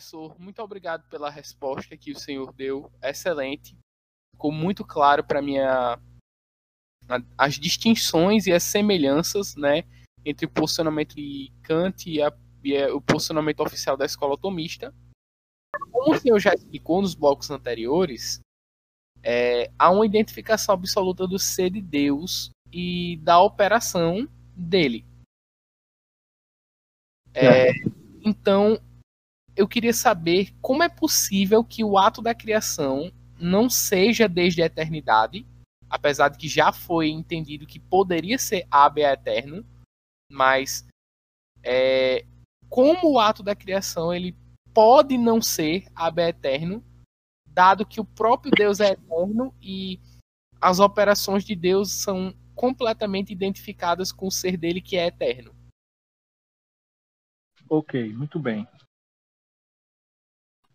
[0.00, 3.76] Professor, muito obrigado pela resposta que o senhor deu, excelente.
[4.34, 6.00] Ficou muito claro para minha
[7.36, 9.84] as distinções e as semelhanças, né,
[10.24, 12.32] entre o posicionamento de Kant e, a,
[12.64, 14.94] e a, o posicionamento oficial da escola atomista.
[15.92, 18.40] Como o senhor já explicou nos blocos anteriores,
[19.22, 24.26] é, há uma identificação absoluta do ser de Deus e da operação
[24.56, 25.04] dele.
[27.34, 27.70] É,
[28.24, 28.80] então,
[29.56, 34.66] eu queria saber como é possível que o ato da criação não seja desde a
[34.66, 35.46] eternidade,
[35.88, 39.64] apesar de que já foi entendido que poderia ser ab eterno,
[40.30, 40.86] mas
[41.62, 42.24] é,
[42.68, 44.36] como o ato da criação ele
[44.72, 46.84] pode não ser ab eterno,
[47.46, 49.98] dado que o próprio Deus é eterno e
[50.60, 55.54] as operações de Deus são completamente identificadas com o ser dele que é eterno.
[57.68, 58.68] Ok, muito bem.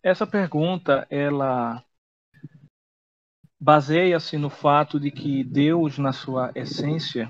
[0.06, 1.82] Essa pergunta ela
[3.58, 7.28] baseia-se no fato de que Deus, na sua essência,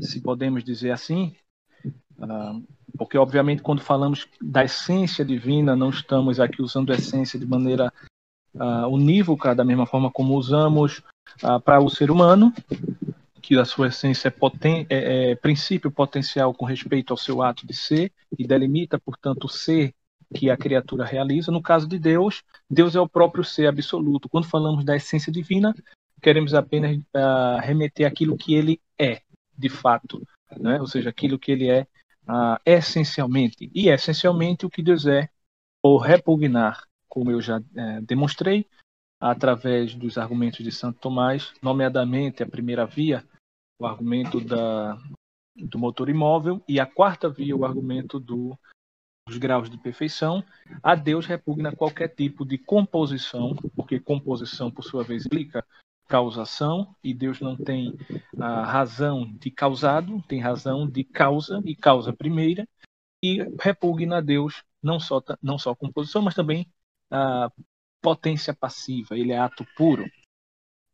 [0.00, 1.34] se podemos dizer assim,
[2.20, 2.60] ah,
[2.96, 7.92] porque obviamente quando falamos da essência divina, não estamos aqui usando essência de maneira
[8.54, 11.02] uh, unívoca, da mesma forma como usamos
[11.42, 12.54] uh, para o ser humano,
[13.40, 17.66] que a sua essência é, poten é, é princípio potencial com respeito ao seu ato
[17.66, 19.92] de ser e delimita, portanto, o ser
[20.32, 21.52] que a criatura realiza.
[21.52, 24.28] No caso de Deus, Deus é o próprio ser absoluto.
[24.28, 25.74] Quando falamos da essência divina,
[26.20, 29.22] queremos apenas uh, remeter aquilo que ele é,
[29.56, 30.26] de fato,
[30.56, 30.80] né?
[30.80, 31.86] ou seja, aquilo que ele é
[32.28, 33.70] uh, essencialmente.
[33.74, 35.28] E essencialmente o que Deus é,
[35.82, 38.66] ou repugnar, como eu já uh, demonstrei,
[39.20, 43.24] através dos argumentos de Santo Tomás, nomeadamente a primeira via,
[43.78, 44.98] o argumento da,
[45.56, 48.58] do motor imóvel, e a quarta via, o argumento do
[49.28, 50.44] os graus de perfeição,
[50.82, 55.64] a Deus repugna qualquer tipo de composição, porque composição, por sua vez, implica
[56.08, 57.96] causação, e Deus não tem
[58.38, 62.68] a razão de causado, tem razão de causa, e causa primeira,
[63.22, 66.66] e repugna a Deus não só, não só composição, mas também
[67.10, 67.50] a
[68.00, 70.04] potência passiva, ele é ato puro.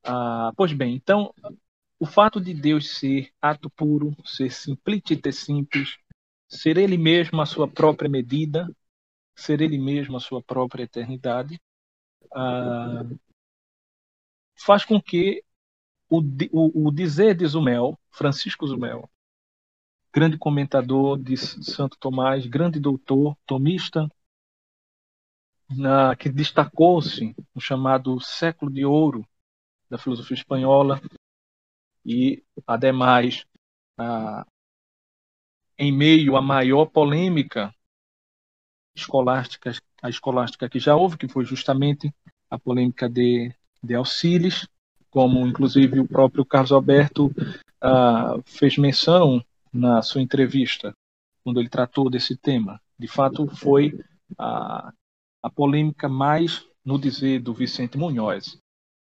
[0.05, 1.35] Ah, pois bem, então,
[1.99, 5.99] o fato de Deus ser ato puro, ser simpliciter simples,
[6.49, 8.69] ser ele mesmo a sua própria medida,
[9.37, 11.61] ser ele mesmo a sua própria eternidade,
[12.35, 13.05] ah,
[14.57, 15.45] faz com que
[16.09, 16.21] o,
[16.53, 19.09] o, o, dizer de Zumel, Francisco Zumel,
[20.13, 24.11] grande comentador de Santo Tomás, grande doutor, tomista,
[25.69, 29.27] na, que destacou-se no chamado século de ouro
[29.89, 31.01] da filosofia espanhola
[32.05, 33.45] e, ademais,
[33.99, 34.47] ah,
[35.79, 37.73] em meio à maior polêmica
[38.97, 39.73] escolástica,
[40.03, 42.13] a escolástica que já houve, que foi justamente
[42.51, 44.67] a polêmica de, de Alcides,
[45.11, 50.93] como inclusive o próprio Carlos Alberto uh, fez menção na sua entrevista,
[51.45, 52.81] quando ele tratou desse tema.
[52.99, 53.99] De fato, foi
[54.37, 54.93] a,
[55.43, 58.59] a polêmica mais, no dizer do Vicente Munhoz,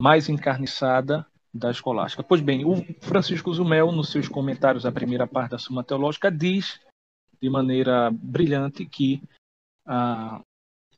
[0.01, 1.27] mais encarniçada
[1.59, 2.23] da escolástica.
[2.23, 6.81] Pois bem, o Francisco Zumel, nos seus comentários à primeira parte da Suma Teológica, diz
[7.41, 9.23] de maneira brilhante que
[9.85, 10.41] ah,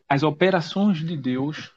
[0.09, 1.73] as operações de Deus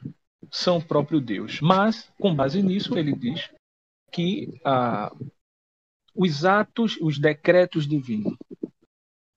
[0.50, 1.60] são próprio Deus.
[1.60, 3.50] Mas, com base nisso, ele diz
[4.12, 5.12] que ah,
[6.14, 8.36] os atos, os decretos divinos,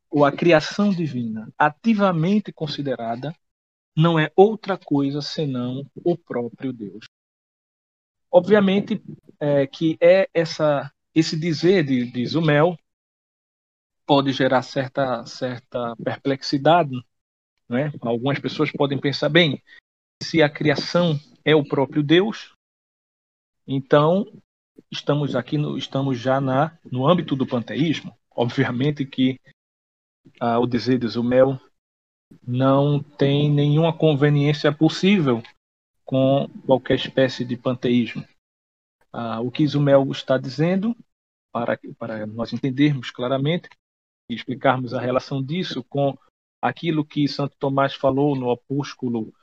[0.10, 3.36] ou a criação divina, ativamente considerada,
[3.96, 7.06] não é outra coisa senão o próprio Deus.
[8.32, 9.02] Obviamente
[9.40, 12.78] é, que é essa, esse dizer de, de Zumel
[14.06, 16.96] pode gerar certa, certa perplexidade.
[17.70, 17.92] Né?
[18.02, 19.62] Algumas pessoas podem pensar, bem,
[20.24, 22.54] se a criação é o próprio Deus,
[23.68, 24.26] então
[24.92, 28.18] estamos aqui no, estamos já na, no âmbito do panteísmo.
[28.32, 29.40] Obviamente que
[30.40, 31.60] ah, o dizer de Zumel
[32.46, 35.42] não tem nenhuma conveniência possível
[36.07, 38.25] com qualquer espécie de panteísmo.
[39.12, 40.95] Ah, o que Isumel está dizendo,
[41.51, 43.69] para, para nós entendermos claramente
[44.31, 46.18] e explicarmos a relação disso com
[46.62, 49.33] aquilo que Santo Tomás falou no opúsculo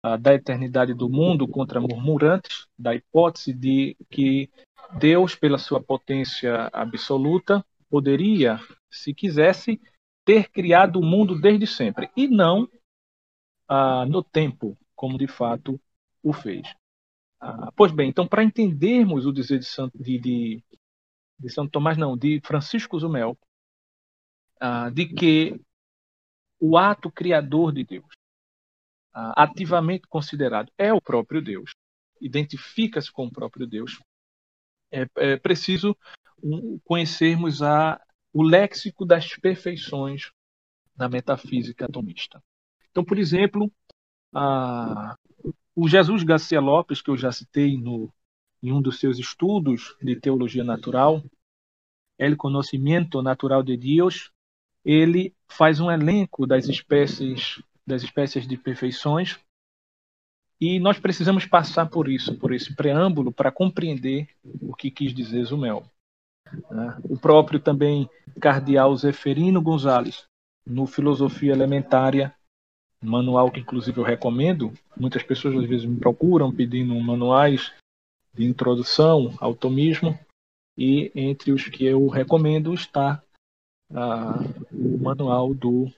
[0.00, 4.48] ah, da eternidade do mundo contra murmurantes, da hipótese de que
[4.98, 9.80] Deus, pela sua potência absoluta, poderia, se quisesse,
[10.24, 12.68] ter criado o mundo desde sempre, e não
[13.68, 15.80] ah, no tempo, como de fato
[16.22, 16.66] o fez.
[17.40, 20.64] Ah, pois bem, então, para entendermos o dizer de, Santo, de, de,
[21.38, 23.36] de Santo Tomás, não, de Francisco Zumel,
[24.60, 25.60] ah, de que
[26.60, 28.06] o ato criador de Deus,
[29.12, 31.72] ativamente considerado é o próprio Deus,
[32.20, 33.98] identifica-se com o próprio Deus,
[34.90, 35.96] é, é preciso
[36.84, 38.00] conhecermos a,
[38.32, 40.30] o léxico das perfeições
[40.96, 42.42] na metafísica atomista.
[42.90, 43.70] Então, por exemplo,
[44.32, 45.16] a,
[45.74, 48.12] o Jesus Garcia Lopes, que eu já citei no,
[48.62, 51.22] em um dos seus estudos de teologia natural,
[52.18, 54.30] El Conocimiento Natural de Deus,
[54.84, 59.38] ele faz um elenco das espécies das espécies de perfeições
[60.60, 64.28] e nós precisamos passar por isso, por esse preâmbulo, para compreender
[64.60, 65.82] o que quis dizer Zumel.
[66.70, 66.96] Né?
[67.02, 68.08] O próprio também
[68.40, 70.24] cardeal Zeferino Gonzalez,
[70.64, 72.32] no Filosofia Elementária,
[73.02, 77.72] manual que inclusive eu recomendo, muitas pessoas às vezes me procuram pedindo manuais
[78.32, 80.18] de introdução ao tomismo,
[80.76, 83.22] e entre os que eu recomendo está
[83.92, 84.38] ah,
[84.72, 85.90] o manual do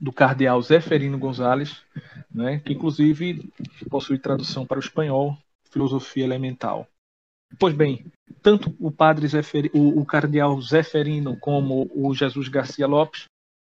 [0.00, 1.84] do cardeal Zeferino Gonzalez,
[2.30, 3.50] né, que inclusive
[3.90, 5.36] possui tradução para o espanhol,
[5.70, 6.86] Filosofia Elemental.
[7.58, 8.06] Pois bem,
[8.40, 13.24] tanto o padre Zefer, o, o cardeal Zeferino como o Jesus Garcia Lopes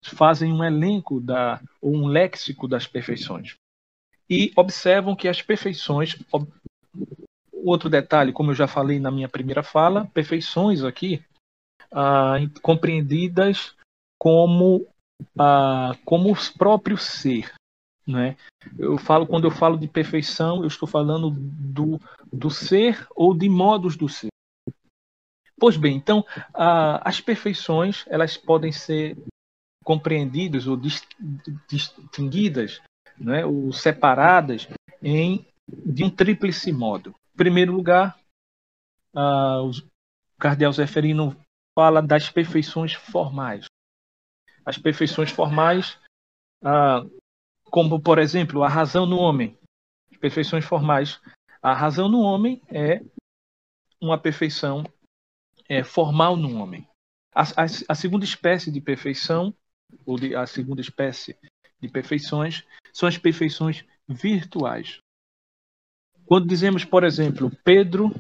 [0.08, 3.56] fazem um elenco da ou um léxico das perfeições
[4.30, 6.18] e observam que as perfeições
[7.52, 11.24] outro detalhe, como eu já falei na minha primeira fala, perfeições aqui
[11.92, 13.76] ah, compreendidas
[14.20, 14.88] como
[15.38, 17.54] ah, como o próprio ser.
[18.06, 18.38] Né?
[18.78, 22.00] Eu falo quando eu falo de perfeição, eu estou falando do,
[22.32, 24.30] do ser ou de modos do ser.
[25.60, 29.18] Pois bem, então ah, as perfeições elas podem ser
[29.88, 30.78] compreendidas ou
[31.70, 32.82] distinguidas,
[33.18, 34.68] né, ou separadas
[35.02, 37.14] em de um tríplice modo.
[37.34, 38.20] Em primeiro lugar,
[39.16, 39.72] ah, o
[40.38, 41.38] cardeal Zeferino
[41.74, 43.66] fala das perfeições formais
[44.68, 45.98] as perfeições formais,
[46.62, 47.02] ah,
[47.72, 49.58] como, por exemplo, a razão no homem.
[50.12, 51.22] As perfeições formais.
[51.62, 53.02] A razão no homem é
[54.02, 54.84] uma perfeição
[55.70, 56.86] é, formal no homem.
[57.34, 59.54] A, a, a, segunda espécie de perfeição,
[60.06, 61.36] ou de, a segunda espécie
[61.80, 62.64] de perfeições,
[62.94, 65.00] são as perfeições virtuais.
[66.26, 68.12] Quando dizemos, por exemplo, Pedro,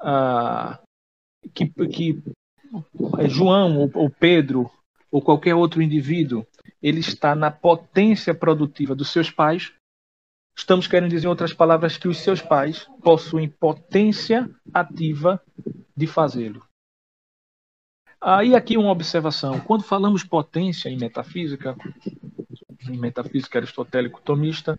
[0.00, 0.80] ah,
[1.52, 2.22] que, que
[3.18, 4.70] é João ou, ou Pedro
[5.10, 6.46] ou qualquer outro indivíduo,
[6.82, 9.72] ele está na potência produtiva dos seus pais,
[10.56, 15.42] estamos querendo dizer em outras palavras que os seus pais possuem potência ativa
[15.96, 16.64] de fazê-lo.
[18.28, 19.60] Aí aqui uma observação.
[19.60, 21.76] Quando falamos potência em metafísica,
[22.90, 24.76] em metafísica aristotélico-tomista,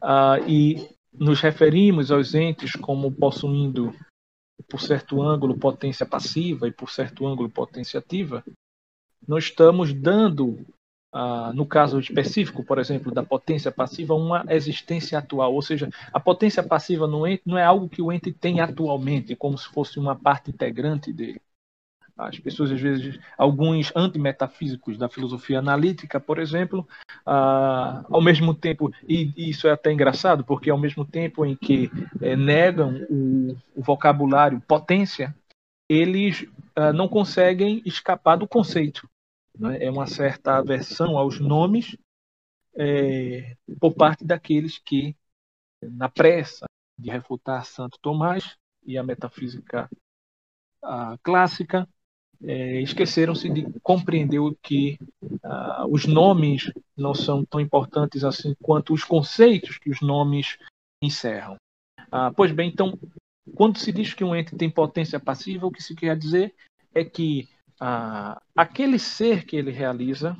[0.00, 3.92] uh, e nos referimos aos entes como possuindo,
[4.70, 8.44] por certo ângulo, potência passiva e por certo ângulo, potência ativa,
[9.26, 10.64] nós estamos dando,
[11.12, 15.52] ah, no caso específico, por exemplo, da potência passiva, uma existência atual.
[15.52, 19.34] Ou seja, a potência passiva no ente não é algo que o ente tem atualmente,
[19.34, 21.40] como se fosse uma parte integrante dele.
[22.18, 26.86] As pessoas, às vezes, alguns antimetafísicos da filosofia analítica, por exemplo,
[27.24, 31.88] ah, ao mesmo tempo, e isso é até engraçado, porque ao mesmo tempo em que
[32.20, 35.32] é, negam o, o vocabulário potência,
[35.88, 36.42] eles
[36.76, 39.08] uh, não conseguem escapar do conceito.
[39.58, 39.84] Né?
[39.84, 41.96] É uma certa aversão aos nomes
[42.76, 45.16] é, por parte daqueles que,
[45.80, 46.66] na pressa
[46.98, 49.88] de refutar Santo Tomás e a metafísica
[50.84, 51.88] uh, clássica,
[52.44, 59.02] é, esqueceram-se de compreender que uh, os nomes não são tão importantes assim quanto os
[59.02, 60.56] conceitos que os nomes
[61.02, 61.56] encerram.
[62.10, 62.98] Ah, pois bem, então
[63.54, 66.54] quando se diz que um ente tem potência passiva, o que se quer dizer
[66.94, 67.48] é que
[67.80, 70.36] ah, aquele ser que ele realiza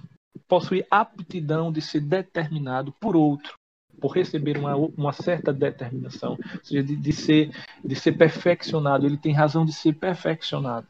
[0.47, 3.55] possui aptidão de ser determinado por outro,
[4.01, 7.51] por receber uma, uma certa determinação, ou seja, de, de, ser,
[7.85, 9.05] de ser perfeccionado.
[9.05, 10.87] Ele tem razão de ser perfeccionado.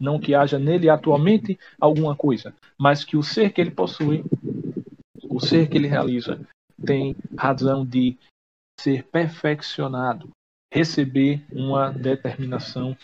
[0.00, 4.24] Não que haja nele atualmente alguma coisa, mas que o ser que ele possui,
[5.28, 6.40] o ser que ele realiza,
[6.84, 8.16] tem razão de
[8.80, 10.30] ser perfeccionado,
[10.72, 12.96] receber uma determinação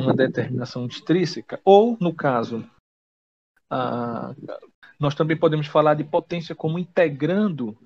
[0.00, 2.64] uma determinação extrínseca ou no caso
[3.68, 4.32] ah,
[4.98, 7.76] nós também podemos falar de potência como integrando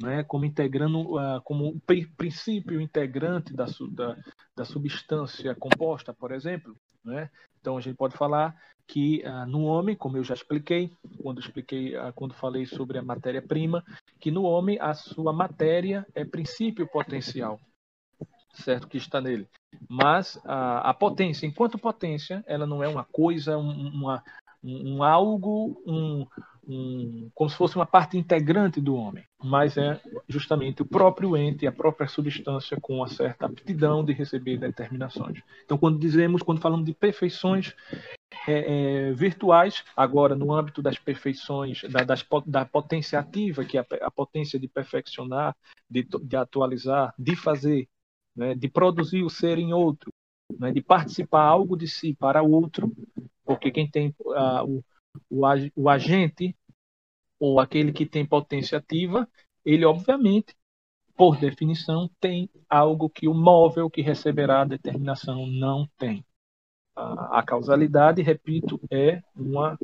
[0.00, 1.78] né, como integrando ah, como
[2.16, 4.16] princípio integrante da, da,
[4.56, 6.74] da, substância composta por exemplo
[7.04, 7.30] né?
[7.60, 8.54] Então a gente pode falar
[8.86, 10.90] que ah, no homem como eu já expliquei
[11.22, 13.84] quando expliquei ah, quando falei sobre a matéria prima
[14.18, 17.60] que no homem a sua matéria é princípio potencial
[18.54, 19.48] certo que está nele.
[19.88, 24.22] Mas a, a potência, enquanto potência, ela não é uma coisa, um, uma,
[24.62, 26.26] um algo, um,
[26.70, 31.66] um, como se fosse uma parte integrante do homem, mas é justamente o próprio ente,
[31.66, 35.42] a própria substância com uma certa aptidão de receber determinações.
[35.64, 37.74] Então, quando dizemos, quando falamos de perfeições
[38.46, 43.80] é, é, virtuais, agora no âmbito das perfeições, da, das, da potência ativa, que é
[43.80, 45.56] a, a potência de perfeccionar,
[45.88, 47.88] de, de atualizar, de fazer,
[48.36, 50.12] né, de produzir o ser em outro,
[50.58, 52.92] né, de participar algo de si para outro,
[53.44, 54.82] porque quem tem o,
[55.28, 56.54] o, o agente
[57.40, 59.26] ou aquele que tem potência ativa,
[59.64, 60.54] ele obviamente,
[61.16, 66.24] por definição, tem algo que o móvel que receberá a determinação não tem.
[66.94, 69.78] A, causalidade, repito, é uma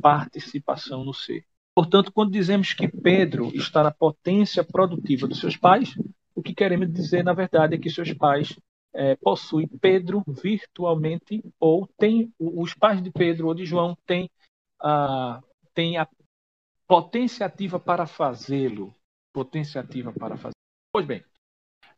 [0.00, 1.44] participação no ser.
[1.74, 5.94] Portanto, quando dizemos que Pedro está na potência produtiva dos seus pais,
[6.34, 8.58] o que queremos dizer, na verdade, é que seus pais
[8.92, 14.28] é, possui Pedro virtualmente, ou tem os pais de Pedro ou de João têm
[14.80, 15.40] a,
[15.96, 16.08] a
[16.86, 18.94] potência ativa para fazê-lo.
[19.32, 20.54] Potência ativa para fazê-lo.
[20.92, 21.24] Pois bem,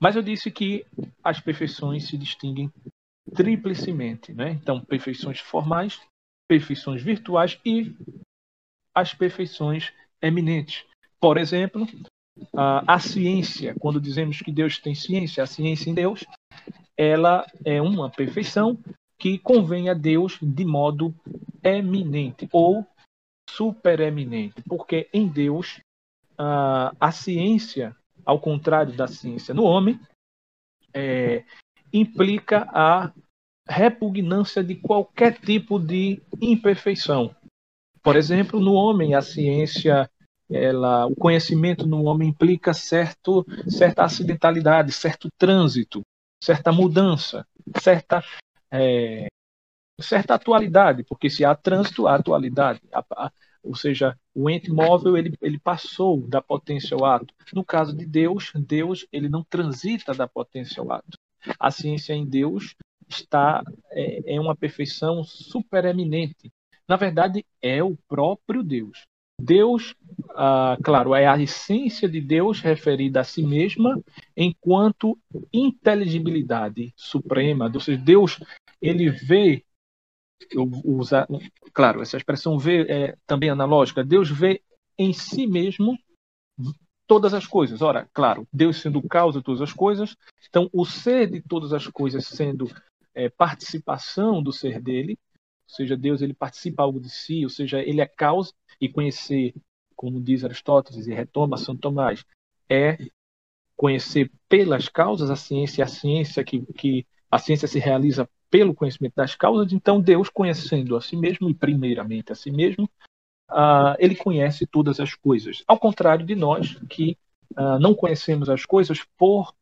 [0.01, 0.85] mas eu disse que
[1.23, 2.71] as perfeições se distinguem
[3.35, 4.33] triplicemente.
[4.33, 4.51] Né?
[4.51, 6.01] Então, perfeições formais,
[6.49, 7.95] perfeições virtuais e
[8.95, 10.85] as perfeições eminentes.
[11.21, 11.87] Por exemplo,
[12.55, 16.25] a, a ciência, quando dizemos que Deus tem ciência, a ciência em Deus,
[16.97, 18.79] ela é uma perfeição
[19.19, 21.15] que convém a Deus de modo
[21.62, 22.85] eminente ou
[23.57, 25.81] supereminente, porque em Deus
[26.37, 29.99] a, a ciência, ao contrário da ciência no homem,
[30.95, 31.45] é,
[31.93, 33.13] implica a
[33.69, 37.35] repugnância de qualquer tipo de imperfeição.
[38.03, 40.11] Por exemplo, no homem, a ciência,
[40.51, 46.03] ela, o conhecimento no homem implica certo, certa acidentalidade, certo trânsito
[46.43, 47.47] certa mudança,
[47.81, 48.25] certa,
[48.69, 49.29] é,
[50.01, 52.81] certa atualidade, porque se há trânsito, há atualidade.
[53.63, 57.33] Ou seja, o ente móvel ele, ele passou da potência ao ato.
[57.53, 61.19] No caso de Deus, Deus ele não transita da potência ao ato.
[61.59, 62.75] A ciência em Deus
[63.09, 66.53] está é, é uma perfeição supereminente.
[66.89, 69.07] Na verdade, é o próprio Deus.
[69.41, 69.95] Deus,
[70.37, 74.01] ah, claro, é a essência de Deus referida a si mesma
[74.37, 75.19] enquanto
[75.53, 77.71] inteligibilidade suprema.
[77.73, 78.39] Ou seja, Deus,
[78.81, 79.65] ele vê,
[80.85, 81.27] usa,
[81.73, 84.05] claro, essa expressão vê é também analógica.
[84.05, 84.63] Deus vê
[84.99, 85.97] em si mesmo
[87.07, 87.83] todas as coisas.
[87.83, 90.17] Ora, claro, Deus sendo causa de todas as coisas,
[90.49, 92.71] então o ser de todas as coisas sendo
[93.15, 95.19] é, participação do ser dele,
[95.69, 99.55] ou seja, Deus ele participa algo de si, ou seja, ele é causa e conhecer,
[99.97, 102.25] como diz Aristóteles e retoma São Tomás,
[102.69, 102.99] é
[103.77, 109.15] conhecer pelas causas a ciência, a ciência que, que a ciência se realiza pelo conhecimento
[109.17, 109.73] das causas.
[109.73, 112.85] Então Deus conhecendo a si mesmo e primeiramente a si mesmo,
[113.51, 115.65] uh, ele conhece todas as coisas.
[115.67, 117.17] Ao contrário de nós que
[117.57, 119.55] uh, não conhecemos as coisas por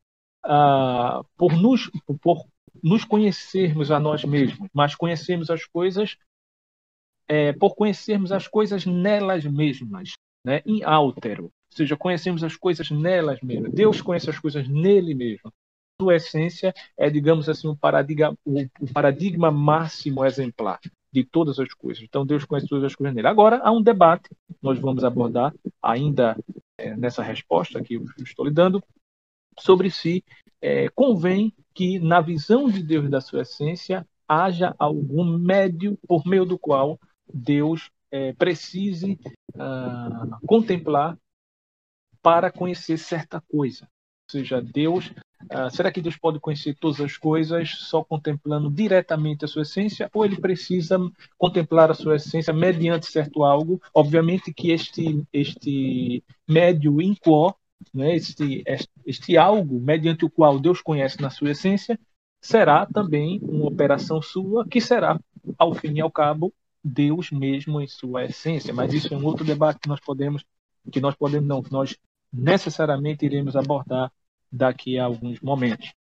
[0.45, 1.89] uh, por nos
[2.21, 2.45] por
[2.83, 6.17] nos conhecermos a nós mesmos, mas conhecemos as coisas
[7.29, 10.63] é, por conhecermos as coisas nelas mesmas, né?
[10.67, 11.45] em altero.
[11.45, 13.73] Ou seja, conhecemos as coisas nelas mesmas.
[13.73, 15.53] Deus conhece as coisas nele mesmo.
[16.01, 20.81] Sua essência é, digamos assim, um paradigma, o, paradigma máximo exemplar
[21.13, 22.03] de todas as coisas.
[22.03, 23.29] Então, Deus conhece todas as coisas nele.
[23.29, 24.31] Agora, há um debate,
[24.63, 25.53] nós vamos abordar
[25.83, 26.37] ainda
[26.79, 28.83] é, nessa resposta que eu estou lhe dando,
[29.59, 30.25] sobre se
[30.61, 36.45] é, convém que, na visão de Deus da sua essência, haja algum médio por meio
[36.45, 36.99] do qual
[37.33, 39.19] Deus é, precise
[39.55, 41.19] uh, contemplar
[42.23, 43.85] para conhecer certa coisa.
[43.85, 45.13] Ou seja, Deus,
[45.45, 50.11] uh, será que Deus pode conhecer todas as coisas só contemplando diretamente a sua essência,
[50.13, 50.99] ou ele precisa
[51.39, 53.81] contemplar a sua essência mediante certo algo?
[53.95, 57.55] Obviamente que este este médio in quo
[57.95, 58.63] né, este,
[59.07, 61.99] este algo mediante o qual Deus conhece na sua essência,
[62.41, 65.19] será também uma operação sua, que será,
[65.59, 68.73] ao fim e ao cabo, Deus mesmo em sua essência.
[68.73, 70.45] Mas isso é um outro debate que nós podemos,
[70.91, 71.97] que nós podemos não, que nós
[72.33, 74.11] necessariamente iremos abordar
[74.51, 75.93] daqui a alguns momentos.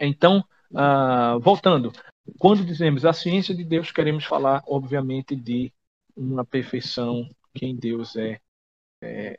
[0.00, 1.92] Então, uh, voltando,
[2.38, 5.72] quando dizemos a ciência de Deus, queremos falar, obviamente, de
[6.16, 8.40] uma perfeição que em Deus é,
[9.02, 9.36] é,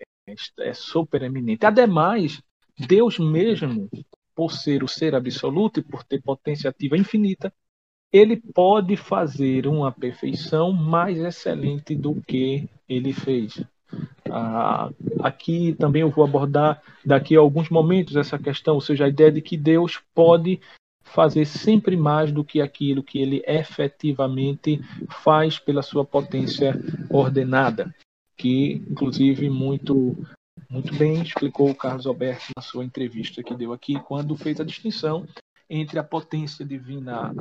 [0.59, 1.65] é super eminente.
[1.65, 2.41] Ademais,
[2.77, 3.89] Deus mesmo,
[4.35, 7.53] por ser o ser absoluto e por ter potência ativa infinita,
[8.11, 13.63] ele pode fazer uma perfeição mais excelente do que ele fez.
[14.29, 14.89] Ah,
[15.21, 19.31] aqui também eu vou abordar daqui a alguns momentos essa questão, ou seja, a ideia
[19.31, 20.59] de que Deus pode
[21.03, 24.79] fazer sempre mais do que aquilo que ele efetivamente
[25.09, 26.79] faz pela sua potência
[27.09, 27.93] ordenada,
[28.37, 30.15] que inclusive muito
[30.69, 34.63] muito bem explicou o Carlos Alberto na sua entrevista que deu aqui, quando fez a
[34.63, 35.25] distinção
[35.67, 37.33] entre a potência divina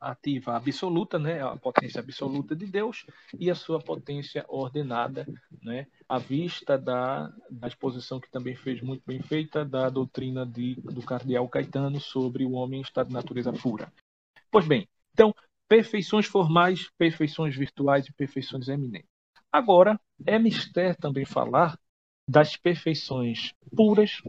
[0.00, 3.04] ativa absoluta, né, a potência absoluta de Deus,
[3.38, 5.26] e a sua potência ordenada,
[5.62, 10.74] né, à vista da, da exposição que também fez muito bem feita da doutrina de,
[10.76, 13.92] do cardeal Caetano sobre o homem em estado de natureza pura.
[14.50, 15.34] Pois bem, então,
[15.68, 19.08] perfeições formais, perfeições virtuais e perfeições eminentes.
[19.50, 21.78] Agora, é mistério também falar
[22.28, 24.20] das perfeições puras,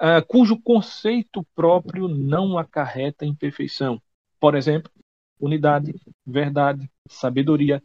[0.00, 4.00] uh, cujo conceito próprio não acarreta imperfeição.
[4.46, 4.92] Por exemplo,
[5.40, 5.92] unidade,
[6.24, 7.82] verdade, sabedoria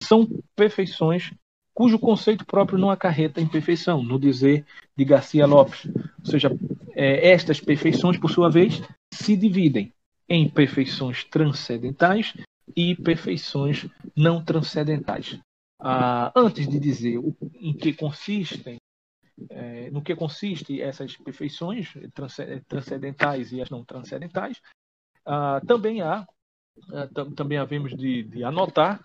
[0.00, 1.32] são perfeições
[1.74, 4.64] cujo conceito próprio não acarreta imperfeição, no dizer
[4.96, 5.86] de Garcia Lopes.
[6.20, 6.50] Ou seja,
[6.94, 8.80] é, estas perfeições, por sua vez,
[9.12, 9.92] se dividem
[10.28, 12.32] em perfeições transcendentais
[12.76, 15.36] e perfeições não transcendentais
[15.80, 18.76] ah, antes de dizer o, em que consistem,
[19.50, 21.92] é, no que consiste essas perfeições
[22.68, 24.60] transcendentais e as não transcendentais,
[25.28, 26.26] ah, também há,
[26.92, 29.00] ah, também havemos de, de anotar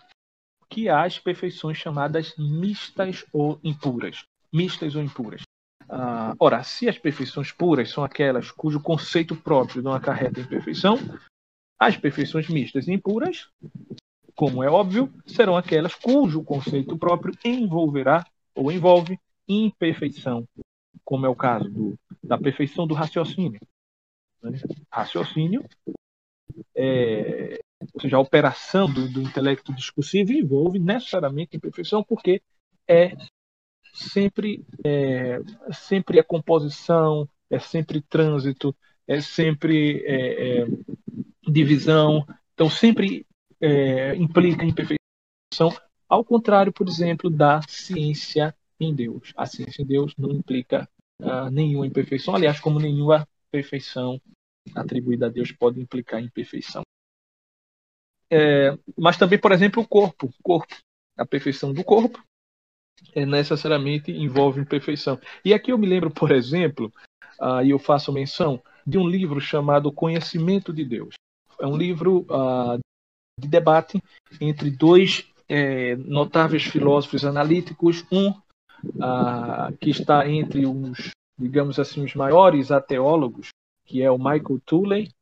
[0.68, 5.42] que há as perfeições chamadas mistas ou impuras, mistas ou impuras.
[5.88, 10.96] Ah, ora, se as perfeições puras são aquelas cujo conceito próprio não acarreta imperfeição,
[11.78, 13.48] as perfeições mistas e impuras
[14.34, 19.18] como é óbvio, serão aquelas cujo conceito próprio envolverá ou envolve
[19.48, 20.46] imperfeição,
[21.04, 23.60] como é o caso do, da perfeição do raciocínio.
[24.42, 24.58] Né?
[24.90, 25.64] Raciocínio,
[26.76, 27.58] é,
[27.94, 32.42] ou seja, a operação do, do intelecto discursivo envolve necessariamente imperfeição, porque
[32.88, 33.16] é
[33.92, 35.40] sempre é,
[35.72, 38.74] sempre a composição, é sempre trânsito,
[39.06, 40.66] é sempre é, é,
[41.48, 42.26] divisão.
[42.54, 43.26] Então, sempre
[43.60, 45.70] é, implica imperfeição,
[46.08, 49.32] ao contrário, por exemplo, da ciência em Deus.
[49.36, 50.88] A ciência em Deus não implica
[51.20, 54.20] uh, nenhuma imperfeição, aliás, como nenhuma perfeição
[54.74, 56.82] atribuída a Deus pode implicar imperfeição.
[58.30, 60.26] É, mas também, por exemplo, o corpo.
[60.26, 60.74] O corpo,
[61.16, 62.22] a perfeição do corpo
[63.14, 65.20] é, necessariamente envolve imperfeição.
[65.44, 66.92] E aqui eu me lembro, por exemplo,
[67.40, 71.14] uh, e eu faço menção de um livro chamado Conhecimento de Deus.
[71.60, 72.78] É um livro uh,
[73.40, 74.02] de debate
[74.40, 78.34] entre dois é, notáveis filósofos analíticos, um
[79.00, 83.48] ah, que está entre os, digamos assim, os maiores ateólogos,
[83.84, 85.12] que é o Michael Tooley,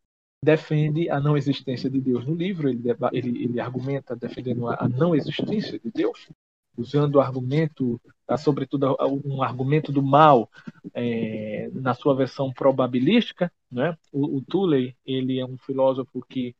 [0.42, 5.14] defende a não existência de Deus no livro, ele, ele, ele argumenta defendendo a, não
[5.14, 6.28] existência de Deus,
[6.76, 8.00] usando o argumento,
[8.38, 10.50] sobretudo um argumento do mal
[10.94, 13.52] é, na sua versão probabilística.
[13.70, 13.96] Né?
[14.12, 16.54] O, o ele é um filósofo que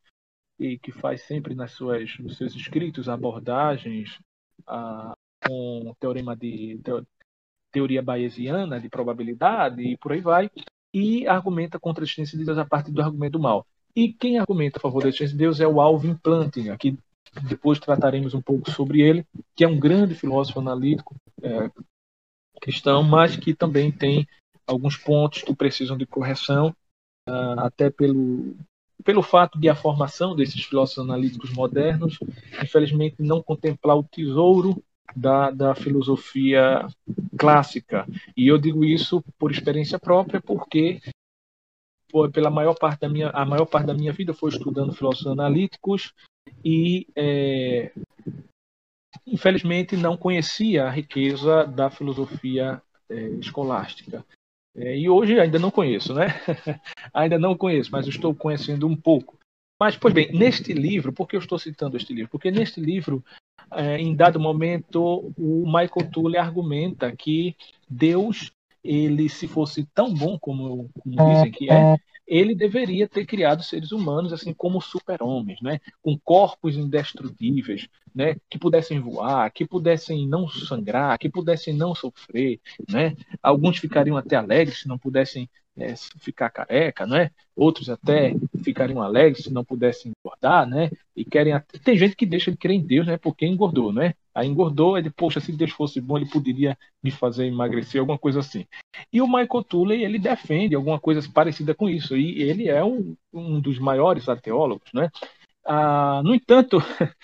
[0.80, 4.18] que faz sempre nas suas, nos seus escritos abordagens
[4.66, 5.12] a,
[5.44, 6.80] com teorema de
[7.72, 10.50] teoria bayesiana de probabilidade e por aí vai,
[10.92, 13.66] e argumenta contra a existência de Deus a partir do argumento do mal.
[13.94, 16.96] E quem argumenta a favor da existência de Deus é o Alvin Plantinga, que
[17.42, 21.70] depois trataremos um pouco sobre ele, que é um grande filósofo analítico é,
[22.60, 24.26] cristão, mas que também tem
[24.66, 26.74] alguns pontos que precisam de correção,
[27.28, 28.54] uh, até pelo,
[29.04, 32.18] pelo fato de a formação desses filósofos analíticos modernos,
[32.62, 34.82] infelizmente, não contemplar o tesouro
[35.14, 36.86] da, da filosofia
[37.38, 38.06] clássica.
[38.36, 41.00] E eu digo isso por experiência própria, porque
[42.32, 46.12] pela maior parte da minha a maior parte da minha vida foi estudando filósofos analíticos
[46.62, 47.90] e é,
[49.26, 54.22] infelizmente não conhecia a riqueza da filosofia é, escolástica
[54.74, 56.26] é, e hoje ainda não conheço, né?
[57.12, 59.38] ainda não conheço, mas estou conhecendo um pouco.
[59.78, 62.30] Mas, pois bem, neste livro, por que eu estou citando este livro?
[62.30, 63.22] Porque neste livro,
[63.74, 67.56] é, em dado momento, o Michael Toole argumenta que
[67.88, 73.62] Deus, ele se fosse tão bom como, como dizem que é, ele deveria ter criado
[73.62, 75.80] seres humanos assim como super-homens, né?
[76.02, 78.36] com corpos indestrutíveis, né?
[78.48, 82.60] que pudessem voar, que pudessem não sangrar, que pudessem não sofrer.
[82.88, 83.16] Né?
[83.42, 87.30] Alguns ficariam até alegres se não pudessem é, ficar careca, né?
[87.56, 90.90] Outros até ficariam alegres se não pudessem engordar, né?
[91.16, 91.78] E querem até...
[91.78, 93.16] tem gente que deixa de crer em Deus, né?
[93.16, 94.14] Porque engordou, né?
[94.34, 98.40] Aí engordou, ele, poxa, se Deus fosse bom, ele poderia me fazer emagrecer, alguma coisa
[98.40, 98.66] assim.
[99.12, 103.14] E o Michael Tooley, ele defende alguma coisa parecida com isso, e ele é um,
[103.32, 105.10] um dos maiores ateólogos, né?
[105.64, 106.78] Ah, no entanto,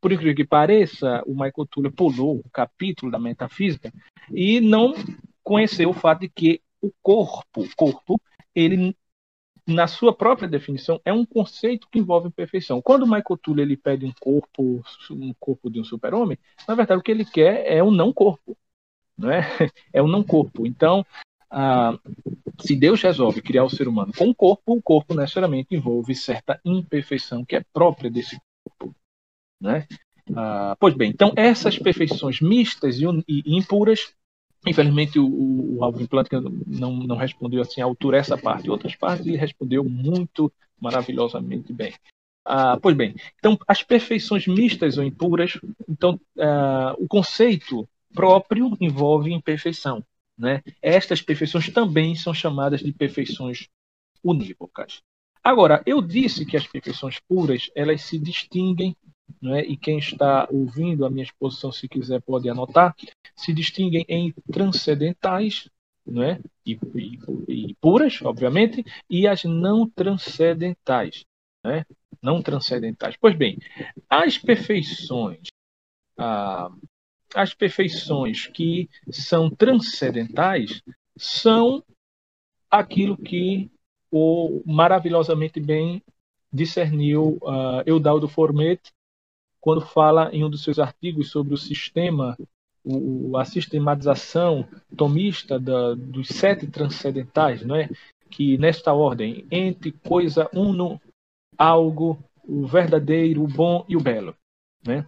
[0.00, 3.92] por incrível que pareça, o Michael Tooley pulou o capítulo da metafísica
[4.30, 4.94] e não
[5.42, 8.20] conheceu o fato de que o corpo, corpo,
[8.54, 8.96] ele
[9.66, 12.82] na sua própria definição, é um conceito que envolve perfeição.
[12.82, 17.00] Quando o Michael Toole ele pede um corpo, um corpo de um super-homem, na verdade
[17.00, 18.56] o que ele quer é um não corpo,
[19.16, 19.40] não é?
[19.92, 20.66] É um não corpo.
[20.66, 21.04] Então,
[21.50, 21.98] ah,
[22.60, 26.60] se Deus resolve criar o ser humano com um corpo, o corpo necessariamente envolve certa
[26.64, 28.94] imperfeição que é própria desse corpo,
[29.60, 29.86] né?
[30.34, 34.14] Ah, pois bem, então essas perfeições mistas e impuras
[34.66, 38.70] Infelizmente, o, o Alvin Plantinga não, não respondeu assim à altura essa parte.
[38.70, 41.94] Outras partes ele respondeu muito maravilhosamente bem.
[42.44, 49.32] Ah, pois bem, então as perfeições mistas ou impuras, então ah, o conceito próprio envolve
[49.32, 50.04] imperfeição.
[50.36, 50.62] Né?
[50.80, 53.68] Estas perfeições também são chamadas de perfeições
[54.24, 55.02] unívocas.
[55.42, 58.96] Agora, eu disse que as perfeições puras elas se distinguem
[59.40, 62.94] né, e quem está ouvindo a minha exposição, se quiser, pode anotar,
[63.36, 65.68] se distinguem em transcendentais
[66.06, 71.24] né, e, e, e puras, obviamente, e as não transcendentais.
[71.64, 71.84] Né,
[72.22, 73.16] não transcendentais.
[73.20, 73.58] Pois bem,
[74.08, 75.48] as perfeições,
[76.18, 76.70] ah,
[77.34, 80.82] as perfeições que são transcendentais
[81.16, 81.84] são
[82.70, 83.70] aquilo que
[84.10, 86.02] o maravilhosamente bem
[86.52, 88.80] discerniu uh, Eudaldo Formet
[89.60, 92.36] quando fala em um dos seus artigos sobre o sistema,
[92.84, 97.88] o, a sistematização tomista da, dos sete transcendentais, não é?
[98.30, 101.00] que nesta ordem, entre coisa uno,
[101.58, 104.34] algo, o verdadeiro, o bom e o belo.
[104.86, 105.04] Né?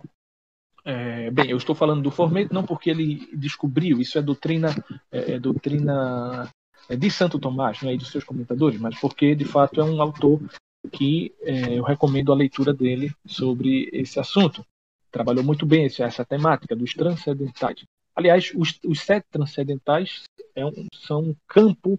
[0.84, 4.68] É, bem, eu estou falando do Formeto não porque ele descobriu, isso é doutrina,
[5.10, 6.50] é, é doutrina
[6.88, 10.02] é de Santo Tomás né, e dos seus comentadores, mas porque de fato é um
[10.02, 10.40] autor
[10.90, 14.64] que é, eu recomendo a leitura dele sobre esse assunto.
[15.10, 17.84] Trabalhou muito bem essa temática dos transcendentais.
[18.14, 21.98] Aliás, os, os sete transcendentais é um, são um campo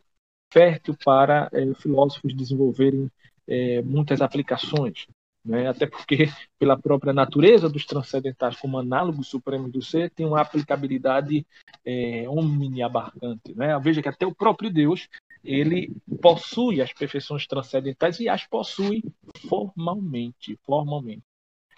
[0.51, 3.09] fértil para é, filósofos desenvolverem
[3.47, 5.07] é, muitas aplicações.
[5.43, 5.67] Né?
[5.67, 11.45] Até porque, pela própria natureza dos transcendentais como análogos supremos do ser, tem uma aplicabilidade
[11.83, 13.53] é, omniabarcante.
[13.53, 13.77] Né?
[13.79, 15.09] Veja que até o próprio Deus
[15.43, 19.03] ele possui as perfeições transcendentais e as possui
[19.49, 20.58] formalmente.
[20.63, 21.23] formalmente.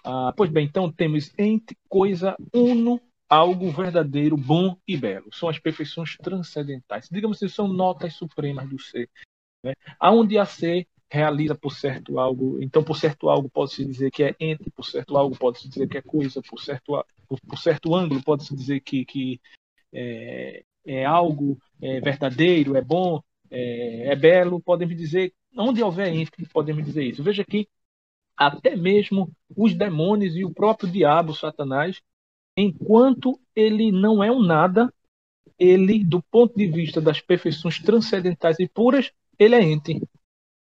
[0.04, 5.32] Ah, pois bem, então temos entre coisa uno, algo verdadeiro, bom e belo.
[5.32, 7.08] São as perfeições transcendentais.
[7.10, 9.10] Digamos assim, são notas supremas do ser.
[9.64, 9.74] Né?
[9.98, 12.62] Aonde a ser realiza por certo algo.
[12.62, 15.98] Então, por certo algo pode-se dizer que é entre, por certo algo pode-se dizer que
[15.98, 19.40] é coisa, por certo, por, por certo ângulo pode-se dizer que, que
[19.92, 26.46] é, é algo é verdadeiro, é bom, é, é belo, podemos dizer, onde houver entre,
[26.46, 27.22] podemos dizer isso.
[27.22, 27.68] Veja que
[28.36, 32.00] até mesmo os demônios e o próprio diabo, Satanás,
[32.56, 34.92] enquanto ele não é um nada,
[35.58, 40.00] ele, do ponto de vista das perfeições transcendentais e puras, ele é ente.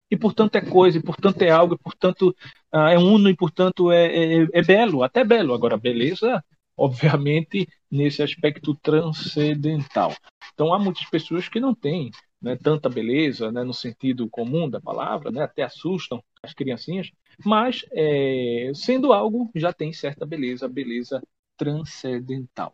[0.09, 2.35] E, portanto, é coisa, e, portanto, é algo, e, portanto,
[2.71, 5.53] ah, é uno, e, portanto, é, é, é belo, até belo.
[5.53, 6.43] Agora, beleza,
[6.77, 10.13] obviamente, nesse aspecto transcendental.
[10.53, 12.11] Então, há muitas pessoas que não têm
[12.45, 17.11] né, tanta beleza, né, no sentido comum da palavra, né, até assustam as criancinhas,
[17.43, 21.23] mas é, sendo algo já tem certa beleza, beleza
[21.57, 22.71] transcendental.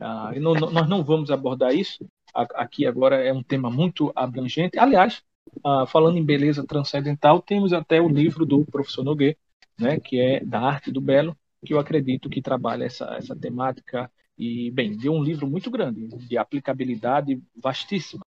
[0.00, 4.78] Ah, não, nós não vamos abordar isso aqui agora é um tema muito abrangente.
[4.78, 5.20] Aliás,
[5.64, 9.36] ah, falando em beleza transcendental, temos até o livro do professor Noguet,
[9.76, 14.08] né, que é da arte do belo, que eu acredito que trabalha essa, essa temática
[14.38, 18.22] e bem, deu um livro muito grande de aplicabilidade vastíssima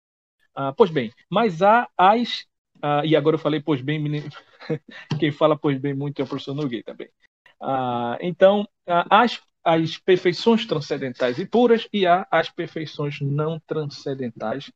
[0.56, 2.46] ah, pois bem, mas há as.
[2.82, 4.30] Ah, e agora eu falei, pois bem, menino,
[5.20, 7.10] quem fala pois bem muito é o professor Nogueira também.
[7.62, 8.68] Ah, então,
[9.10, 14.72] as, as perfeições transcendentais e puras e há as perfeições não transcendentais,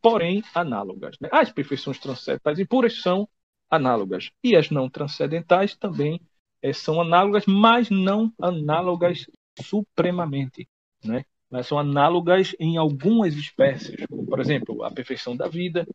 [0.00, 1.16] porém análogas.
[1.20, 1.28] Né?
[1.32, 3.28] As perfeições transcendentais e puras são
[3.70, 6.20] análogas e as não transcendentais também
[6.62, 9.26] é, são análogas, mas não análogas
[9.60, 10.68] supremamente.
[11.04, 11.24] Né?
[11.50, 15.86] Mas são análogas em algumas espécies, como, por exemplo, a perfeição da vida,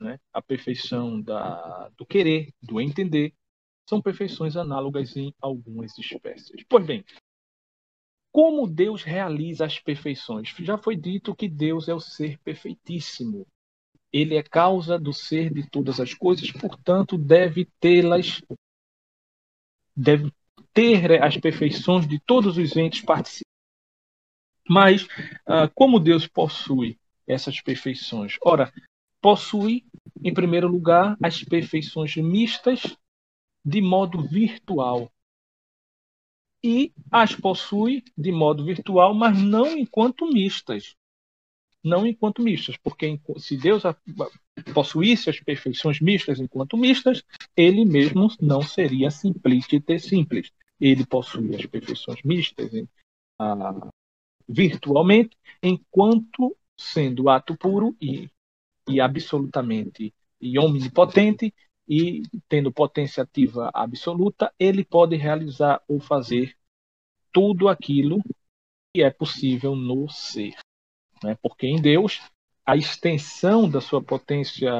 [0.00, 0.18] né?
[0.32, 3.34] a perfeição da, do querer, do entender,
[3.88, 6.64] são perfeições análogas em algumas espécies.
[6.68, 7.04] Pois bem,
[8.32, 10.54] como Deus realiza as perfeições?
[10.58, 13.46] Já foi dito que Deus é o ser perfeitíssimo.
[14.12, 18.42] Ele é causa do ser de todas as coisas, portanto, deve tê-las,
[19.96, 20.30] deve
[20.72, 23.02] ter as perfeições de todos os entes
[24.68, 25.06] mas
[25.46, 28.36] ah, como Deus possui essas perfeições?
[28.42, 28.72] Ora,
[29.20, 29.84] possui,
[30.22, 32.96] em primeiro lugar, as perfeições mistas
[33.64, 35.10] de modo virtual.
[36.62, 40.94] E as possui de modo virtual, mas não enquanto mistas.
[41.82, 43.84] Não enquanto mistas, porque se Deus
[44.74, 47.22] possuísse as perfeições mistas enquanto mistas,
[47.56, 50.50] ele mesmo não seria simplícite simples.
[50.80, 52.70] Ele possui as perfeições mistas
[53.38, 53.88] ah,
[54.48, 58.28] virtualmente, enquanto sendo ato puro e,
[58.88, 61.52] e absolutamente e omnipotente
[61.88, 66.56] e tendo potência ativa absoluta, ele pode realizar ou fazer
[67.32, 68.22] tudo aquilo
[68.94, 70.54] que é possível no ser.
[71.22, 71.36] Né?
[71.40, 72.20] Porque em Deus,
[72.64, 74.72] a extensão da sua potência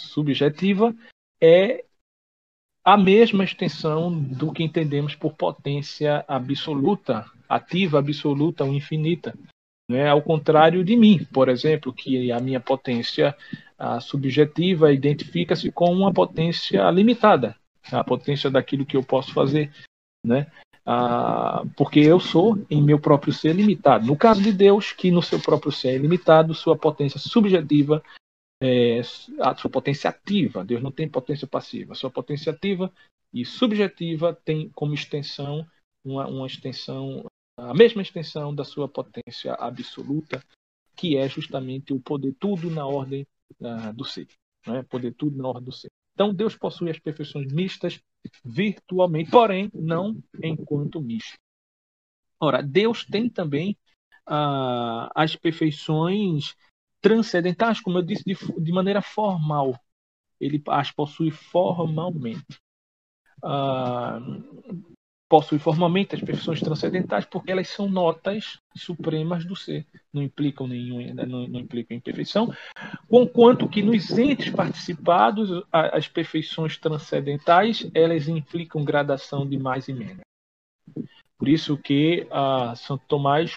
[0.00, 0.94] subjetiva
[1.40, 1.84] é
[2.84, 9.34] a mesma extensão do que entendemos por potência absoluta, ativa, absoluta ou infinita.
[9.88, 10.08] Né?
[10.08, 13.36] Ao contrário de mim, por exemplo, que a minha potência
[13.78, 17.56] a subjetiva identifica-se com uma potência limitada,
[17.90, 19.72] a potência daquilo que eu posso fazer.
[20.24, 20.46] Né?
[20.84, 24.06] Ah, porque eu sou, em meu próprio ser, limitado.
[24.06, 28.02] No caso de Deus, que no seu próprio ser é limitado, sua potência subjetiva,
[28.60, 29.00] é,
[29.40, 32.92] a sua potência ativa, Deus não tem potência passiva, sua potência ativa
[33.32, 35.66] e subjetiva tem como extensão
[36.04, 37.24] uma, uma extensão,
[37.56, 40.42] a mesma extensão da sua potência absoluta,
[40.96, 43.26] que é justamente o poder tudo na ordem
[43.60, 44.28] uh, do ser,
[44.66, 44.82] né?
[44.82, 45.88] poder tudo na ordem do ser.
[46.14, 47.98] Então, Deus possui as perfeições mistas
[48.44, 51.38] virtualmente, porém, não enquanto misto.
[52.38, 53.76] Ora, Deus tem também
[54.26, 56.54] ah, as perfeições
[57.00, 59.78] transcendentais, como eu disse, de, de maneira formal.
[60.40, 62.58] Ele as possui formalmente.
[63.42, 64.20] Ah,
[65.30, 71.14] possui formalmente as perfeições transcendentais porque elas são notas supremas do ser, não implicam nenhum,
[71.14, 72.52] não, não implicam imperfeição,
[73.08, 80.20] conquanto que nos entes participados as perfeições transcendentais elas implicam gradação de mais e menos.
[81.38, 83.56] Por isso que a Santo Tomás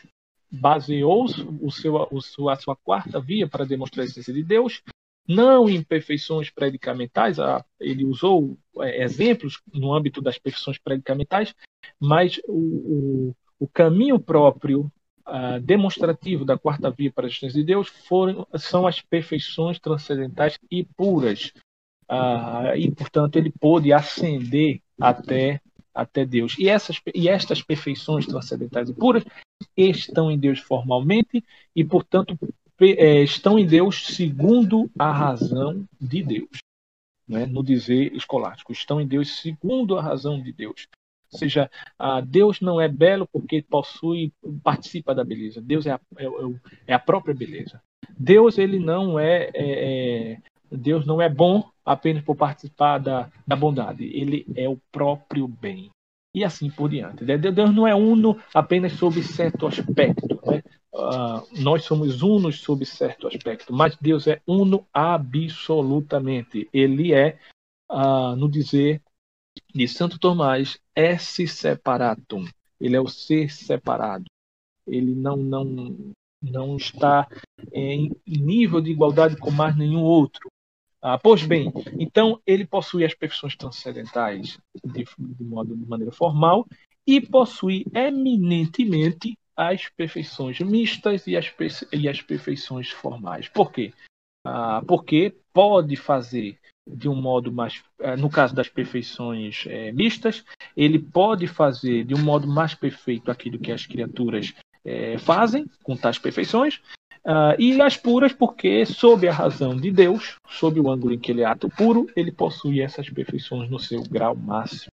[0.53, 1.25] baseou
[1.61, 4.83] o seu, o sua, a sua quarta via para demonstrar a existência de Deus
[5.27, 7.37] não em perfeições predicamentais,
[7.79, 11.55] ele usou é, exemplos no âmbito das perfeições predicamentais,
[11.99, 14.91] mas o, o, o caminho próprio
[15.27, 20.57] uh, demonstrativo da quarta via para a existência de Deus foram, são as perfeições transcendentais
[20.69, 21.53] e puras.
[22.09, 25.61] Uh, e, portanto, ele pôde ascender até,
[25.93, 26.57] até Deus.
[26.59, 29.23] E, essas, e estas perfeições transcendentais e puras
[29.75, 31.43] estão em Deus formalmente
[31.75, 32.37] e, portanto,
[32.81, 36.57] é, estão em Deus segundo a razão de Deus.
[37.27, 37.45] Né?
[37.45, 40.87] No dizer escolástico, estão em Deus segundo a razão de Deus.
[41.31, 41.69] Ou seja,
[42.27, 44.31] Deus não é belo porque possui,
[44.63, 45.59] participa da beleza.
[45.59, 46.29] Deus é a, é, é,
[46.87, 47.81] é a própria beleza.
[48.17, 50.37] Deus ele não é, é, é,
[50.71, 54.05] Deus não é bom apenas por participar da, da bondade.
[54.05, 55.89] Ele é o próprio bem
[56.33, 57.23] e assim por diante.
[57.23, 60.39] Deus não é uno apenas sob certo aspecto.
[60.45, 60.63] Né?
[60.93, 66.67] Uh, nós somos unos sob certo aspecto, mas Deus é uno absolutamente.
[66.73, 67.37] Ele é,
[67.91, 69.01] uh, no dizer
[69.73, 72.45] de Santo Tomás, esse separatum.
[72.79, 74.25] Ele é o ser separado.
[74.85, 77.27] Ele não, não, não está
[77.71, 80.49] em nível de igualdade com mais nenhum outro.
[81.05, 86.65] Ah, pois bem, então ele possui as perfeições transcendentais de, de, modo, de maneira formal
[87.05, 91.53] e possui eminentemente as perfeições mistas e as,
[91.91, 93.49] e as perfeições formais.
[93.49, 93.91] Por quê?
[94.47, 100.43] Ah, porque pode fazer de um modo mais, eh, no caso das perfeições é, mistas,
[100.75, 105.95] ele pode fazer de um modo mais perfeito aquilo que as criaturas é, fazem com
[105.95, 106.81] tais perfeições,
[107.25, 111.31] uh, e as puras porque, sob a razão de Deus, sob o ângulo em que
[111.31, 114.91] ele é ato puro, ele possui essas perfeições no seu grau máximo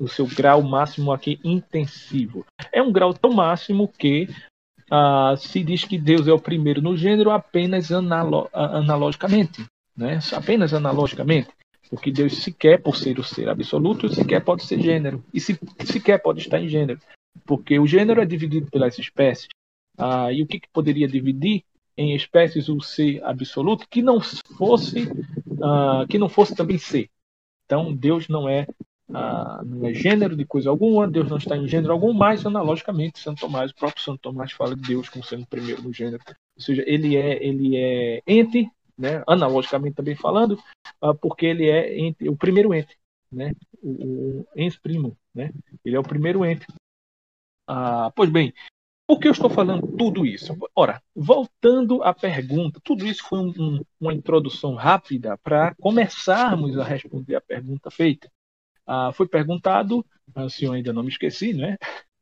[0.00, 2.44] o seu grau máximo aqui intensivo.
[2.72, 4.28] É um grau tão máximo que
[4.90, 9.64] uh, se diz que Deus é o primeiro no gênero apenas analo analogicamente,
[9.96, 10.18] né?
[10.32, 11.48] apenas analogicamente,
[11.90, 16.22] porque Deus sequer, por ser o ser absoluto, sequer pode ser gênero, e se, sequer
[16.22, 17.00] pode estar em gênero,
[17.44, 19.48] porque o gênero é dividido pelas espécies,
[19.98, 21.64] uh, e o que, que poderia dividir
[21.96, 27.10] em espécies o ser absoluto que não fosse uh, que não fosse também ser.
[27.64, 28.66] Então Deus não é
[29.12, 33.20] ah, não é gênero de coisa alguma, Deus não está em gênero algum, mas analogicamente
[33.20, 36.22] Santo Tomás, o próprio Santo Tomás fala de Deus como sendo o primeiro no gênero.
[36.28, 40.58] Ou seja, ele é, ele é ente, né, analogicamente também falando,
[41.00, 42.98] ah, porque ele é ente, o primeiro ente,
[43.30, 45.52] né, o, o primo, né,
[45.84, 46.66] ele é o primeiro ente.
[47.68, 48.52] Ah, pois bem,
[49.06, 50.56] por que eu estou falando tudo isso?
[50.74, 56.84] Ora, voltando à pergunta, tudo isso foi um, um, uma introdução rápida para começarmos a
[56.84, 58.30] responder a pergunta feita.
[58.86, 61.76] Ah, foi perguntado, ah, se eu ainda não me esqueci, né?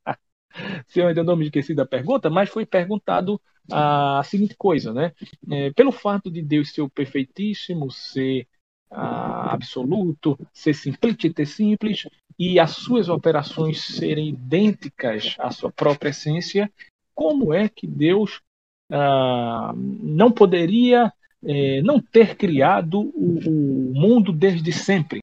[0.86, 5.12] se eu ainda não me esqueci da pergunta, mas foi perguntado a seguinte coisa, né?
[5.50, 8.46] É, pelo fato de Deus ser o perfeitíssimo, ser
[8.90, 12.04] ah, absoluto, ser simplícito, simples,
[12.38, 16.70] e as suas operações serem idênticas à sua própria essência,
[17.14, 18.40] como é que Deus
[18.90, 21.12] ah, não poderia
[21.44, 25.20] é, não ter criado o, o, mundo desde sempre,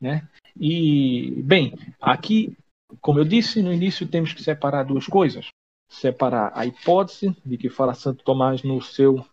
[0.00, 0.28] né?
[0.58, 2.56] E bem, aqui,
[3.00, 5.46] como eu disse no início, temos que separar duas coisas:
[5.88, 9.24] separar a hipótese de que fala Santo Tomás no seu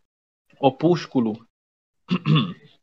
[0.60, 1.46] opúsculo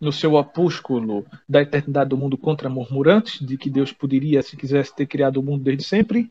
[0.01, 4.95] no seu opúsculo da eternidade do mundo contra murmurantes, de que Deus poderia, se quisesse,
[4.95, 6.31] ter criado o mundo desde sempre,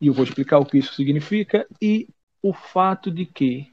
[0.00, 2.08] e eu vou explicar o que isso significa, e
[2.42, 3.70] o fato de que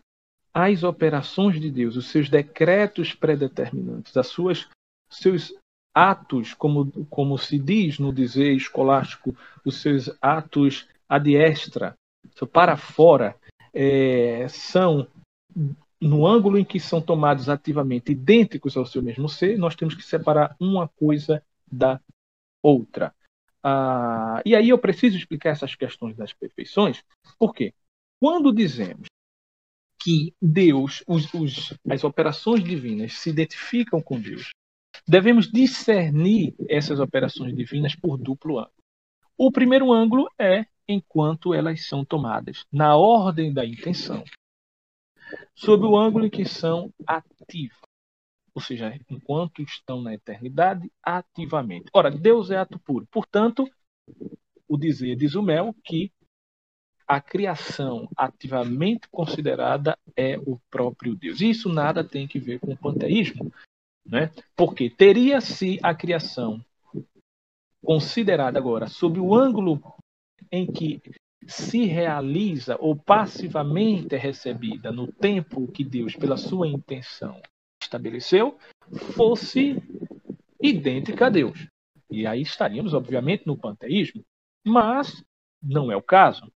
[0.53, 4.67] as operações de Deus, os seus decretos predeterminantes, as suas
[5.09, 5.53] seus
[5.93, 11.93] atos, como, como se diz no dizer escolástico, os seus atos ad extra,
[12.51, 13.35] para fora,
[13.73, 15.07] é, são
[16.01, 20.01] no ângulo em que são tomados ativamente idênticos ao seu mesmo ser, nós temos que
[20.03, 22.01] separar uma coisa da
[22.61, 23.13] outra.
[23.63, 27.03] Ah, e aí eu preciso explicar essas questões das perfeições,
[27.37, 27.73] porque
[28.19, 29.07] quando dizemos
[30.01, 34.49] que Deus, os, os, as operações divinas se identificam com Deus,
[35.07, 38.73] devemos discernir essas operações divinas por duplo ângulo.
[39.37, 44.23] O primeiro ângulo é enquanto elas são tomadas na ordem da intenção,
[45.55, 47.77] sob o ângulo em que são ativas,
[48.53, 51.89] ou seja, enquanto estão na eternidade ativamente.
[51.93, 53.07] Ora, Deus é ato puro.
[53.11, 53.69] Portanto,
[54.67, 56.11] o dizer diz o Mel que
[57.07, 61.41] a criação ativamente considerada é o próprio Deus.
[61.41, 63.51] Isso nada tem que ver com o panteísmo,
[64.05, 64.31] né?
[64.55, 66.63] porque teria-se a criação
[67.83, 69.81] considerada agora sob o ângulo
[70.51, 71.01] em que
[71.47, 77.41] se realiza ou passivamente é recebida no tempo que Deus, pela sua intenção,
[77.81, 78.57] estabeleceu,
[79.15, 79.81] fosse
[80.61, 81.67] idêntica a Deus.
[82.09, 84.23] E aí estaríamos, obviamente, no panteísmo.
[84.65, 85.23] Mas
[85.61, 86.51] não é o caso.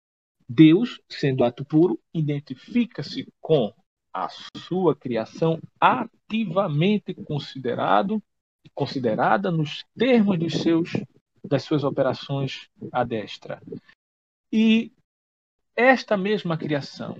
[0.48, 3.72] Deus, sendo ato puro, identifica-se com
[4.12, 8.22] a sua criação ativamente considerado,
[8.74, 10.92] considerada nos termos dos seus,
[11.42, 13.60] das suas operações à destra.
[14.56, 14.92] E
[15.74, 17.18] esta mesma criação,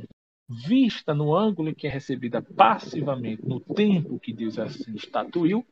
[0.48, 5.66] vista no ângulo em que é recebida passivamente no tempo que Deus assim estatuiu,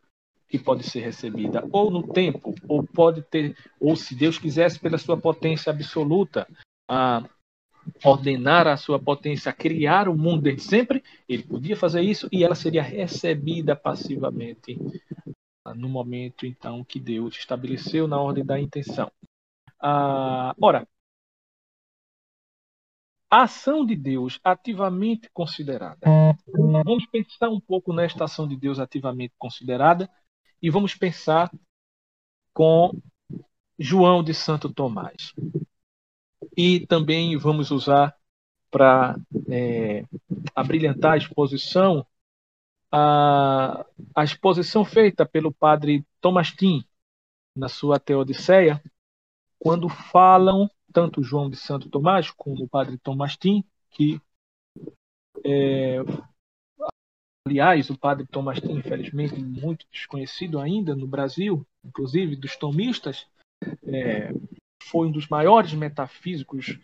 [0.49, 4.99] que pode ser recebida ou no tempo, ou pode ter, ou se Deus quisesse, pela
[4.99, 6.49] sua potência absoluta,
[6.91, 7.23] a
[8.05, 12.57] ordenar a sua potência criar o mundo desde sempre, ele podia fazer isso e ela
[12.57, 14.77] seria recebida passivamente
[15.77, 19.13] no momento então que Deus estabeleceu na ordem da intenção.
[19.81, 20.89] Ah, ora,
[23.33, 26.07] a ação de Deus ativamente considerada.
[26.85, 30.07] Vamos pensar um pouco nesta ação de Deus ativamente considerada
[30.61, 31.51] e vamos pensar
[32.53, 32.93] com
[33.79, 35.33] João de Santo Tomás
[36.55, 38.15] e também vamos usar
[38.71, 39.17] para
[39.49, 40.05] é,
[40.55, 42.07] abrilhantar a exposição
[42.91, 46.85] a, a exposição feita pelo padre Tomastin
[47.57, 48.83] na sua Teodiceia,
[49.59, 54.21] quando falam tanto João de Santo Tomás como o padre Tomastin, que
[55.45, 55.99] é,
[57.47, 63.27] aliás o padre Tomastin, infelizmente muito desconhecido ainda no Brasil, inclusive dos tomistas,
[63.85, 64.33] é,
[64.85, 66.79] foi um dos maiores metafísicos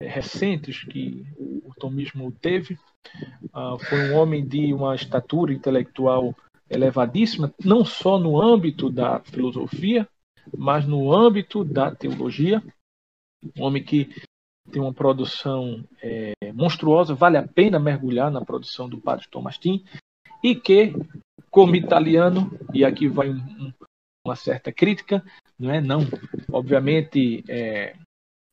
[0.00, 2.78] é, recentes que o, tomismo teve.
[3.52, 6.34] Uh, foi um homem de uma estatura intelectual
[6.70, 10.08] elevadíssima, não só no âmbito da filosofia,
[10.56, 12.62] mas no âmbito da teologia.
[13.56, 14.10] Um homem que
[14.70, 19.84] tem uma produção é, monstruosa, vale a pena mergulhar na produção do padre Tomastin,
[20.42, 20.94] e que,
[21.50, 23.72] como italiano, e aqui vai um,
[24.26, 25.22] uma certa crítica,
[25.58, 25.80] não é?
[25.80, 26.00] Não,
[26.50, 27.94] obviamente, é,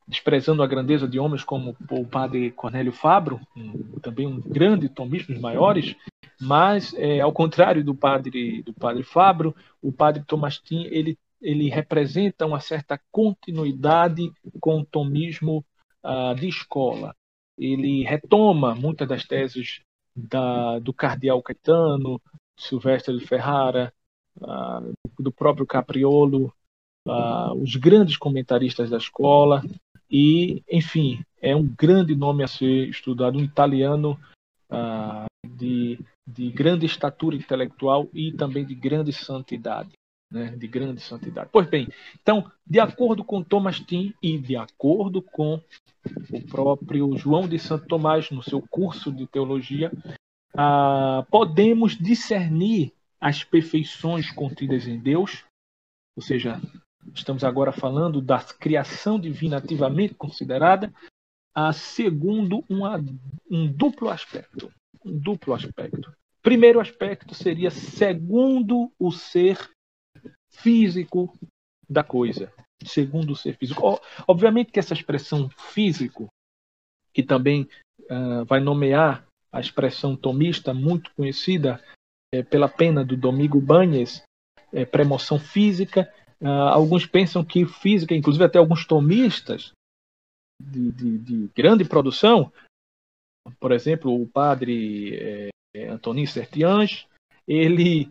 [0.08, 5.32] desprezando a grandeza de homens como o padre Cornélio Fabro, um, também um grande tomista,
[5.32, 5.96] dos maiores,
[6.40, 12.46] mas é, ao contrário do padre do padre Fabro, o padre Tomastin ele ele representa
[12.46, 15.66] uma certa continuidade com o tomismo
[16.04, 17.16] uh, de escola.
[17.58, 19.82] Ele retoma muitas das teses
[20.16, 22.22] da, do cardeal Caetano,
[22.58, 23.92] Silvestre de Ferrara,
[24.38, 26.54] uh, do próprio Capriolo,
[27.08, 29.64] uh, os grandes comentaristas da escola
[30.10, 34.20] e, enfim, é um grande nome a ser estudado, um italiano
[35.46, 39.92] de, de grande estatura intelectual e também de grande santidade.
[40.32, 41.50] Né, de grande santidade.
[41.52, 41.90] Pois bem,
[42.22, 45.62] então, de acordo com Thomas Tim e de acordo com
[46.32, 49.92] o próprio João de Santo Tomás, no seu curso de teologia,
[50.56, 55.44] ah, podemos discernir as perfeições contidas em Deus,
[56.16, 56.60] ou seja,
[57.14, 60.92] estamos agora falando da criação divina ativamente considerada,
[61.54, 64.72] ah, segundo um duplo aspecto.
[65.04, 66.12] Um duplo aspecto.
[66.42, 69.70] Primeiro aspecto seria segundo o ser
[70.52, 71.34] físico
[71.90, 72.52] da coisa,
[72.84, 74.00] segundo o ser físico.
[74.28, 76.28] Obviamente que essa expressão físico,
[77.14, 77.68] que também
[78.02, 81.84] uh, vai nomear a expressão tomista muito conhecida
[82.34, 84.24] é, pela pena do Domingo Banhes,
[84.72, 86.12] é, premoção física.
[86.40, 89.74] Uh, alguns pensam que física, inclusive até alguns tomistas
[90.62, 92.52] de, de, de grande produção,
[93.60, 97.08] por exemplo, o padre é, Antonin Sertiange,
[97.48, 98.10] ele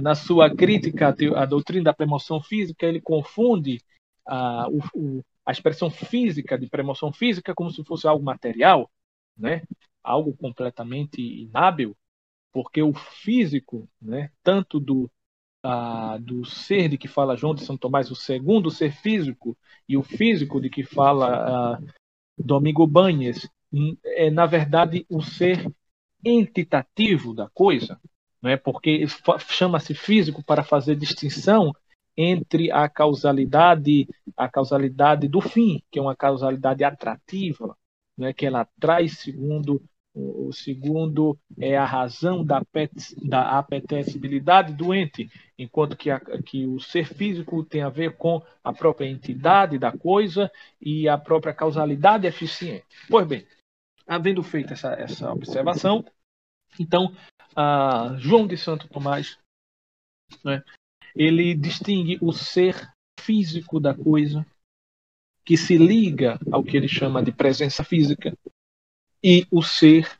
[0.00, 3.80] na sua crítica à doutrina da premoção física, ele confunde
[4.26, 8.90] a, o, a expressão física de premoção física como se fosse algo material,
[9.36, 9.62] né?
[10.02, 11.96] algo completamente inábil,
[12.52, 15.10] porque o físico, né, tanto do,
[15.62, 19.56] ah, do ser de que fala João de São Tomás, o segundo ser físico,
[19.88, 21.80] e o físico de que fala ah,
[22.36, 23.48] Domingo Banhes,
[24.04, 25.70] é, na verdade, o ser
[26.24, 28.00] entitativo da coisa,
[28.42, 28.56] né?
[28.56, 29.06] porque
[29.48, 31.72] chama-se físico para fazer distinção
[32.16, 37.76] entre a causalidade, a causalidade do fim, que é uma causalidade atrativa,
[38.16, 38.32] né?
[38.32, 39.82] que ela traz segundo
[40.12, 42.60] o segundo é a razão da,
[43.22, 48.42] da apetecibilidade do ente, enquanto que, a, que o ser físico tem a ver com
[48.62, 52.84] a própria entidade da coisa e a própria causalidade eficiente.
[53.08, 53.46] Pois bem,
[54.06, 56.04] havendo feito essa, essa observação,
[56.78, 57.14] então
[57.54, 59.38] a João de Santo Tomás,
[60.44, 60.62] né,
[61.14, 64.46] ele distingue o ser físico da coisa,
[65.44, 68.36] que se liga ao que ele chama de presença física,
[69.22, 70.18] e o ser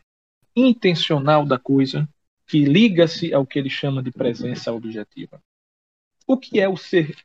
[0.54, 2.08] intencional da coisa,
[2.46, 5.40] que liga-se ao que ele chama de presença objetiva.
[6.26, 7.16] O que é o ser,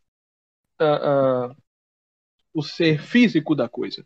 [0.79, 1.55] uh, uh,
[2.53, 4.05] o ser físico da coisa?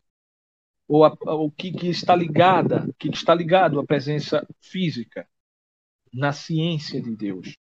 [0.88, 1.06] Ou
[1.46, 5.28] o que, que está ligada, que está ligado à presença física?
[6.14, 7.54] Na ciência de Deus,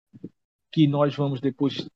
[0.72, 1.86] que nós vamos depois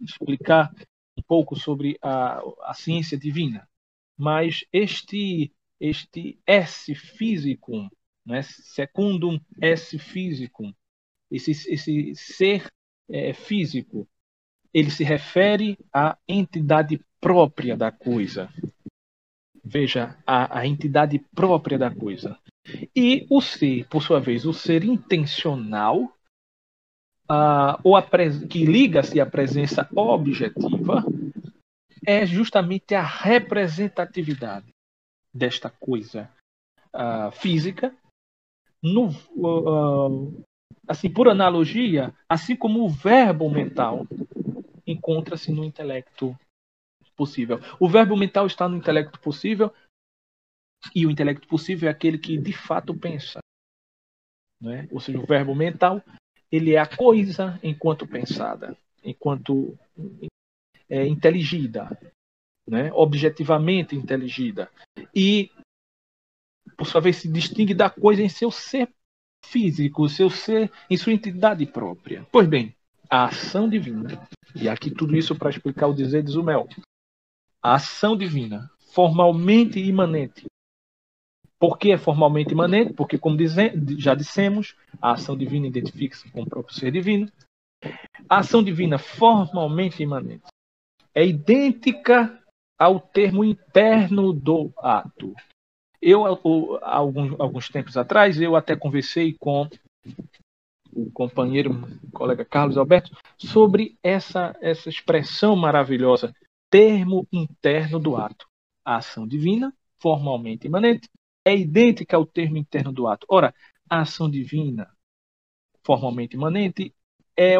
[0.00, 0.72] explicar
[1.16, 3.68] um pouco sobre a, a ciência divina.
[4.16, 7.90] Mas este este S físico,
[8.24, 10.74] né, secundum S físico,
[11.30, 12.70] esse, esse ser
[13.08, 14.06] é, físico,
[14.74, 18.52] ele se refere à entidade própria da coisa.
[19.64, 22.38] Veja, a, a entidade própria da coisa.
[22.94, 26.12] E o ser, por sua vez, o ser intencional,
[27.30, 28.00] uh, ou
[28.48, 31.04] que liga-se à presença objetiva,
[32.06, 34.68] é justamente a representatividade
[35.32, 36.30] desta coisa
[36.94, 37.94] uh, física,
[38.82, 40.44] no, uh,
[40.88, 44.06] assim por analogia, assim como o verbo mental
[44.86, 46.36] encontra-se no intelecto
[47.14, 47.60] possível.
[47.78, 49.72] O verbo mental está no intelecto possível
[50.94, 53.40] e o intelecto possível é aquele que de fato pensa.
[54.60, 54.88] Né?
[54.90, 56.02] Ou seja, o verbo mental
[56.50, 59.78] ele é a coisa enquanto pensada, enquanto
[60.88, 61.96] é, inteligida,
[62.66, 62.92] né?
[62.92, 64.70] objetivamente inteligida.
[65.14, 65.50] E,
[66.76, 68.88] por sua vez, se distingue da coisa em seu ser
[69.44, 72.26] físico, seu ser em sua entidade própria.
[72.32, 72.74] Pois bem,
[73.08, 76.68] a ação divina, e aqui tudo isso para explicar o dizer de Zumel,
[77.62, 80.46] a ação divina, formalmente imanente,
[81.60, 82.94] por que é formalmente imanente?
[82.94, 83.36] Porque, como
[83.98, 87.30] já dissemos, a ação divina identifica-se com o próprio ser divino.
[88.26, 90.44] A ação divina formalmente imanente
[91.14, 92.42] é idêntica
[92.78, 95.34] ao termo interno do ato.
[96.00, 99.68] Eu, alguns, alguns tempos atrás, eu até conversei com
[100.94, 106.34] o companheiro, o colega Carlos Alberto, sobre essa, essa expressão maravilhosa,
[106.70, 108.46] termo interno do ato.
[108.82, 111.06] A ação divina, formalmente imanente,
[111.44, 113.26] é idêntica ao termo interno do ato.
[113.28, 113.54] Ora,
[113.88, 114.94] a ação divina,
[115.82, 116.94] formalmente imanente,
[117.36, 117.54] é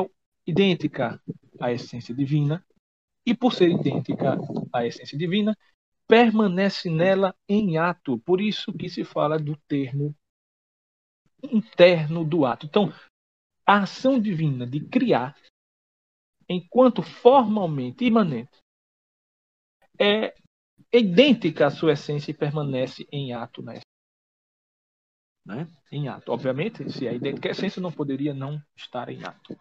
[0.46, 1.22] idêntica
[1.58, 2.64] à essência divina,
[3.24, 4.36] e por ser idêntica
[4.72, 5.56] à essência divina,
[6.06, 8.18] permanece nela em ato.
[8.18, 10.14] Por isso que se fala do termo
[11.42, 12.66] interno do ato.
[12.66, 12.92] Então,
[13.64, 15.36] a ação divina de criar,
[16.48, 18.58] enquanto formalmente imanente,
[19.98, 20.34] é
[20.92, 23.80] idêntica à sua essência e permanece em ato né?
[25.44, 25.68] né?
[25.90, 26.32] Em ato.
[26.32, 29.58] Obviamente, se é idêntica à essência, não poderia não estar em ato.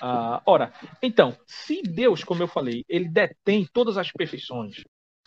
[0.00, 4.78] Ah, ora, então, se Deus, como eu falei, ele detém todas as perfeições,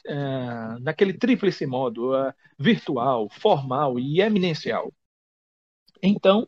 [0.08, 4.92] uh, naquele tríplice modo, uh, virtual, formal e eminêncial,
[6.02, 6.48] então,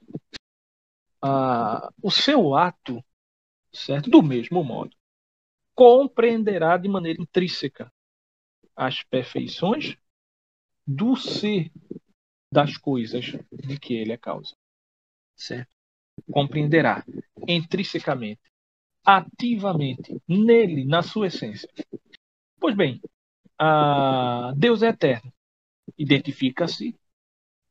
[1.23, 3.03] uh, o seu ato,
[3.71, 4.95] certo, do mesmo modo,
[5.75, 7.91] compreenderá de maneira intrínseca
[8.77, 9.97] as perfeições
[10.85, 11.71] do ser
[12.49, 14.55] das coisas de que ele é causa.
[15.35, 15.69] Certo?
[16.31, 17.05] compreenderá
[17.47, 18.41] intrinsecamente,
[19.05, 21.69] ativamente, nele, na sua essência.
[22.59, 22.99] Pois bem,
[24.55, 25.31] Deus é eterno,
[25.97, 26.99] identifica-se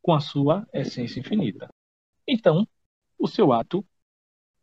[0.00, 1.68] com a sua essência infinita.
[2.26, 2.66] Então,
[3.18, 3.84] o seu ato,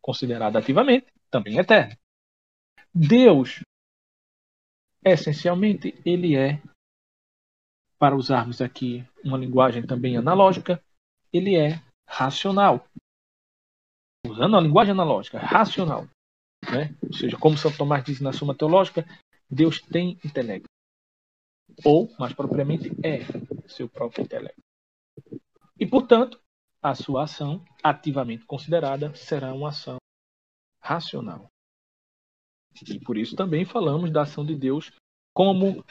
[0.00, 1.96] considerado ativamente, também é eterno.
[2.94, 3.62] Deus,
[5.04, 6.60] essencialmente, ele é,
[7.98, 10.82] para usarmos aqui uma linguagem também analógica,
[11.32, 12.86] ele é racional
[14.26, 16.08] usando a linguagem analógica, racional,
[16.70, 16.96] né?
[17.02, 19.06] ou seja, como São Tomás diz na Suma Teológica,
[19.50, 20.68] Deus tem intelecto.
[21.84, 23.20] Ou, mais propriamente, é
[23.68, 24.60] seu próprio intelecto.
[25.78, 26.40] E, portanto,
[26.82, 29.96] a sua ação, ativamente considerada, será uma ação
[30.80, 31.48] racional.
[32.82, 34.92] E por isso também falamos da ação de Deus
[35.32, 35.84] como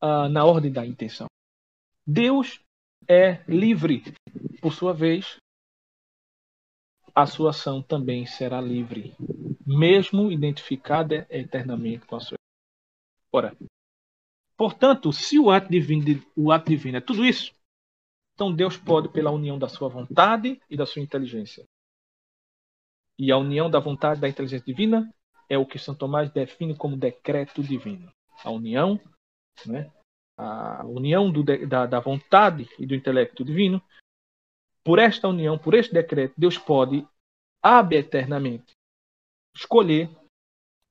[0.00, 1.26] ah, na ordem da intenção.
[2.06, 2.60] Deus
[3.08, 4.02] é livre,
[4.60, 5.36] por sua vez,
[7.14, 9.14] a sua ação também será livre,
[9.66, 12.38] mesmo identificada eternamente com a sua.
[13.30, 13.56] Ora,
[14.56, 17.52] portanto, se o ato divino, o ato divino é tudo isso,
[18.34, 21.64] então Deus pode, pela união da sua vontade e da sua inteligência.
[23.18, 25.12] E a união da vontade e da inteligência divina
[25.52, 28.10] é o que São Tomás define como decreto divino.
[28.42, 28.98] A união,
[29.66, 29.92] né?
[30.34, 33.82] a união do, da, da vontade e do intelecto divino
[34.82, 37.06] por esta união, por este decreto, Deus pode
[37.92, 38.72] eternamente
[39.54, 40.08] escolher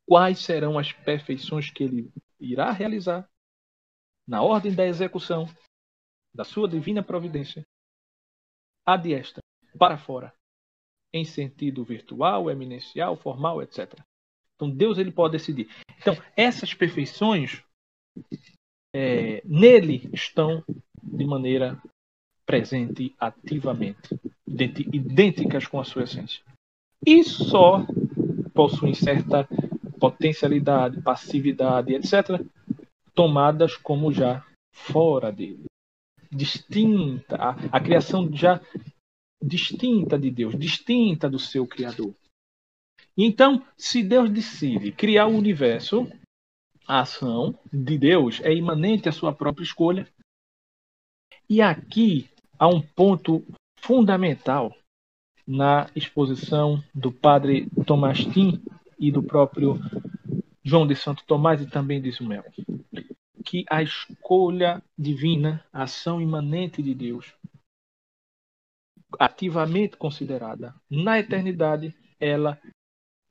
[0.07, 3.27] quais serão as perfeições que ele irá realizar
[4.27, 5.47] na ordem da execução
[6.33, 7.63] da sua divina providência,
[8.85, 9.41] a esta
[9.77, 10.33] para fora,
[11.11, 13.99] em sentido virtual, eminêncial, formal, etc.
[14.61, 15.67] Então Deus ele pode decidir.
[15.99, 17.63] Então essas perfeições
[18.93, 20.63] é, nele estão
[21.01, 21.81] de maneira
[22.45, 26.43] presente ativamente, idênticas com a sua essência.
[27.03, 27.83] E só
[28.53, 29.47] possuem certa
[29.99, 32.39] potencialidade, passividade, etc.,
[33.15, 35.63] tomadas como já fora dele.
[36.31, 38.61] Distinta, a, a criação já
[39.41, 42.13] distinta de Deus, distinta do seu Criador.
[43.23, 46.11] Então, se Deus decide criar o universo,
[46.87, 50.07] a ação de Deus é imanente à sua própria escolha.
[51.47, 53.45] E aqui há um ponto
[53.77, 54.75] fundamental
[55.45, 58.59] na exposição do padre Tomastin
[58.97, 59.79] e do próprio
[60.63, 62.45] João de Santo Tomás e também de Ismael,
[63.45, 67.35] que a escolha divina, a ação imanente de Deus,
[69.19, 72.59] ativamente considerada na eternidade, ela,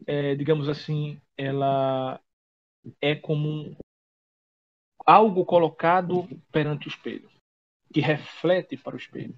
[0.07, 2.21] é, digamos assim, ela
[3.01, 3.77] é como
[5.05, 7.31] algo colocado perante o espelho
[7.93, 9.35] que reflete para o espelho.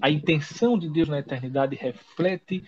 [0.00, 2.64] A intenção de Deus na eternidade reflete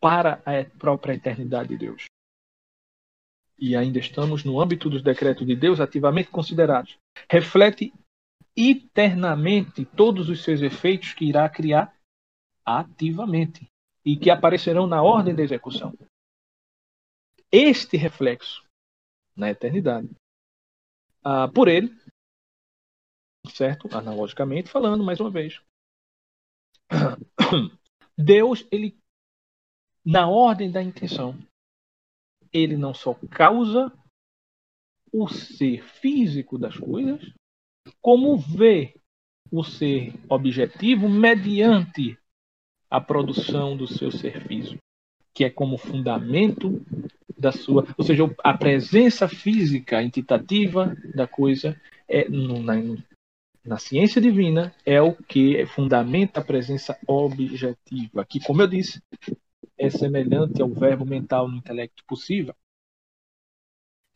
[0.00, 2.06] para a própria eternidade de Deus.
[3.58, 6.96] E ainda estamos no âmbito dos decretos de Deus ativamente considerados.
[7.28, 7.92] Reflete
[8.56, 11.94] eternamente todos os seus efeitos que irá criar
[12.64, 13.66] ativamente
[14.04, 15.96] e que aparecerão na ordem da execução.
[17.56, 18.66] Este reflexo
[19.36, 20.10] na eternidade,
[21.22, 21.96] ah, por ele,
[23.46, 23.86] certo?
[23.96, 25.62] Analogicamente falando, mais uma vez.
[28.18, 28.98] Deus, ele,
[30.04, 31.38] na ordem da intenção,
[32.52, 33.96] ele não só causa
[35.12, 37.22] o ser físico das coisas,
[38.02, 39.00] como vê
[39.48, 42.18] o ser objetivo mediante
[42.90, 44.82] a produção do seu ser físico,
[45.34, 46.80] que é como fundamento
[47.36, 51.78] da sua, ou seja, a presença física entitativa da coisa
[52.08, 52.74] é na,
[53.64, 59.02] na ciência divina é o que fundamenta a presença objetiva, que, como eu disse,
[59.76, 62.54] é semelhante ao verbo mental no intelecto possível.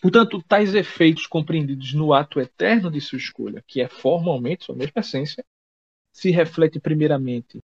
[0.00, 5.00] Portanto, tais efeitos compreendidos no ato eterno de sua escolha, que é formalmente sua mesma
[5.00, 5.44] essência,
[6.12, 7.58] se reflete primeiramente,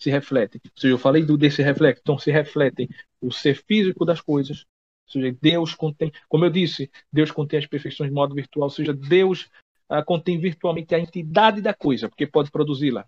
[0.00, 2.88] se reflete, ou seja, eu falei do, desse reflexo, então se refletem
[3.20, 4.64] o ser físico das coisas,
[5.06, 8.70] ou seja, Deus contém, como eu disse, Deus contém as perfeições de modo virtual, ou
[8.70, 9.50] seja, Deus
[9.90, 13.06] uh, contém virtualmente a entidade da coisa, porque pode produzi-la.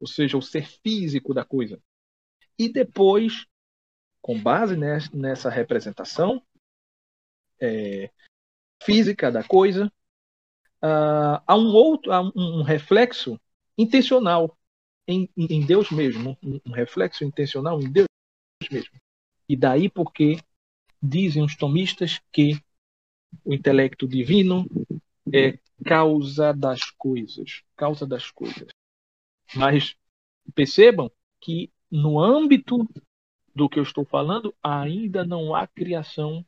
[0.00, 1.80] Ou seja, o ser físico da coisa.
[2.58, 3.46] E depois
[4.20, 6.42] com base nessa representação
[7.60, 8.10] é,
[8.82, 9.86] física da coisa,
[10.82, 13.40] uh, há um outro, há um reflexo
[13.76, 14.56] intencional
[15.10, 18.06] em, em Deus mesmo, um, um, reflexo intencional em Deus
[18.70, 18.94] mesmo.
[19.48, 20.38] E daí porque
[21.02, 22.60] dizem os tomistas que
[23.44, 24.66] o intelecto divino
[25.32, 28.68] é causa das coisas, causa das coisas.
[29.54, 29.96] Mas
[30.54, 32.88] percebam que no âmbito
[33.54, 36.44] do que eu estou falando, ainda não há criação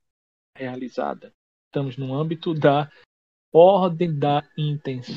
[0.57, 1.33] realizada.
[1.67, 2.91] Estamos no âmbito da
[3.53, 5.17] ordem da intenção.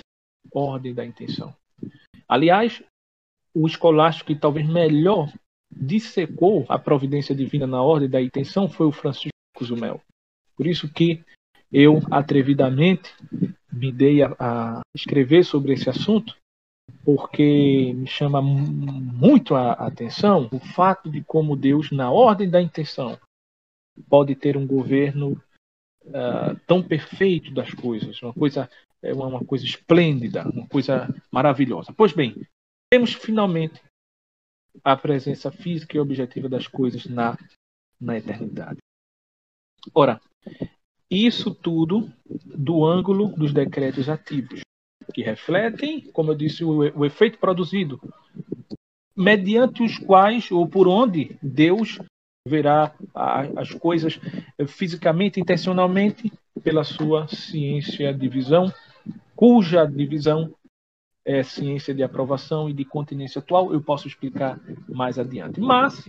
[0.52, 1.56] Ordem da intenção.
[2.28, 2.82] Aliás,
[3.56, 5.32] o escolástico que talvez melhor
[5.72, 9.32] dissecou a providência divina na ordem da intenção foi o Francisco
[9.64, 10.02] Zumel.
[10.56, 11.24] Por isso que
[11.72, 13.14] eu atrevidamente
[13.72, 16.36] me dei a, a escrever sobre esse assunto,
[17.04, 23.18] porque me chama muito a atenção o fato de como Deus, na ordem da intenção,
[24.10, 25.42] pode ter um governo
[26.06, 28.70] uh, tão perfeito das coisas, uma coisa
[29.02, 31.94] é uma coisa esplêndida, uma coisa maravilhosa.
[31.96, 32.36] Pois bem,
[32.90, 33.82] temos finalmente
[34.84, 37.38] a presença física e objetiva das coisas na,
[38.00, 38.78] na eternidade.
[39.94, 40.22] Ora,
[41.10, 44.62] isso tudo do ângulo dos decretos ativos,
[45.14, 48.02] que refletem, como eu disse, o, o efeito produzido,
[49.16, 52.00] mediante os quais ou por onde Deus
[52.48, 54.20] verá as coisas
[54.68, 56.32] fisicamente, intencionalmente,
[56.64, 58.72] pela sua ciência de visão,
[59.36, 60.54] cuja divisão
[61.26, 65.60] é ciência de aprovação e de continência atual, eu posso explicar mais adiante.
[65.60, 66.08] Mas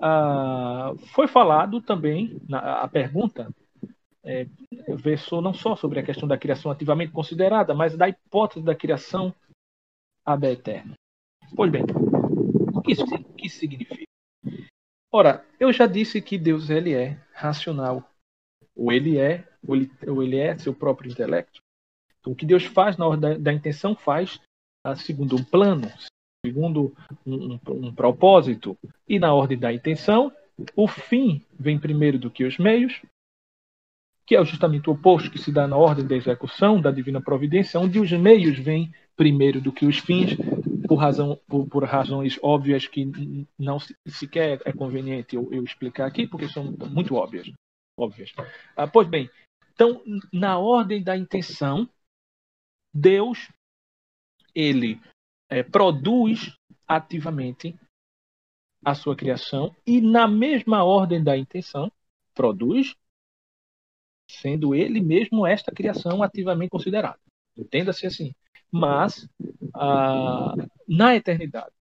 [0.00, 3.52] ah, foi falado também, na, a pergunta
[4.24, 4.46] é,
[4.96, 9.34] versou não só sobre a questão da criação ativamente considerada, mas da hipótese da criação
[10.24, 10.94] ab eterna.
[11.54, 11.82] Pois bem,
[12.74, 14.04] o que isso, o que significa?
[15.12, 18.08] Ora, eu já disse que Deus ele é racional.
[18.76, 21.60] Ou ele é, ou ele, ou ele é seu próprio intelecto.
[22.20, 24.40] Então, o que Deus faz na hora da, da intenção faz
[24.84, 25.90] ah, segundo um plano,
[26.44, 26.94] segundo
[27.26, 28.76] um, um, um propósito.
[29.08, 30.32] E na ordem da intenção,
[30.76, 33.00] o fim vem primeiro do que os meios,
[34.26, 37.80] que é justamente o oposto que se dá na ordem da execução da divina providência,
[37.80, 40.36] onde os meios vêm primeiro do que os fins,
[40.86, 46.26] por, razão, por, por razões óbvias que não sequer é conveniente eu, eu, explicar aqui,
[46.26, 47.50] porque são muito óbvias.
[47.98, 48.32] óbvias.
[48.76, 49.28] Ah, pois bem,
[49.74, 50.02] então,
[50.32, 51.88] na ordem da intenção,
[52.92, 53.48] Deus
[54.54, 55.00] ele
[55.48, 57.78] é, produz ativamente
[58.84, 61.92] a sua criação e na mesma ordem da intenção
[62.34, 62.96] produz
[64.28, 67.18] sendo ele mesmo esta criação ativamente considerada.
[67.56, 68.32] Entenda-se assim
[68.70, 69.28] mas
[69.74, 70.54] ah,
[70.86, 71.74] na eternidade.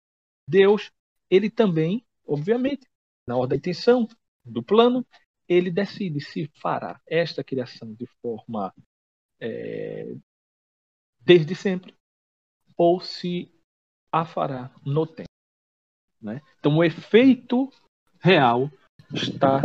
[0.46, 0.90] Deus,
[1.28, 2.86] ele também, obviamente,
[3.26, 4.08] na hora da intenção
[4.44, 5.06] do plano,
[5.46, 8.72] ele decide se fará esta criação de forma
[9.40, 10.14] é,
[11.28, 11.94] desde sempre
[12.74, 13.52] ou se
[14.10, 15.28] a fará no tempo.
[16.18, 16.40] Né?
[16.58, 17.70] Então, o efeito
[18.18, 18.70] real
[19.12, 19.60] está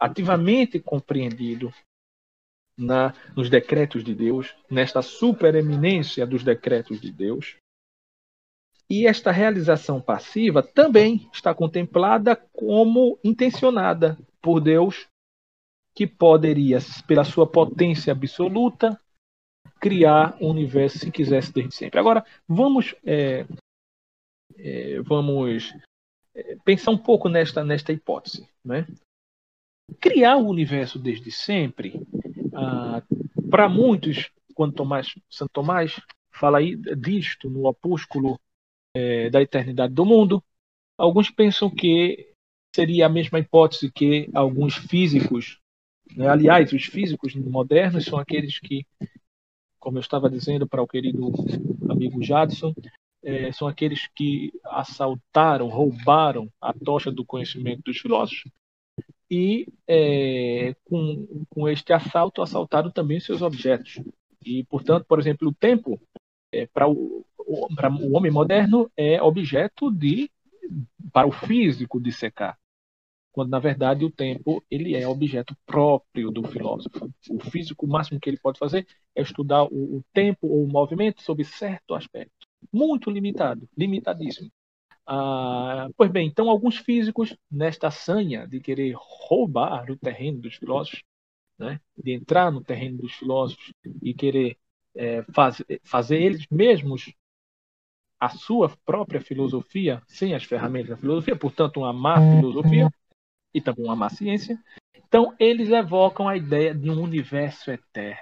[0.00, 1.72] ativamente compreendido
[2.76, 7.56] na, nos decretos de Deus, nesta supereminência dos decretos de Deus.
[8.88, 15.06] E esta realização passiva também está contemplada como intencionada por Deus,
[15.94, 19.00] que poderia, pela sua potência absoluta,
[19.80, 21.98] criar o um universo se quisesse desde sempre.
[21.98, 23.46] Agora, vamos, é,
[24.58, 25.74] é, vamos
[26.34, 28.48] é, pensar um pouco nesta, nesta hipótese.
[28.64, 28.86] Né?
[30.00, 32.00] Criar o universo desde sempre
[32.54, 33.02] ah,
[33.50, 36.00] Para muitos, quando Tomás, Santo Tomás
[36.30, 38.38] fala aí disto no opúsculo
[38.94, 40.42] é, da eternidade do mundo,
[40.98, 42.32] alguns pensam que
[42.74, 45.58] seria a mesma hipótese que alguns físicos,
[46.16, 46.28] né?
[46.28, 48.86] aliás, os físicos modernos são aqueles que,
[49.80, 51.32] como eu estava dizendo para o querido
[51.90, 52.74] amigo Jadson,
[53.22, 58.50] é, são aqueles que assaltaram, roubaram a tocha do conhecimento dos filósofos
[59.30, 64.00] e é, com, com este assalto assaltaram também seus objetos.
[64.44, 66.00] E, portanto, por exemplo, o tempo
[66.52, 70.30] é, para o, o homem moderno é objeto de
[71.12, 72.56] para o físico de secar,
[73.32, 77.10] quando na verdade o tempo ele é objeto próprio do filósofo.
[77.30, 80.68] O físico, o máximo que ele pode fazer é estudar o, o tempo ou o
[80.68, 84.50] movimento sob certo aspecto, muito limitado, limitadíssimo.
[85.06, 91.02] Ah, pois bem, então alguns físicos, nesta sanha de querer roubar o terreno dos filósofos,
[91.58, 93.72] né, de entrar no terreno dos filósofos
[94.02, 94.56] e querer
[94.94, 97.12] é, faz, fazer eles mesmos
[98.20, 102.90] a sua própria filosofia, sem as ferramentas da filosofia, portanto, uma má filosofia,
[103.54, 104.58] e também uma má ciência.
[104.94, 108.20] Então, eles evocam a ideia de um universo eterno.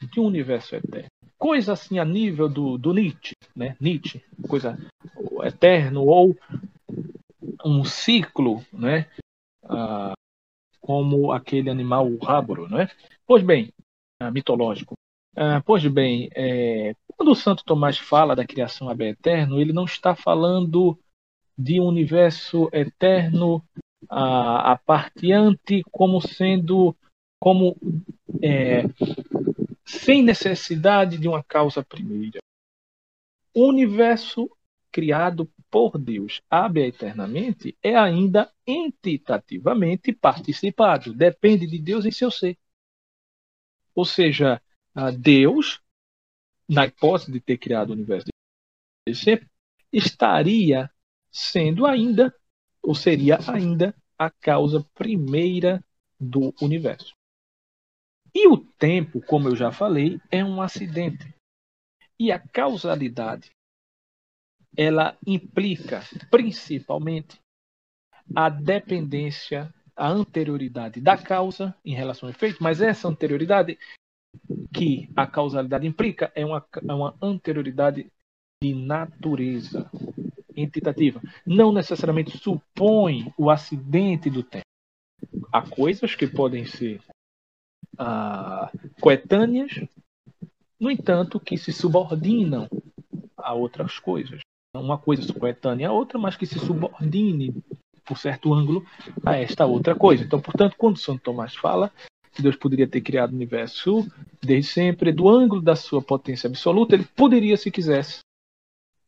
[0.00, 1.08] De um universo eterno.
[1.38, 3.76] Coisa assim a nível do, do Nietzsche, né?
[3.80, 4.78] Nietzsche, coisa
[5.42, 6.36] eterno ou
[7.64, 9.06] um ciclo, né?
[9.64, 10.12] Ah,
[10.80, 12.88] como aquele animal o ráboro, né?
[13.26, 13.72] Pois bem,
[14.20, 14.94] ah, mitológico.
[15.36, 19.84] Ah, pois bem, é, quando o Santo Tomás fala da criação ab eterno, ele não
[19.84, 20.98] está falando
[21.56, 23.62] de um universo eterno
[24.08, 26.96] a, a parteante como sendo
[27.38, 27.76] como
[28.42, 28.82] é,
[29.84, 32.38] sem necessidade de uma causa primeira.
[33.54, 34.50] O universo
[34.92, 42.58] criado por Deus abre eternamente é ainda entitativamente participado, depende de Deus em seu ser.
[43.94, 44.60] Ou seja,
[45.18, 45.80] Deus,
[46.68, 48.26] na hipótese de ter criado o universo
[49.14, 49.48] ser,
[49.92, 50.90] estaria
[51.30, 52.34] sendo ainda,
[52.82, 55.82] ou seria ainda, a causa primeira
[56.18, 57.14] do universo.
[58.34, 61.34] E o tempo, como eu já falei, é um acidente.
[62.18, 63.50] E a causalidade
[64.76, 66.00] ela implica
[66.30, 67.40] principalmente
[68.34, 73.78] a dependência, a anterioridade da causa em relação ao efeito, mas essa anterioridade
[74.72, 78.10] que a causalidade implica é uma, é uma anterioridade
[78.62, 79.90] de natureza
[80.62, 81.20] entitativa.
[81.46, 84.64] Não necessariamente supõe o acidente do tempo.
[85.52, 87.00] Há coisas que podem ser
[87.98, 89.72] ah, coetâneas,
[90.78, 92.68] no entanto, que se subordinam
[93.36, 94.40] a outras coisas
[94.78, 97.54] uma coisa coetânea à outra, mas que se subordine
[98.04, 98.84] por certo ângulo
[99.24, 100.22] a esta outra coisa.
[100.22, 101.92] Então, portanto, quando Santo Tomás fala
[102.32, 104.06] que Deus poderia ter criado o universo
[104.40, 108.20] desde sempre, do ângulo da sua potência absoluta, ele poderia, se quisesse,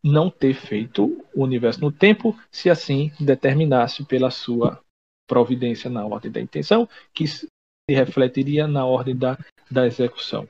[0.03, 4.82] não ter feito o universo no tempo, se assim determinasse pela sua
[5.26, 7.48] providência na ordem da intenção, que se
[7.88, 9.38] refletiria na ordem da,
[9.70, 10.48] da execução.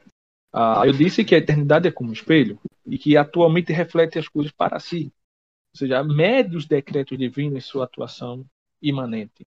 [0.52, 4.28] Ah, eu disse que a eternidade é como um espelho e que atualmente reflete as
[4.28, 5.12] coisas para si.
[5.74, 8.44] Ou seja, mede os decretos divinos em sua atuação
[8.80, 9.46] imanente.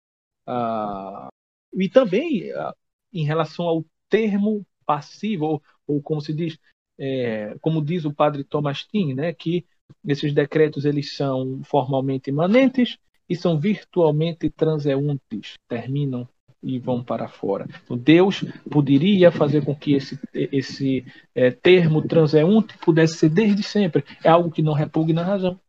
[0.45, 1.29] Ah,
[1.73, 2.75] e também ah,
[3.13, 6.59] em relação ao termo passivo, ou, ou como se diz,
[6.99, 9.65] é, como diz o padre Thomas Tin, né, que
[10.05, 12.97] esses decretos eles são formalmente imanentes
[13.29, 16.27] e são virtualmente transeuntes, terminam
[16.63, 17.67] e vão para fora.
[17.83, 24.03] Então, Deus poderia fazer com que esse, esse é, termo transeunte pudesse ser desde sempre.
[24.23, 25.59] É algo que não repugna a razão.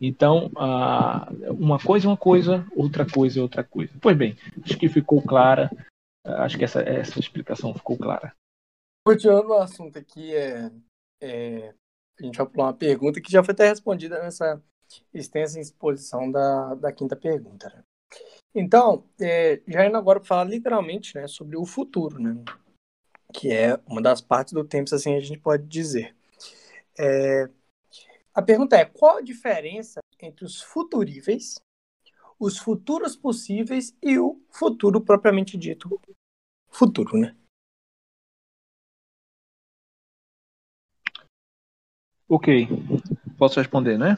[0.00, 0.50] Então,
[1.56, 3.92] uma coisa é uma coisa, outra coisa é outra coisa.
[4.00, 5.70] Pois bem, acho que ficou clara,
[6.24, 8.34] acho que essa, essa explicação ficou clara.
[9.06, 10.72] Continuando o assunto aqui, é,
[11.22, 11.74] é,
[12.22, 14.62] a gente vai pular uma pergunta que já foi até respondida nessa
[15.12, 17.68] extensa exposição da, da quinta pergunta.
[17.68, 17.82] Né?
[18.54, 22.42] Então, é, já indo agora para falar literalmente né, sobre o futuro, né,
[23.32, 26.14] que é uma das partes do tempo, assim a gente pode dizer.
[26.98, 27.48] É,
[28.34, 31.60] a pergunta é: qual a diferença entre os futuríveis,
[32.38, 36.00] os futuros possíveis e o futuro propriamente dito?
[36.68, 37.34] Futuro, né?
[42.34, 42.48] Ok.
[43.36, 44.16] Posso responder, né?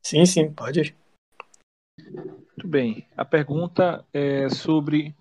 [0.00, 0.94] Sim, sim, pode.
[1.98, 3.04] Muito bem.
[3.16, 5.12] A pergunta é sobre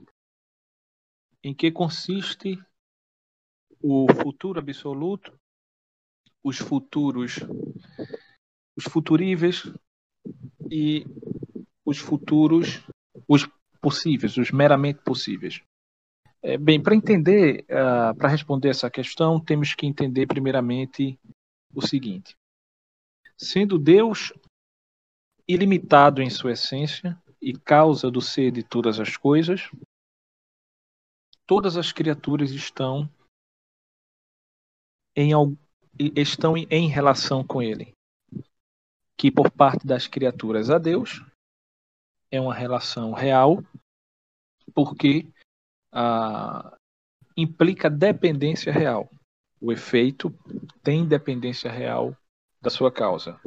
[1.44, 2.64] em que consiste
[3.82, 5.36] o futuro absoluto,
[6.44, 7.38] os futuros,
[8.78, 9.64] os futuríveis
[10.70, 11.06] e
[11.84, 12.86] os futuros,
[13.28, 13.50] os
[13.82, 15.60] possíveis, os meramente possíveis.
[16.42, 21.20] É, bem, para entender, uh, para responder essa questão, temos que entender primeiramente
[21.74, 22.36] o seguinte:
[23.38, 24.34] sendo Deus
[25.48, 29.70] ilimitado em sua essência e causa do ser de todas as coisas,
[31.46, 33.10] todas as criaturas estão
[35.16, 35.32] em,
[36.16, 37.92] estão em relação com ele.
[39.18, 41.22] Que por parte das criaturas a Deus
[42.32, 43.62] é uma relação real,
[44.74, 45.28] porque
[45.92, 46.76] ah,
[47.36, 49.10] implica dependência real.
[49.62, 50.34] O efeito
[50.84, 52.16] tem dependência real
[52.62, 53.40] da sua causa.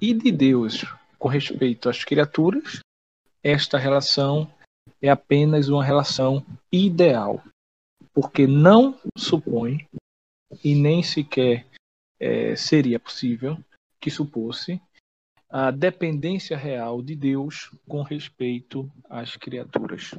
[0.00, 0.84] E de Deus,
[1.18, 2.80] com respeito às criaturas,
[3.42, 4.52] esta relação
[5.00, 7.42] é apenas uma relação ideal,
[8.12, 9.86] porque não supõe
[10.64, 11.66] e nem sequer
[12.18, 13.58] é, seria possível
[14.00, 14.80] que supôsse
[15.48, 20.10] a dependência real de Deus com respeito às criaturas.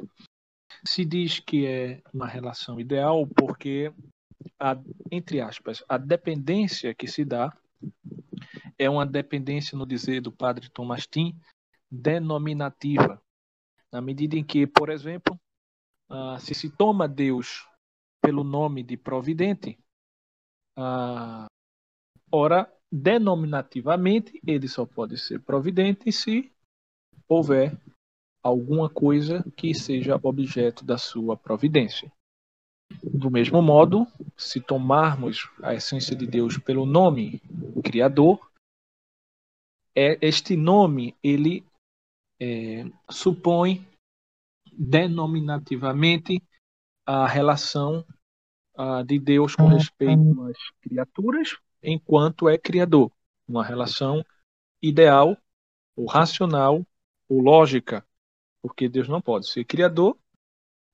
[0.87, 3.93] Se diz que é uma relação ideal porque,
[4.57, 4.77] a,
[5.11, 7.55] entre aspas, a dependência que se dá
[8.79, 11.37] é uma dependência, no dizer do padre Thomas Tin,
[11.91, 13.21] denominativa,
[13.91, 15.37] na medida em que, por exemplo,
[16.09, 17.67] uh, se se toma Deus
[18.21, 19.77] pelo nome de providente,
[20.77, 21.47] uh,
[22.31, 26.49] ora, denominativamente, ele só pode ser providente se
[27.27, 27.77] houver
[28.43, 32.11] alguma coisa que seja objeto da sua providência.
[33.03, 37.41] Do mesmo modo, se tomarmos a essência de Deus pelo nome
[37.83, 38.39] Criador,
[39.95, 41.65] é, este nome ele
[42.39, 43.85] é, supõe
[44.71, 46.41] denominativamente
[47.05, 48.05] a relação
[49.07, 53.11] de Deus com respeito às criaturas, enquanto é Criador,
[53.47, 54.23] uma relação
[54.81, 55.35] ideal,
[55.95, 56.85] ou racional,
[57.27, 58.05] ou lógica,
[58.67, 60.17] porque Deus não pode ser Criador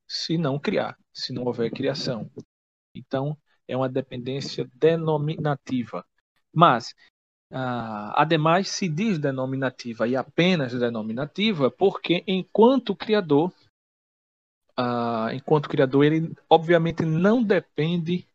[0.08, 2.30] se não criar se não houver criação.
[2.96, 6.06] Então, é uma dependência denominativa.
[6.54, 6.96] Mas,
[7.52, 13.54] ah, ademais, se diz denominativa e apenas denominativa porque, enquanto criador,
[14.76, 18.28] ah, enquanto criador, ele obviamente não depende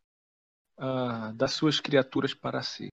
[0.77, 2.89] ah, das suas criaturas para si.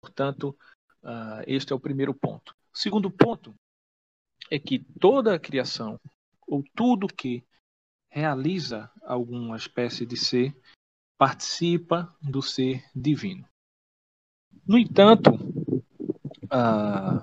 [0.00, 0.56] Portanto,
[1.02, 2.54] ah, este é o primeiro ponto.
[2.72, 3.54] Segundo ponto
[4.52, 5.98] é que toda a criação,
[6.46, 7.42] ou tudo que
[8.10, 10.54] realiza alguma espécie de ser,
[11.16, 13.48] participa do ser divino.
[14.68, 15.30] No entanto,
[16.50, 17.22] ah,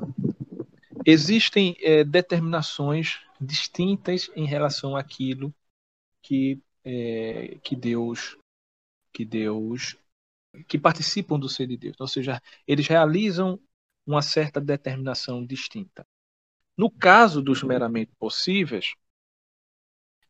[1.06, 5.54] existem é, determinações distintas em relação àquilo
[6.24, 8.40] que, é, que Deus
[9.14, 9.96] que Deus
[10.68, 13.60] que participam do ser de Deus, ou seja, eles realizam
[14.04, 16.04] uma certa determinação distinta.
[16.80, 18.94] No caso dos meramente possíveis,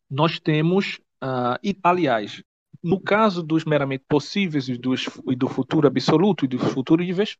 [0.09, 2.41] nós temos, uh, e, aliás,
[2.81, 7.37] no caso dos meramente possíveis e, dos, e do futuro absoluto e do futuro níveis,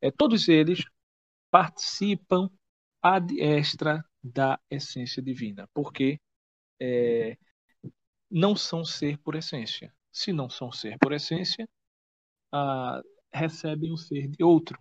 [0.00, 0.84] é, todos eles
[1.50, 2.48] participam
[3.02, 6.20] ad extra da essência divina, porque
[6.80, 7.36] é,
[8.30, 9.92] não são ser por essência.
[10.12, 11.68] Se não são ser por essência,
[12.52, 13.02] ah,
[13.32, 14.78] recebem o ser de outro,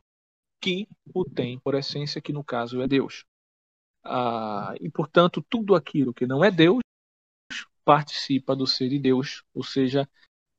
[0.61, 3.25] que o tem por essência, que no caso é Deus.
[4.03, 6.81] Ah, e, portanto, tudo aquilo que não é Deus
[7.83, 10.07] participa do ser de Deus, ou seja,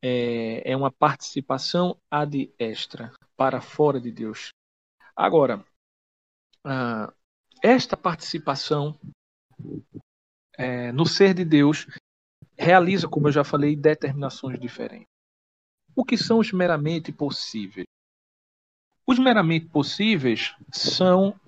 [0.02, 4.50] é, é uma participação ad extra, para fora de Deus.
[5.16, 5.64] Agora,
[6.64, 7.12] ah,
[7.62, 8.98] esta participação
[10.58, 11.86] é, no ser de Deus
[12.56, 15.08] realiza, como eu já falei, determinações diferentes.
[15.94, 17.86] O que são os meramente possíveis?
[19.06, 21.38] Os meramente possíveis são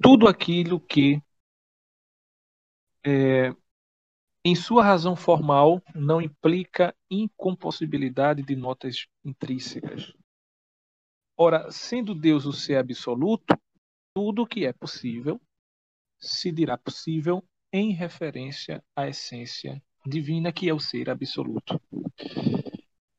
[0.00, 1.22] tudo aquilo que
[3.04, 3.54] é,
[4.44, 10.12] em sua razão formal, não implica incompossibilidade de notas intrínsecas.
[11.36, 13.56] Ora, sendo Deus o ser absoluto,
[14.14, 15.40] tudo que é possível
[16.18, 21.80] se dirá possível em referência à essência divina, que é o ser absoluto.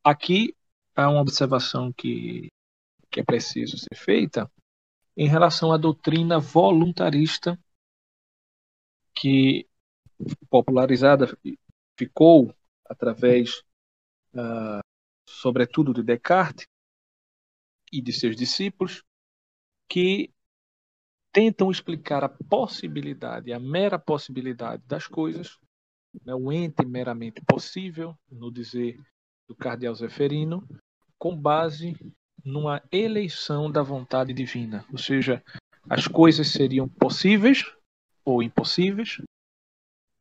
[0.04, 0.54] Aqui
[0.96, 2.50] há uma observação que,
[3.10, 4.52] que é preciso ser feita
[5.20, 7.60] em relação à doutrina voluntarista
[9.14, 9.68] que
[10.50, 11.38] popularizada
[11.98, 12.56] ficou
[12.86, 13.62] através,
[14.34, 14.80] uh,
[15.28, 16.66] sobretudo, de Descartes
[17.92, 19.04] e de seus discípulos,
[19.90, 20.34] que
[21.34, 25.60] tentam explicar a possibilidade, a mera possibilidade das coisas,
[26.26, 28.98] né, o ente meramente possível, no dizer
[29.50, 30.66] do cardeal Zeferino,
[31.18, 31.94] com base
[32.44, 35.44] numa eleição da vontade divina, ou seja,
[35.90, 37.66] as coisas seriam possíveis
[38.24, 39.22] ou impossíveis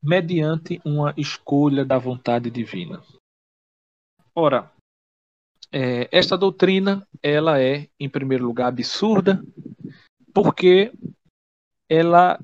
[0.03, 3.03] mediante uma escolha da vontade divina.
[4.35, 4.73] Ora,
[5.73, 9.43] é, esta doutrina ela é, em primeiro lugar, absurda,
[10.33, 10.93] porque
[11.89, 12.39] ela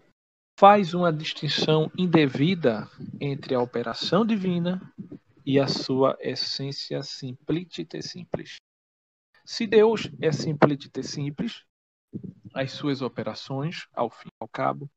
[0.59, 2.89] faz uma distinção indevida
[3.21, 4.81] entre a operação divina
[5.45, 8.57] e a sua essência simplícita e simples.
[9.45, 11.65] Se Deus é simplícita e simples,
[12.55, 14.91] as suas operações, ao fim e ao cabo,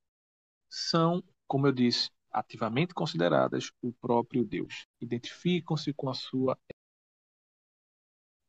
[0.69, 4.85] são, como eu disse, ativamente consideradas o próprio Deus.
[5.01, 6.57] Identificam-se com a sua.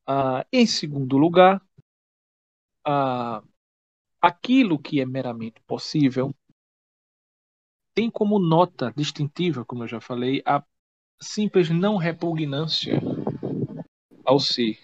[0.07, 1.61] Ah, em segundo lugar,
[2.85, 3.43] ah,
[4.21, 6.33] aquilo que é meramente possível
[7.93, 10.63] tem como nota distintiva, como eu já falei, a
[11.19, 13.01] simples não repugnância
[14.29, 14.77] ao ser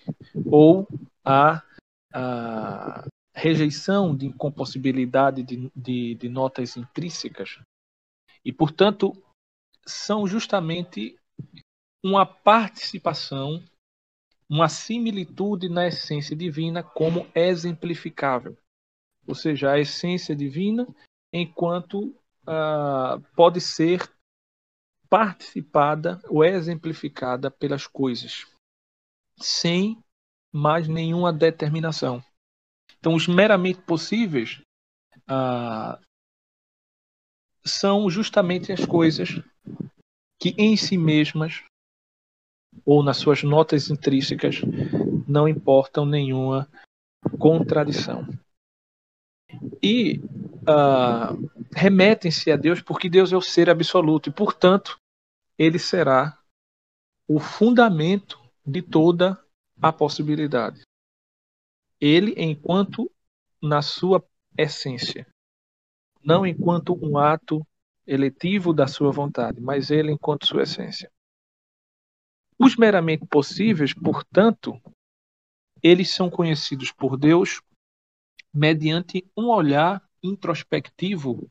[0.44, 0.88] ou
[1.24, 1.62] a,
[2.12, 7.60] a rejeição de incompossibilidade de, de, de notas intrínsecas
[8.44, 9.14] e, portanto,
[9.86, 11.16] são justamente
[12.04, 13.64] uma participação,
[14.50, 18.58] uma similitude na essência divina como exemplificável.
[19.28, 20.88] ou seja, a essência divina,
[21.32, 22.16] enquanto
[23.36, 24.12] pode ser
[25.08, 28.46] participada ou exemplificada pelas coisas,
[29.38, 29.98] sem
[30.52, 32.24] mais nenhuma determinação.
[33.00, 34.62] Então, os meramente possíveis
[35.28, 36.00] ah,
[37.64, 39.42] são justamente as coisas
[40.40, 41.64] que em si mesmas
[42.86, 44.62] ou nas suas notas intrínsecas
[45.28, 46.70] não importam nenhuma
[47.40, 48.28] contradição.
[49.82, 50.20] E
[50.68, 55.00] uh, remetem-se a Deus porque Deus é o ser absoluto e, portanto,
[55.58, 56.38] ele será
[57.28, 59.40] o fundamento de toda
[59.82, 60.82] a possibilidade.
[62.00, 63.12] Ele, enquanto
[63.62, 64.24] na sua
[64.58, 65.28] essência,
[66.24, 67.66] não enquanto um ato
[68.06, 71.12] eletivo da sua vontade, mas ele enquanto sua essência.
[72.58, 74.82] Os meramente possíveis, portanto,
[75.84, 77.62] eles são conhecidos por Deus
[78.54, 81.50] mediante um olhar introspectivo,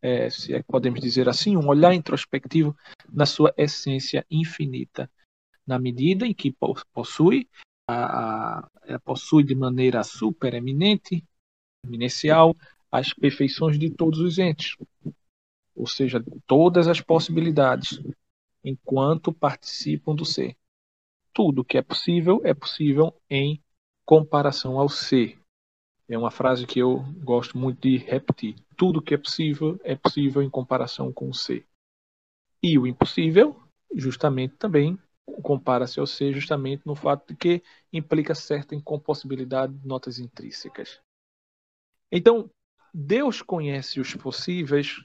[0.00, 2.76] é, se é podemos dizer assim, um olhar introspectivo
[3.12, 5.10] na sua essência infinita,
[5.66, 6.54] na medida em que
[6.92, 7.48] possui
[7.88, 11.24] a, a, possui de maneira supereminente,
[11.84, 12.56] eminencial,
[12.90, 14.76] as perfeições de todos os entes,
[15.74, 18.00] ou seja, todas as possibilidades,
[18.64, 20.56] enquanto participam do ser.
[21.32, 23.62] Tudo que é possível é possível em
[24.04, 25.38] comparação ao ser.
[26.08, 28.56] É uma frase que eu gosto muito de repetir.
[28.76, 31.66] Tudo que é possível é possível em comparação com o ser.
[32.62, 33.60] E o impossível,
[33.94, 34.98] justamente também
[35.42, 37.62] compara-se ao ser justamente no fato de que
[37.92, 41.00] implica certa incompossibilidade de notas intrínsecas.
[42.10, 42.50] Então,
[42.94, 45.04] Deus conhece os possíveis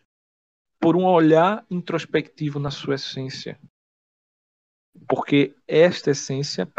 [0.80, 3.59] por um olhar introspectivo na sua essência.
[5.07, 6.72] Porque esta essência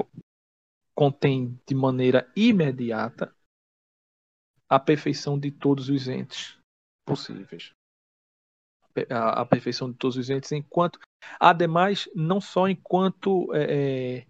[0.95, 3.35] contém de maneira imediata
[4.69, 6.59] a perfeição de todos os entes
[7.05, 7.73] possíveis.
[9.11, 10.99] A, perfeição de todos os entes, enquanto,
[11.41, 13.63] ademais, não só enquanto é,
[14.19, 14.27] é,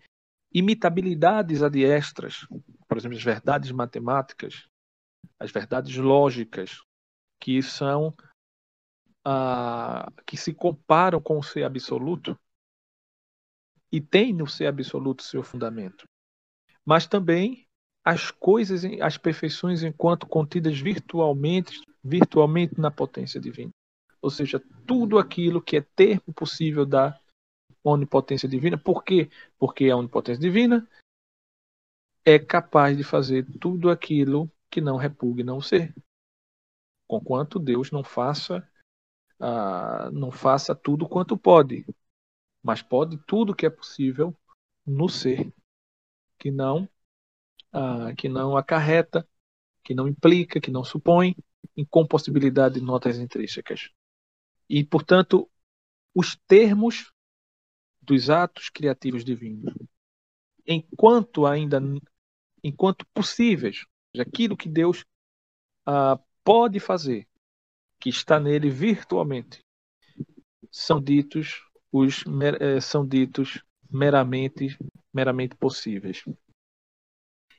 [0.53, 2.47] imitabilidades adiestras,
[2.87, 4.69] por exemplo, as verdades matemáticas,
[5.39, 6.81] as verdades lógicas,
[7.41, 8.15] que são
[10.27, 12.37] que se comparam com o ser absoluto
[13.91, 16.05] e tem no ser absoluto seu fundamento,
[16.85, 17.67] mas também
[18.05, 23.71] as coisas, as perfeições enquanto contidas virtualmente, virtualmente na potência divina.
[24.23, 27.21] Ou seja, tudo aquilo que é termo possível da
[27.83, 28.79] onipotência divina.
[28.79, 29.29] Por quê?
[29.59, 30.89] Porque a onipotência divina
[32.25, 35.93] é capaz de fazer tudo aquilo que não repugna o ser.
[37.09, 38.67] Conquanto Deus não faça
[39.41, 41.85] ah, não faça tudo quanto pode,
[42.63, 44.33] mas pode tudo que é possível
[44.87, 45.53] no ser,
[46.39, 46.89] que não
[47.73, 49.29] ah, que não acarreta,
[49.83, 51.35] que não implica, que não supõe
[51.77, 53.91] incompossibilidade de notas intrínsecas.
[54.75, 55.51] E, portanto,
[56.15, 57.13] os termos
[58.01, 59.75] dos atos criativos divinos,
[60.67, 61.79] enquanto ainda
[62.65, 63.85] enquanto possíveis,
[64.19, 65.05] aquilo que Deus
[65.85, 67.29] ah, pode fazer,
[68.01, 69.63] que está nele virtualmente,
[70.71, 72.25] são ditos os
[72.59, 74.79] eh, são ditos meramente
[75.13, 76.25] meramente possíveis.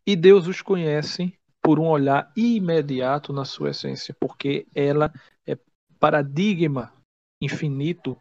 [0.04, 5.14] E Deus os conhece por um olhar imediato na sua essência, porque ela
[5.46, 5.56] é
[6.00, 6.92] paradigma
[7.44, 8.20] infinito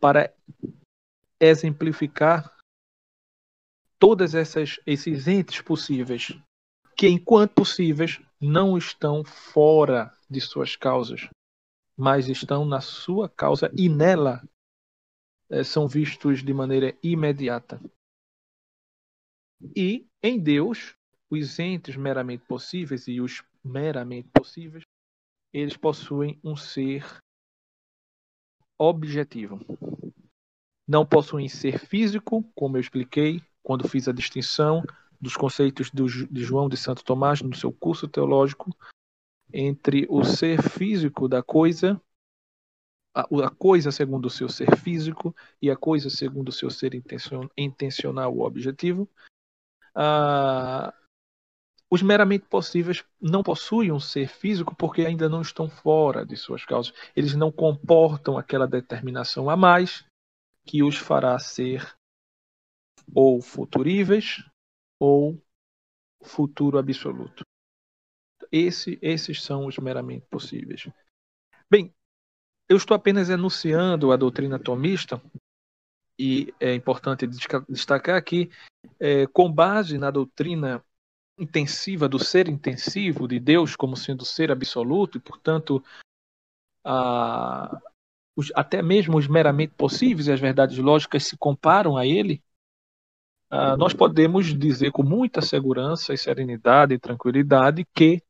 [0.00, 0.34] para
[1.40, 2.56] exemplificar
[3.98, 6.32] todas essas esses entes possíveis
[6.96, 11.28] que enquanto possíveis não estão fora de suas causas,
[11.96, 14.42] mas estão na sua causa e nela
[15.50, 17.80] é, são vistos de maneira imediata.
[19.74, 20.94] E em Deus,
[21.30, 24.84] os entes meramente possíveis e os meramente possíveis,
[25.52, 27.04] eles possuem um ser
[28.84, 29.60] objetivo.
[30.86, 34.84] Não possuem ser físico, como eu expliquei quando fiz a distinção
[35.20, 38.76] dos conceitos de João de Santo Tomás no seu curso teológico
[39.52, 42.00] entre o ser físico da coisa,
[43.14, 46.92] a, coisa segundo o seu ser físico e a coisa segundo o seu ser
[47.56, 49.08] intencional ou objetivo.
[51.94, 56.64] Os meramente possíveis não possuem um ser físico porque ainda não estão fora de suas
[56.64, 56.92] causas.
[57.14, 60.04] Eles não comportam aquela determinação a mais
[60.66, 61.96] que os fará ser
[63.14, 64.44] ou futuríveis
[64.98, 65.40] ou
[66.20, 67.44] futuro absoluto.
[68.50, 70.88] Esse, esses são os meramente possíveis.
[71.70, 71.94] Bem,
[72.68, 75.22] eu estou apenas enunciando a doutrina tomista,
[76.18, 77.24] e é importante
[77.68, 78.50] destacar que,
[78.98, 80.84] é, com base na doutrina
[81.38, 85.82] intensiva do ser intensivo de Deus como sendo ser absoluto e, portanto,
[86.84, 87.80] a,
[88.36, 92.42] os, até mesmo os meramente possíveis e as verdades lógicas se comparam a ele,
[93.50, 98.22] uh, nós podemos dizer com muita segurança e serenidade e tranquilidade que,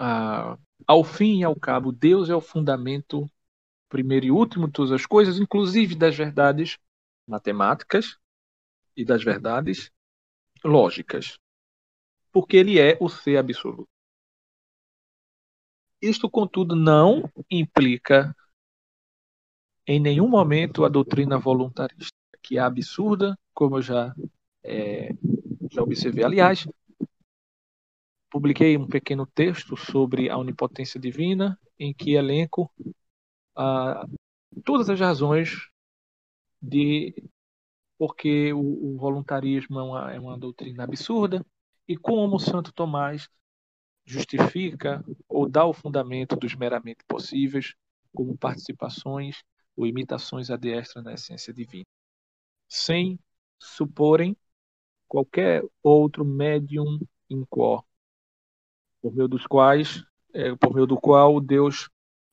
[0.00, 3.30] uh, ao fim e ao cabo, Deus é o fundamento
[3.88, 6.78] primeiro e último de todas as coisas, inclusive das verdades
[7.26, 8.18] matemáticas
[8.96, 9.90] e das verdades
[10.64, 11.38] lógicas
[12.32, 13.88] porque ele é o ser absoluto.
[16.00, 18.34] Isto, contudo, não implica
[19.86, 24.14] em nenhum momento a doutrina voluntarista, que é absurda, como eu já,
[24.62, 25.10] é,
[25.70, 26.24] já observei.
[26.24, 26.66] Aliás,
[28.30, 32.72] publiquei um pequeno texto sobre a onipotência divina, em que elenco
[33.56, 34.06] ah,
[34.64, 35.68] todas as razões
[36.62, 37.14] de
[37.98, 41.44] porque o, o voluntarismo é uma, é uma doutrina absurda,
[41.90, 43.28] e como Santo Tomás
[44.04, 47.74] justifica ou dá o fundamento dos meramente possíveis
[48.14, 49.42] como participações
[49.76, 51.84] ou imitações adestras na essência divina,
[52.68, 53.18] sem
[53.58, 54.36] suporem
[55.08, 57.84] qualquer outro médium in quo,
[59.02, 60.00] por meio dos quais,
[60.32, 61.90] é, por meio do qual Deus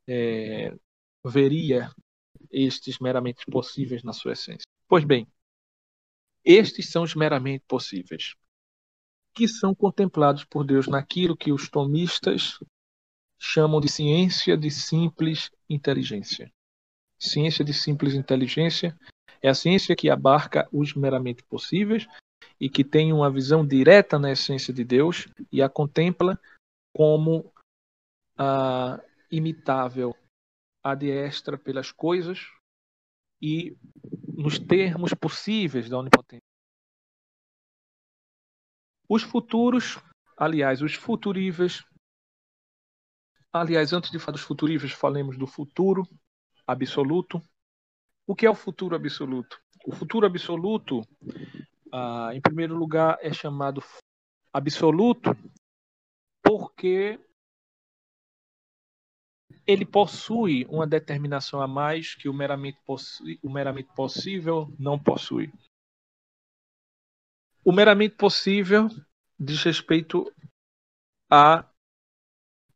[0.07, 0.71] é,
[1.25, 1.89] veria
[2.51, 4.67] estes meramente possíveis na sua essência.
[4.87, 5.27] Pois bem,
[6.45, 8.35] estes são os meramente possíveis
[9.37, 12.57] que são contemplados por Deus naquilo que os tomistas
[13.39, 16.51] chamam de ciência de simples inteligência.
[17.19, 18.97] Ciência de simples inteligência
[19.39, 22.07] é a ciência que abarca os meramente possíveis
[22.59, 26.39] e que tem uma visão direta na essência de Deus e a contempla
[26.91, 27.53] como
[28.35, 30.15] a imitável,
[30.83, 32.39] adestra pelas coisas
[33.39, 33.77] e
[34.27, 36.46] nos termos possíveis da onipotência.
[39.09, 39.97] Os futuros,
[40.37, 41.83] aliás, os futuríveis.
[43.51, 46.07] Aliás, antes de falar dos futuríveis, falemos do futuro
[46.65, 47.41] absoluto.
[48.25, 49.59] O que é o futuro absoluto?
[49.85, 51.01] O futuro absoluto,
[51.93, 53.81] ah, em primeiro lugar, é chamado
[54.51, 55.31] absoluto
[56.43, 57.19] porque
[59.65, 62.77] ele possui uma determinação a mais que o meramente,
[63.43, 65.51] o meramente possível não possui.
[67.67, 68.87] O meramente possível
[69.37, 70.33] diz respeito
[71.29, 71.69] a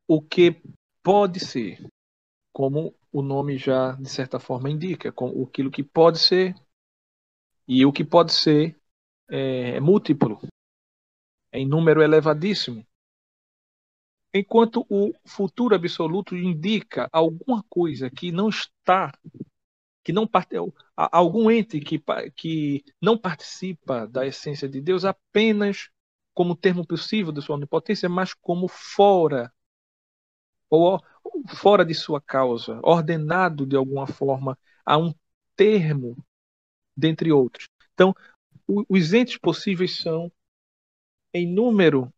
[0.05, 0.61] o que
[1.01, 1.87] pode ser,
[2.51, 6.53] como o nome já de certa forma indica, com aquilo que pode ser
[7.65, 8.77] e o que pode ser
[9.29, 10.41] é, é múltiplo,
[11.53, 12.85] é em número elevadíssimo.
[14.33, 19.17] Enquanto o futuro absoluto indica alguma coisa que não está
[20.03, 20.27] que não
[21.11, 22.01] algum ente que,
[22.35, 25.89] que não participa da essência de Deus apenas
[26.33, 29.51] como termo possível de sua onipotência, mas como fora
[30.69, 31.01] ou
[31.49, 35.13] fora de sua causa, ordenado de alguma forma a um
[35.55, 36.17] termo
[36.95, 37.67] dentre outros.
[37.93, 38.15] Então,
[38.67, 40.31] os entes possíveis são
[41.33, 42.13] em número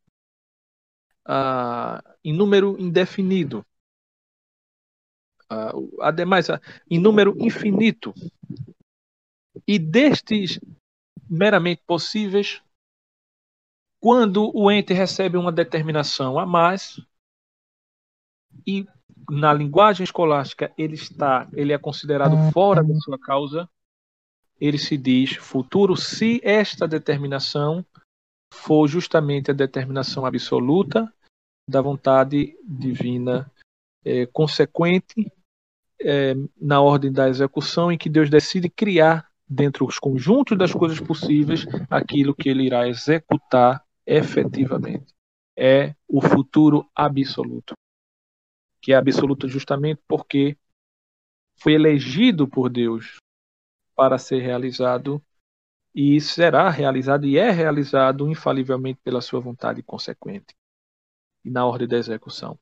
[1.27, 3.65] uh, em número indefinido
[5.51, 8.13] uh, ademais, uh, em número infinito.
[9.67, 10.59] E destes
[11.29, 12.61] meramente possíveis,
[13.99, 16.99] quando o ente recebe uma determinação a mais,
[18.67, 18.85] e
[19.29, 23.69] na linguagem escolástica ele está, ele é considerado fora da sua causa,
[24.59, 27.85] ele se diz futuro se esta determinação
[28.53, 31.11] for justamente a determinação absoluta
[31.69, 33.51] da vontade divina
[34.05, 35.31] é, consequente
[35.99, 40.99] é, na ordem da execução em que Deus decide criar dentro dos conjuntos das coisas
[40.99, 45.13] possíveis aquilo que ele irá executar efetivamente.
[45.57, 47.73] É o futuro absoluto.
[48.81, 50.57] Que é absoluto justamente porque
[51.55, 53.17] foi elegido por Deus
[53.95, 55.23] para ser realizado
[55.93, 60.55] e será realizado e é realizado infalivelmente pela sua vontade consequente
[61.45, 62.57] e na ordem da execução.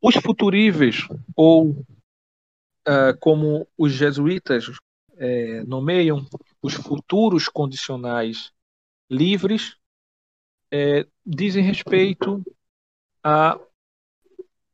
[0.00, 1.06] Os futuríveis,
[1.36, 4.66] ou uh, como os jesuítas
[5.22, 6.26] é, nomeiam,
[6.60, 8.52] os futuros condicionais
[9.08, 9.76] livres,
[10.68, 12.42] é, dizem respeito
[13.22, 13.56] a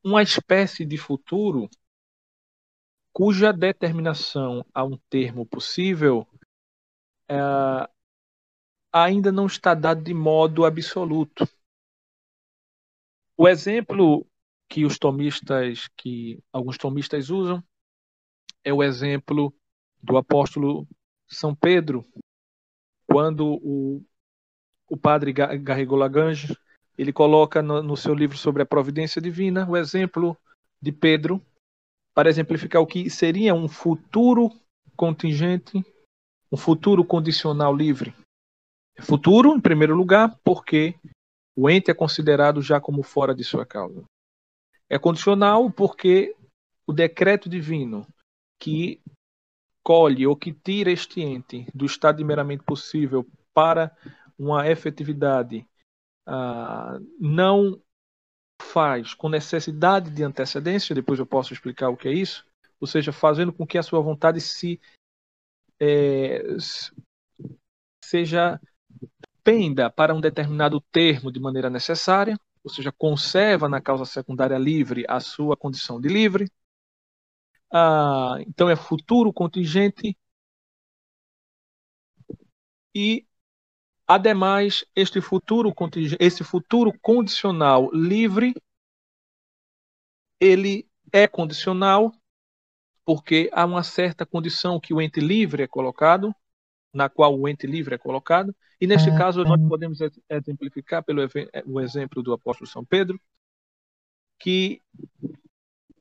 [0.03, 1.69] uma espécie de futuro
[3.12, 6.27] cuja determinação a um termo possível
[7.29, 7.37] é,
[8.91, 11.47] ainda não está dado de modo absoluto.
[13.37, 14.27] O exemplo
[14.66, 17.62] que os tomistas, que alguns tomistas usam,
[18.65, 19.53] é o exemplo
[20.03, 20.87] do apóstolo
[21.29, 22.05] São Pedro,
[23.07, 24.03] quando o,
[24.89, 26.57] o padre Garrigou Lagrange,
[26.97, 30.37] ele coloca no, no seu livro sobre a providência divina o exemplo
[30.81, 31.41] de Pedro
[32.15, 34.51] para exemplificar o que seria um futuro
[34.97, 35.85] contingente,
[36.51, 38.12] um futuro condicional livre.
[39.01, 40.97] Futuro, em primeiro lugar, porque
[41.57, 44.05] o ente é considerado já como fora de sua causa.
[44.91, 46.35] É condicional porque
[46.87, 48.07] o decreto divino
[48.59, 49.01] que
[49.89, 53.90] colhe ou que tira este ente do estado de meramente possível para
[54.39, 55.66] uma efetividade
[56.28, 57.81] uh, não
[58.60, 62.44] faz com necessidade de antecedência, depois eu posso explicar o que é isso,
[62.78, 64.78] ou seja, fazendo com que a sua vontade se
[65.81, 66.44] é,
[68.05, 68.60] seja
[69.43, 75.06] penda para um determinado termo de maneira necessária, ou seja, conserva na causa secundária livre
[75.09, 76.47] a sua condição de livre.
[77.70, 80.16] Ah, então é futuro contingente
[82.95, 83.28] e
[84.09, 85.70] Ademais, este futuro,
[86.19, 88.55] esse futuro condicional livre,
[90.40, 92.11] ele é condicional
[93.05, 96.35] porque há uma certa condição que o ente livre é colocado,
[96.90, 99.19] na qual o ente livre é colocado, e neste uhum.
[99.19, 99.99] caso nós podemos
[100.31, 101.20] exemplificar pelo
[101.66, 103.20] o exemplo do apóstolo São Pedro,
[104.39, 104.81] que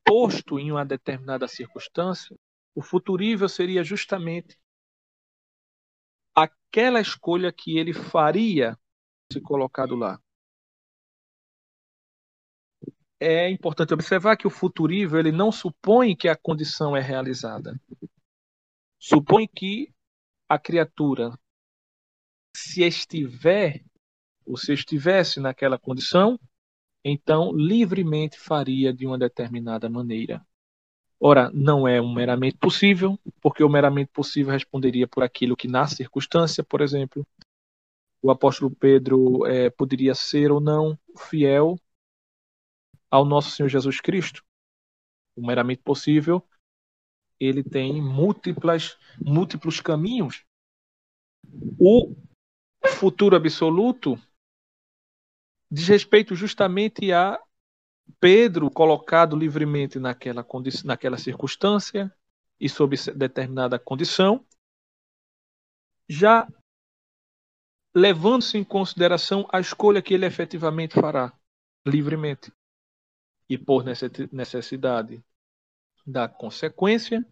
[0.08, 2.36] posto em uma determinada circunstância,
[2.74, 4.58] o futurível seria justamente
[6.34, 8.80] aquela escolha que ele faria
[9.32, 10.18] se colocado lá.
[13.20, 17.80] É importante observar que o futurível ele não supõe que a condição é realizada.
[19.00, 19.94] Supõe que
[20.48, 21.38] a criatura,
[22.56, 23.84] se estiver
[24.46, 26.40] ou se estivesse naquela condição,
[27.10, 30.46] então livremente faria de uma determinada maneira.
[31.20, 35.88] Ora, não é um meramente possível, porque o meramente possível responderia por aquilo que na
[35.88, 37.26] circunstância, por exemplo,
[38.22, 41.80] o apóstolo Pedro é, poderia ser ou não fiel
[43.10, 44.44] ao nosso Senhor Jesus Cristo.
[45.36, 46.44] O meramente possível,
[47.40, 50.46] ele tem múltiplas, múltiplos caminhos.
[51.80, 52.16] O
[53.00, 54.20] futuro absoluto
[55.70, 57.40] diz respeito justamente a
[58.20, 60.46] Pedro colocado livremente naquela,
[60.86, 62.14] naquela circunstância
[62.60, 64.46] e sob determinada condição,
[66.08, 66.48] já
[67.94, 71.34] levando-se em consideração a escolha que ele efetivamente fará
[71.86, 72.52] livremente
[73.50, 73.84] e por
[74.32, 75.24] necessidade
[76.06, 77.26] da consequência,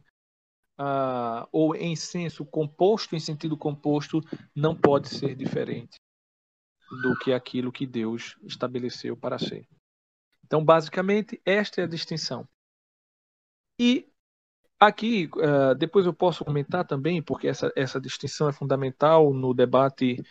[0.80, 4.22] uh, ou em senso composto, em sentido composto,
[4.54, 6.00] não pode ser diferente
[6.90, 9.68] do que aquilo que Deus estabeleceu para ser.
[10.46, 12.48] Então, basicamente, esta é a distinção.
[13.80, 14.08] E
[14.80, 20.24] aqui, uh, depois eu posso comentar também, porque essa, essa distinção é fundamental no debate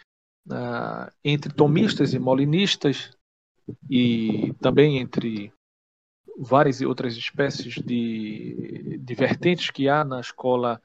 [0.47, 3.17] uh, entre tomistas e molinistas,
[3.91, 5.53] e também entre
[6.37, 10.81] várias e outras espécies de, de vertentes que há na escola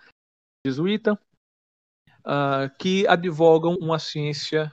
[0.66, 1.20] jesuíta,
[2.20, 4.72] uh, que advogam uma ciência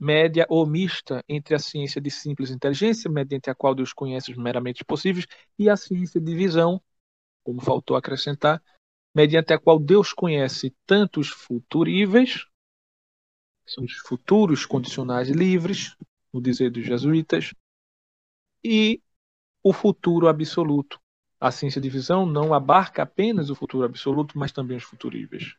[0.00, 4.38] média ou mista entre a ciência de simples inteligência, mediante a qual Deus conhece os
[4.38, 5.26] meramente possíveis,
[5.58, 6.82] e a ciência de visão,
[7.44, 8.62] como faltou acrescentar,
[9.14, 12.46] mediante a qual Deus conhece tanto os futuríveis,
[13.66, 15.94] que são os futuros condicionais livres,
[16.32, 17.52] no dizer dos jesuítas,
[18.64, 19.02] e
[19.62, 20.98] o futuro absoluto.
[21.38, 25.54] A ciência de visão não abarca apenas o futuro absoluto, mas também os futuríveis.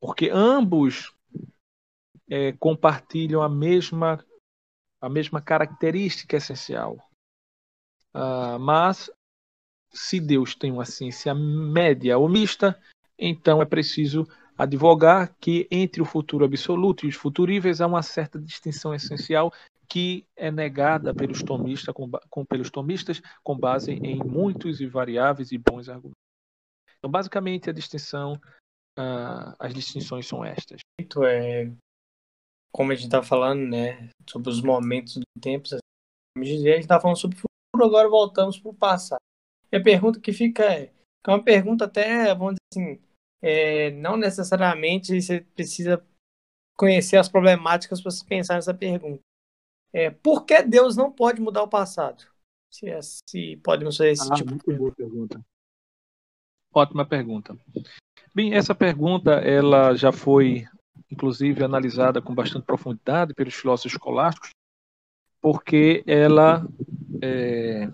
[0.00, 1.12] Porque ambos
[2.28, 4.24] é, compartilham a mesma,
[5.00, 6.96] a mesma característica essencial.
[8.14, 9.10] Uh, mas,
[9.90, 12.78] se Deus tem uma ciência média ou mista,
[13.18, 14.26] então é preciso
[14.56, 19.52] advogar que entre o futuro absoluto e os futuríveis há uma certa distinção essencial
[19.88, 25.52] que é negada pelos tomistas com, com, pelos tomistas com base em muitos e variáveis
[25.52, 26.16] e bons argumentos.
[26.98, 28.34] Então, basicamente, a distinção,
[28.98, 30.80] uh, as distinções são estas.
[31.24, 31.70] É,
[32.72, 37.18] como a gente está falando, né, sobre os momentos do tempo, a gente está falando
[37.18, 39.20] sobre o futuro, agora voltamos para o passado.
[39.70, 40.92] E a pergunta que fica é,
[41.26, 43.02] é uma pergunta até, vamos dizer assim,
[43.42, 46.04] é, não necessariamente você precisa
[46.76, 49.20] conhecer as problemáticas para se pensar nessa pergunta.
[49.92, 52.24] É, por que Deus não pode mudar o passado?
[52.72, 55.40] Se, é, se podemos fazer esse ah, tipo muito de boa pergunta.
[56.74, 57.54] Ótima pergunta.
[58.34, 60.66] Bem, essa pergunta ela já foi
[61.12, 64.50] inclusive analisada com bastante profundidade pelos filósofos escolásticos,
[65.40, 66.66] porque ela
[67.22, 67.88] é,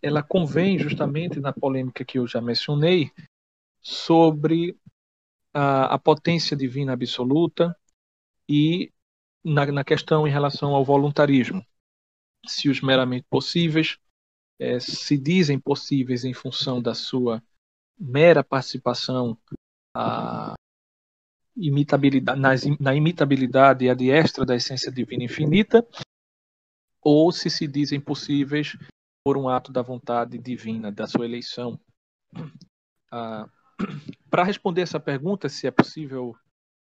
[0.00, 3.10] ela convém justamente na polêmica que eu já mencionei
[3.80, 4.78] sobre
[5.52, 7.76] a, a potência divina absoluta
[8.48, 8.92] e
[9.44, 11.64] na, na questão em relação ao voluntarismo,
[12.46, 13.98] se os meramente possíveis
[14.60, 17.42] é, se dizem possíveis em função da sua
[17.98, 19.36] mera participação
[19.94, 20.54] a
[21.58, 25.86] imitabilidade, na, na imitabilidade e a diestra da essência divina infinita,
[27.02, 28.76] ou se se dizem possíveis
[29.24, 31.78] por um ato da vontade divina, da sua eleição.
[33.10, 33.48] Ah,
[34.30, 36.36] Para responder essa pergunta, se é possível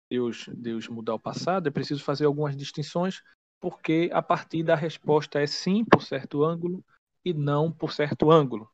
[0.09, 3.23] Deus, Deus mudar o passado, é preciso fazer algumas distinções,
[3.61, 6.85] porque a partir da resposta é sim por certo ângulo
[7.25, 8.71] e não por certo ângulo.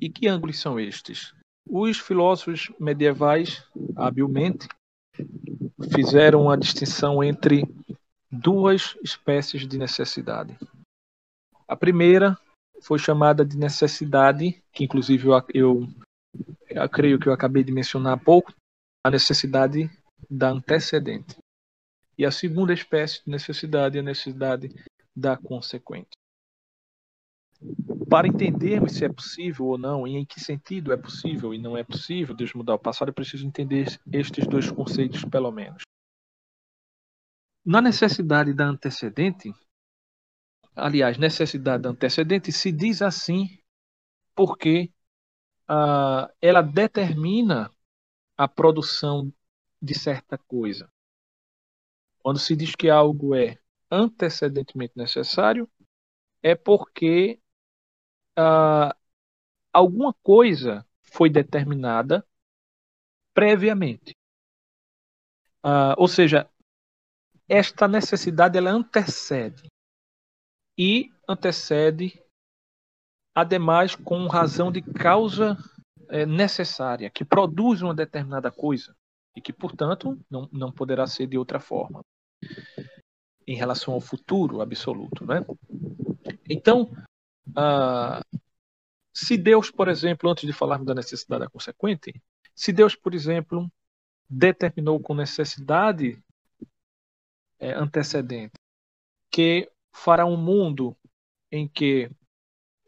[0.00, 1.34] E que ângulos são estes?
[1.68, 3.66] Os filósofos medievais,
[3.96, 4.68] habilmente,
[5.92, 7.64] fizeram a distinção entre
[8.30, 10.56] duas espécies de necessidade.
[11.66, 12.38] A primeira
[12.82, 15.88] foi chamada de necessidade, que inclusive eu, eu,
[16.68, 18.52] eu creio que eu acabei de mencionar há pouco,
[19.04, 19.90] a necessidade
[20.30, 21.36] da antecedente.
[22.18, 24.70] E a segunda espécie de necessidade é a necessidade
[25.14, 26.10] da consequente.
[28.08, 31.76] Para entendermos se é possível ou não, e em que sentido é possível e não
[31.76, 35.82] é possível Deus mudar o passado, é preciso entender estes dois conceitos, pelo menos.
[37.64, 39.52] Na necessidade da antecedente,
[40.74, 43.58] aliás, necessidade da antecedente, se diz assim
[44.36, 44.92] porque
[45.68, 47.72] uh, ela determina
[48.36, 49.32] a produção
[49.82, 50.88] de certa coisa.
[52.18, 53.58] Quando se diz que algo é
[53.90, 55.68] antecedentemente necessário,
[56.42, 57.40] é porque
[58.38, 58.94] uh,
[59.72, 62.26] alguma coisa foi determinada
[63.34, 64.14] previamente.
[65.64, 66.48] Uh, ou seja,
[67.48, 69.68] esta necessidade ela antecede
[70.78, 72.22] e antecede,
[73.34, 75.56] ademais, com razão de causa
[76.08, 78.94] é, necessária, que produz uma determinada coisa
[79.34, 82.00] e que, portanto, não, não poderá ser de outra forma
[83.46, 85.24] em relação ao futuro absoluto.
[85.24, 85.44] Né?
[86.48, 86.90] Então,
[87.54, 88.22] ah,
[89.12, 92.20] se Deus, por exemplo, antes de falarmos da necessidade da consequente,
[92.54, 93.70] se Deus, por exemplo,
[94.28, 96.22] determinou com necessidade
[97.58, 98.54] é, antecedente
[99.30, 100.96] que fará um mundo
[101.50, 102.10] em que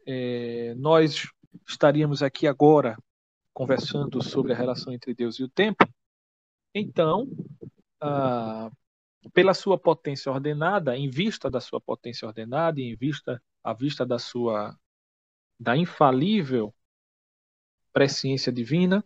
[0.05, 1.27] é, nós
[1.67, 2.97] estaríamos aqui agora
[3.53, 5.85] conversando sobre a relação entre Deus e o tempo,
[6.73, 7.27] então,
[7.99, 8.71] ah,
[9.33, 14.05] pela sua potência ordenada, em vista da sua potência ordenada e em vista à vista
[14.05, 14.77] da sua
[15.59, 16.73] da infalível
[17.91, 19.03] presciência divina,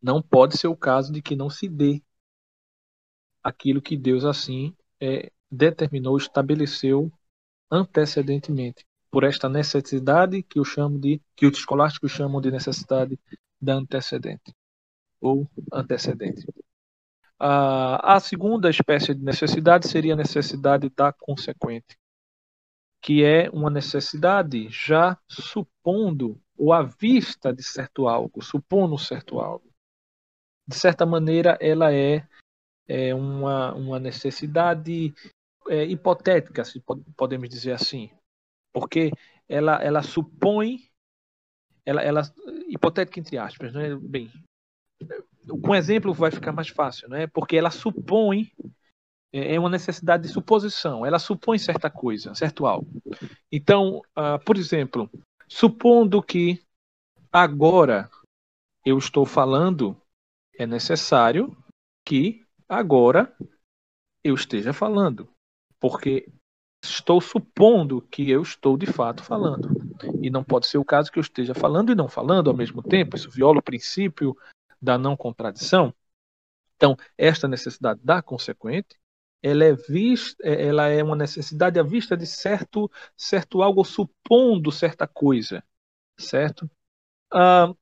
[0.00, 2.02] não pode ser o caso de que não se dê
[3.42, 7.10] aquilo que Deus assim é, determinou, estabeleceu
[7.70, 13.18] antecedentemente, por esta necessidade que eu chamo de que os escolásticos chamam de necessidade
[13.60, 14.54] da antecedente
[15.20, 16.46] ou antecedente.
[17.38, 21.97] A, a segunda espécie de necessidade seria a necessidade da consequente,
[23.00, 29.72] que é uma necessidade já supondo ou à vista de certo algo, supondo certo algo.
[30.66, 32.26] De certa maneira, ela é,
[32.86, 35.14] é uma, uma necessidade
[35.68, 36.82] é, hipotética, se
[37.16, 38.10] podemos dizer assim,
[38.72, 39.10] porque
[39.48, 40.90] ela, ela supõe,
[41.86, 42.22] ela, ela
[42.68, 43.94] hipotética entre aspas, né?
[43.96, 44.30] Bem,
[45.62, 47.26] com exemplo vai ficar mais fácil, né?
[47.28, 48.52] Porque ela supõe
[49.32, 52.88] é, é uma necessidade de suposição, ela supõe certa coisa, certo algo.
[53.50, 55.10] Então, uh, por exemplo,
[55.46, 56.62] supondo que
[57.32, 58.10] agora
[58.84, 59.96] eu estou falando,
[60.58, 61.56] é necessário
[62.04, 63.34] que agora
[64.24, 65.28] eu esteja falando
[65.80, 66.30] porque
[66.82, 69.68] estou supondo que eu estou de fato falando.
[70.22, 72.82] E não pode ser o caso que eu esteja falando e não falando ao mesmo
[72.82, 73.16] tempo.
[73.16, 74.36] Isso viola o princípio
[74.80, 75.92] da não contradição.
[76.76, 78.96] Então, esta necessidade da consequente,
[79.42, 84.72] ela é vista, é, ela é uma necessidade à vista de certo, certo algo supondo
[84.72, 85.62] certa coisa,
[86.18, 86.70] certo?
[87.32, 87.72] Ah,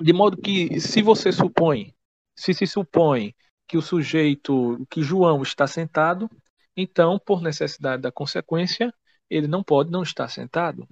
[0.00, 1.94] de modo que, se você supõe,
[2.36, 3.34] se se supõe
[3.66, 6.28] que o sujeito, que João está sentado,
[6.76, 8.92] então, por necessidade da consequência,
[9.30, 10.86] ele não pode não estar sentado,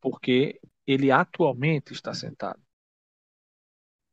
[0.00, 2.60] porque ele atualmente está sentado.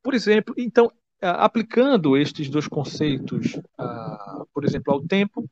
[0.01, 3.59] Por exemplo, então, aplicando estes dois conceitos,
[4.53, 5.49] por exemplo, ao tempo,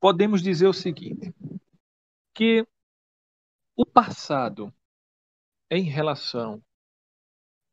[0.00, 1.34] podemos dizer o seguinte:
[2.34, 2.66] que
[3.76, 4.72] o passado,
[5.70, 6.62] em relação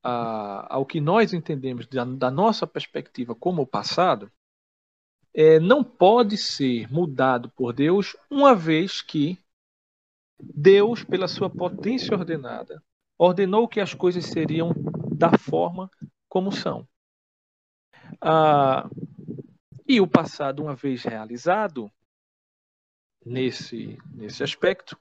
[0.01, 4.31] ao que nós entendemos da nossa perspectiva como o passado,
[5.33, 9.39] é, não pode ser mudado por Deus, uma vez que
[10.39, 12.83] Deus, pela sua potência ordenada,
[13.17, 14.73] ordenou que as coisas seriam
[15.15, 15.89] da forma
[16.27, 16.87] como são.
[18.21, 18.89] Ah,
[19.87, 21.89] E o passado, uma vez realizado,
[23.25, 24.97] nesse, nesse aspecto,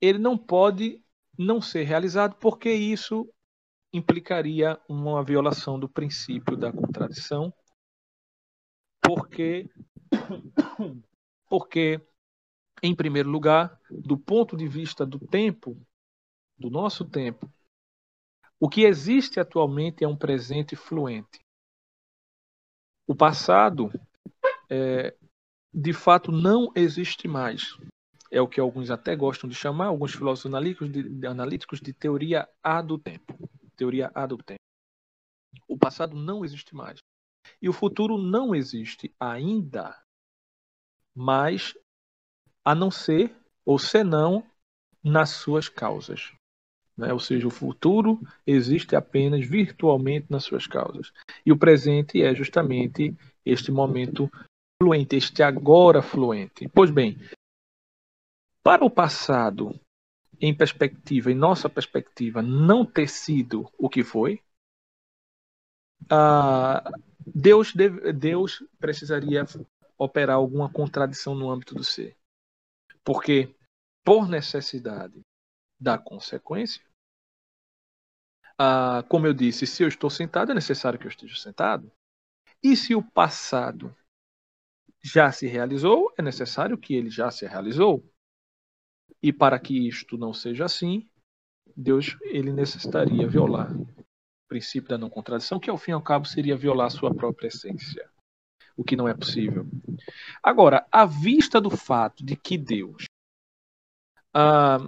[0.00, 1.02] ele não pode
[1.38, 3.28] não ser realizado porque isso
[3.92, 7.52] implicaria uma violação do princípio da contradição,
[9.00, 9.68] porque
[11.48, 12.00] porque
[12.82, 15.76] em primeiro lugar, do ponto de vista do tempo,
[16.58, 17.50] do nosso tempo,
[18.60, 21.45] o que existe atualmente é um presente fluente.
[23.06, 23.90] O passado,
[24.68, 25.14] é,
[25.72, 27.78] de fato, não existe mais.
[28.30, 31.92] É o que alguns até gostam de chamar, alguns filósofos analíticos de, de, analíticos, de
[31.92, 33.48] teoria A do tempo.
[33.76, 34.60] Teoria A do tempo.
[35.68, 36.98] O passado não existe mais.
[37.62, 39.96] E o futuro não existe ainda,
[41.14, 41.74] mas
[42.64, 43.34] a não ser,
[43.64, 44.44] ou senão,
[45.02, 46.32] nas suas causas.
[46.96, 47.12] Né?
[47.12, 51.12] Ou seja, o futuro existe apenas virtualmente nas suas causas.
[51.44, 53.14] E o presente é justamente
[53.44, 54.30] este momento
[54.80, 56.68] fluente, este agora fluente.
[56.68, 57.18] Pois bem,
[58.62, 59.78] para o passado,
[60.40, 64.42] em perspectiva, em nossa perspectiva, não ter sido o que foi,
[66.04, 66.90] uh,
[67.26, 69.44] Deus, deve, Deus precisaria
[69.98, 72.16] operar alguma contradição no âmbito do ser.
[73.04, 73.54] Porque,
[74.04, 75.20] por necessidade
[75.78, 76.82] da consequência,
[78.58, 81.92] ah, como eu disse, se eu estou sentado, é necessário que eu esteja sentado.
[82.62, 83.94] E se o passado
[85.02, 88.02] já se realizou, é necessário que ele já se realizou.
[89.22, 91.08] E para que isto não seja assim,
[91.76, 96.26] Deus ele necessitaria violar o princípio da não contradição, que ao fim e ao cabo
[96.26, 98.08] seria violar a sua própria essência,
[98.76, 99.66] o que não é possível.
[100.42, 103.04] Agora, à vista do fato de que Deus,
[104.32, 104.78] ah,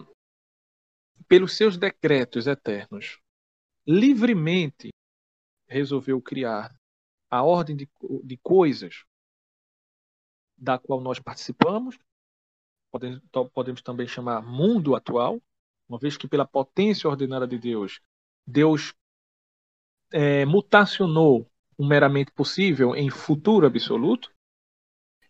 [1.28, 3.20] pelos seus decretos eternos,
[3.86, 4.88] livremente
[5.68, 6.74] resolveu criar
[7.30, 7.88] a ordem de,
[8.24, 9.04] de coisas
[10.56, 11.98] da qual nós participamos,
[12.90, 13.20] podemos,
[13.52, 15.40] podemos também chamar mundo atual,
[15.88, 18.00] uma vez que pela potência ordenada de Deus,
[18.46, 18.94] Deus
[20.10, 24.32] é, mutacionou o meramente possível em futuro absoluto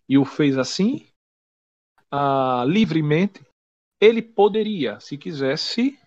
[0.09, 1.07] e o fez assim,
[2.11, 3.45] ah, livremente,
[4.01, 5.99] ele poderia, se quisesse,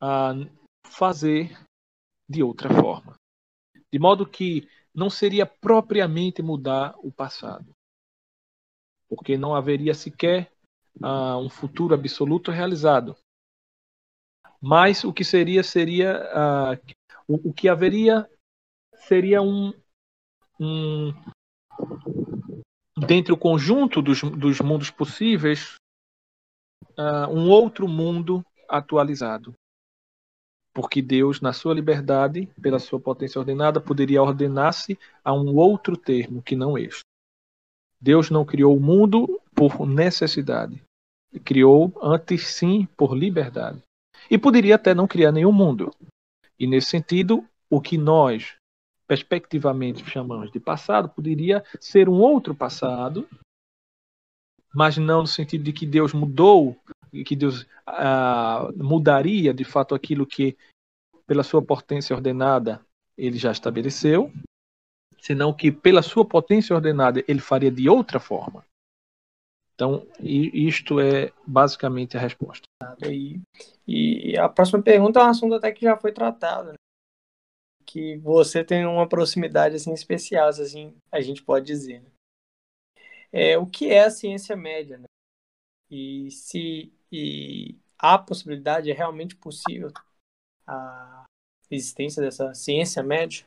[0.00, 0.34] ah,
[0.86, 1.56] fazer
[2.28, 3.14] de outra forma.
[3.92, 7.74] De modo que não seria propriamente mudar o passado,
[9.08, 10.52] porque não haveria sequer
[11.02, 13.16] uh, um futuro absoluto realizado.
[14.60, 16.22] Mas o que seria seria
[17.28, 18.28] o, o, que haveria
[19.06, 19.72] seria um,
[20.58, 21.12] um
[23.06, 25.74] dentre o conjunto dos, dos mundos possíveis
[26.98, 29.54] uh, um outro mundo atualizado
[30.74, 36.42] porque Deus, na sua liberdade, pela sua potência ordenada, poderia ordenar-se a um outro termo
[36.42, 37.04] que não este.
[38.00, 40.82] Deus não criou o mundo por necessidade,
[41.44, 43.80] criou antes sim por liberdade.
[44.28, 45.94] E poderia até não criar nenhum mundo.
[46.58, 48.56] E nesse sentido, o que nós
[49.06, 53.28] perspectivamente chamamos de passado poderia ser um outro passado,
[54.74, 56.76] mas não no sentido de que Deus mudou
[57.22, 60.56] que Deus ah, mudaria de fato aquilo que,
[61.26, 62.84] pela sua potência ordenada,
[63.16, 64.32] ele já estabeleceu,
[65.20, 68.64] senão que, pela sua potência ordenada, ele faria de outra forma.
[69.74, 72.64] Então, isto é basicamente a resposta.
[73.06, 73.40] E,
[73.86, 76.74] e a próxima pergunta é um assunto até que já foi tratado, né?
[77.86, 82.00] que você tem uma proximidade assim especial, assim a gente pode dizer.
[82.00, 82.10] Né?
[83.36, 84.96] É, o que é a ciência média?
[84.96, 85.06] Né?
[85.90, 89.92] E se e há possibilidade, é realmente possível
[90.64, 91.24] a
[91.68, 93.44] existência dessa ciência média?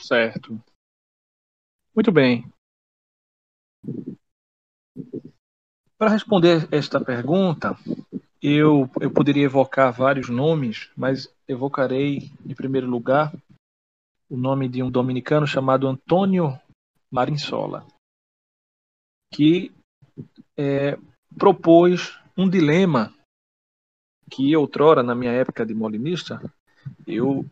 [0.00, 0.58] Certo.
[1.94, 2.50] Muito bem.
[5.98, 7.76] Para responder esta pergunta,
[8.42, 13.34] eu, eu poderia evocar vários nomes, mas evocarei, em primeiro lugar,
[14.30, 16.58] o nome de um dominicano chamado Antônio
[17.10, 17.86] Marinsola,
[19.32, 19.72] que
[20.56, 20.98] é,
[21.36, 23.14] propôs um dilema
[24.30, 26.40] que outrora, na minha época de molinista,
[27.06, 27.44] eu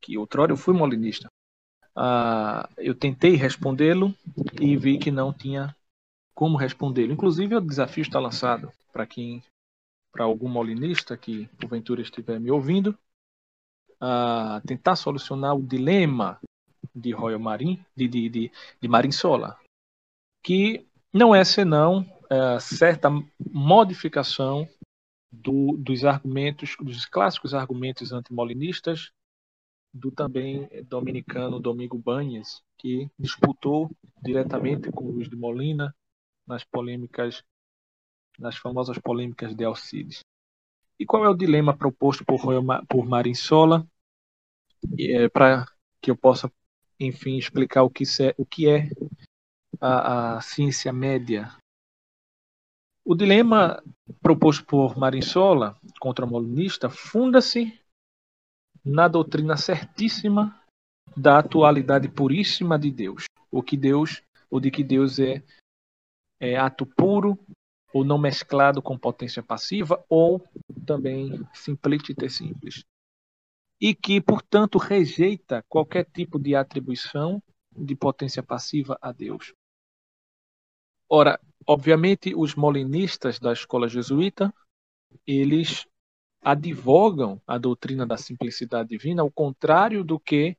[0.00, 1.28] que outrora eu fui molinista,
[1.94, 4.14] ah, eu tentei respondê-lo
[4.58, 5.74] e vi que não tinha
[6.34, 7.12] como respondê-lo.
[7.12, 9.42] Inclusive, o desafio está lançado para quem,
[10.10, 12.96] para algum molinista que porventura estiver me ouvindo,
[14.00, 16.40] a tentar solucionar o dilema
[16.94, 19.59] de Royal Marin, de, de, de, de Marin Sola,
[20.42, 23.08] que não é senão é, certa
[23.52, 24.68] modificação
[25.30, 29.12] do, dos argumentos, dos clássicos argumentos antimolinistas,
[29.92, 33.90] do também dominicano Domingo Banhes, que disputou
[34.22, 35.94] diretamente com Luiz de Molina
[36.46, 37.42] nas polêmicas,
[38.38, 40.20] nas famosas polêmicas de Alcides.
[40.98, 42.40] E qual é o dilema proposto por,
[42.88, 43.86] por Marinsola
[44.98, 45.66] é, para
[46.00, 46.50] que eu possa,
[46.98, 48.88] enfim, explicar o que, é, o que é
[49.80, 51.52] a, a ciência média?
[53.04, 53.82] O dilema
[54.20, 57.80] proposto por Marinsola contra o molinista funda-se
[58.84, 60.60] na doutrina certíssima
[61.16, 65.42] da atualidade puríssima de Deus, o que Deus, ou de que Deus é,
[66.38, 67.38] é ato puro
[67.92, 70.44] ou não mesclado com potência passiva ou
[70.86, 72.84] também simplícita e simples.
[73.80, 77.42] E que, portanto, rejeita qualquer tipo de atribuição
[77.74, 79.52] de potência passiva a Deus.
[81.12, 84.54] Ora, obviamente, os molinistas da escola jesuíta,
[85.26, 85.84] eles
[86.40, 90.56] advogam a doutrina da simplicidade divina, ao contrário do que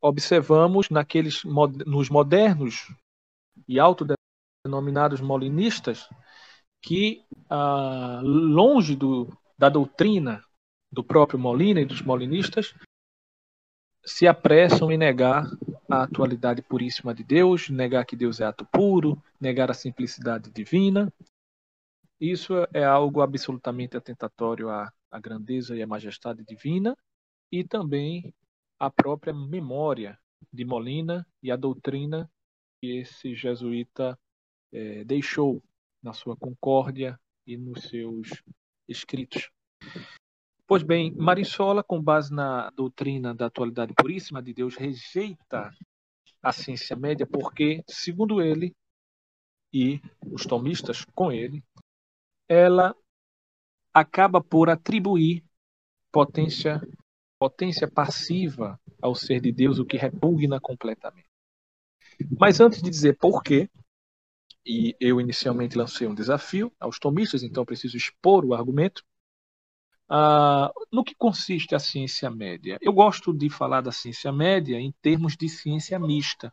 [0.00, 2.92] observamos naqueles nos modernos
[3.68, 6.08] e autodenominados molinistas
[6.80, 10.42] que ah, longe do, da doutrina
[10.90, 12.74] do próprio Molina e dos molinistas
[14.04, 15.46] se apressam em negar
[15.92, 21.12] a atualidade puríssima de Deus, negar que Deus é ato puro, negar a simplicidade divina
[22.24, 26.96] isso é algo absolutamente atentatório à, à grandeza e à majestade divina
[27.50, 28.32] e também
[28.78, 30.16] à própria memória
[30.52, 32.30] de Molina e a doutrina
[32.80, 34.16] que esse jesuíta
[34.70, 35.60] é, deixou
[36.00, 38.28] na sua concórdia e nos seus
[38.88, 39.50] escritos.
[40.72, 45.70] Pois bem, Marissola, com base na doutrina da atualidade puríssima de Deus, rejeita
[46.42, 48.74] a ciência média porque, segundo ele,
[49.70, 50.00] e
[50.32, 51.62] os tomistas com ele,
[52.48, 52.96] ela
[53.92, 55.44] acaba por atribuir
[56.10, 56.80] potência
[57.38, 61.28] potência passiva ao ser de Deus, o que repugna completamente.
[62.40, 63.68] Mas antes de dizer por quê,
[64.64, 69.04] e eu inicialmente lancei um desafio aos tomistas, então preciso expor o argumento.
[70.14, 72.76] Ah, no que consiste a ciência média?
[72.82, 76.52] Eu gosto de falar da ciência média em termos de ciência mista.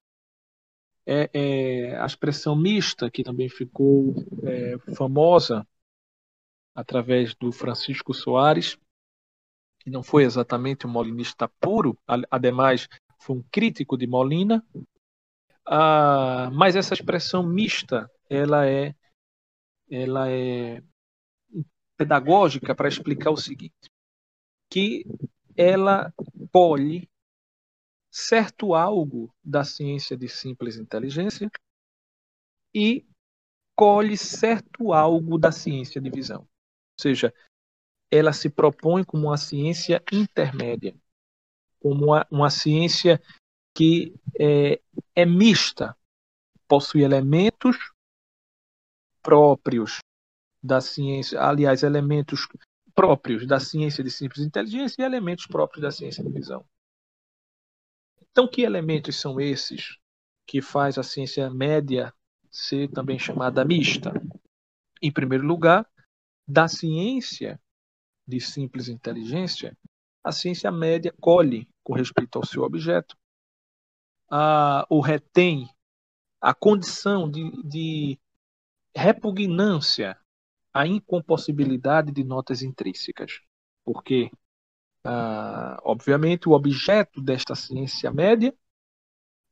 [1.06, 5.68] É, é a expressão mista, que também ficou é, famosa
[6.74, 8.78] através do Francisco Soares,
[9.80, 11.98] que não foi exatamente um molinista puro,
[12.32, 12.88] ademais
[13.18, 14.66] foi um crítico de Molina,
[15.66, 18.96] ah, mas essa expressão mista, ela é,
[19.92, 20.82] ela é
[22.00, 23.92] pedagógica para explicar o seguinte,
[24.72, 25.06] que
[25.58, 26.14] ela
[26.50, 27.10] colhe
[28.10, 31.52] certo algo da ciência de simples inteligência
[32.74, 33.06] e
[33.76, 36.44] colhe certo algo da ciência de visão.
[36.44, 37.34] Ou seja,
[38.10, 40.96] ela se propõe como uma ciência intermédia,
[41.82, 43.22] como uma, uma ciência
[43.76, 44.82] que é,
[45.14, 45.98] é mista,
[46.66, 47.76] possui elementos
[49.22, 50.00] próprios
[50.62, 52.48] da ciência, aliás, elementos
[52.94, 56.66] próprios da ciência de simples inteligência e elementos próprios da ciência de visão.
[58.22, 59.98] Então, que elementos são esses
[60.46, 62.14] que faz a ciência média
[62.52, 64.12] ser também chamada mista?
[65.02, 65.90] Em primeiro lugar,
[66.48, 67.60] da ciência
[68.28, 69.78] de simples inteligência,
[70.24, 73.18] a ciência média colhe com respeito ao seu objeto,
[74.30, 75.70] a, o retém
[76.42, 78.20] a condição de, de
[78.96, 80.18] repugnância
[80.74, 83.42] à incompossibilidade de notas intrínsecas.
[83.84, 84.32] Porque,
[85.04, 88.54] ah, obviamente, o objeto desta ciência média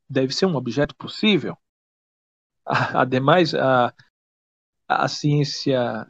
[0.10, 1.58] deve ser um objeto possível.
[2.66, 3.94] Ademais, a,
[4.88, 6.06] a ciência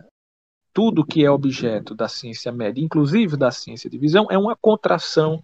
[0.77, 5.43] tudo que é objeto da ciência média, inclusive da ciência de visão, é uma contração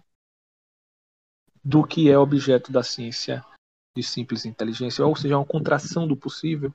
[1.64, 3.44] do que é objeto da ciência
[3.96, 6.72] de simples inteligência, ou seja, é uma contração do possível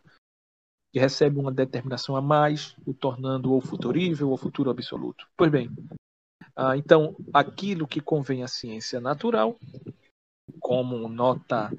[0.91, 5.27] que recebe uma determinação a mais, o tornando ou futurível ou futuro absoluto.
[5.37, 5.69] Pois bem,
[6.55, 9.57] ah, então aquilo que convém à ciência natural,
[10.59, 11.71] como nota,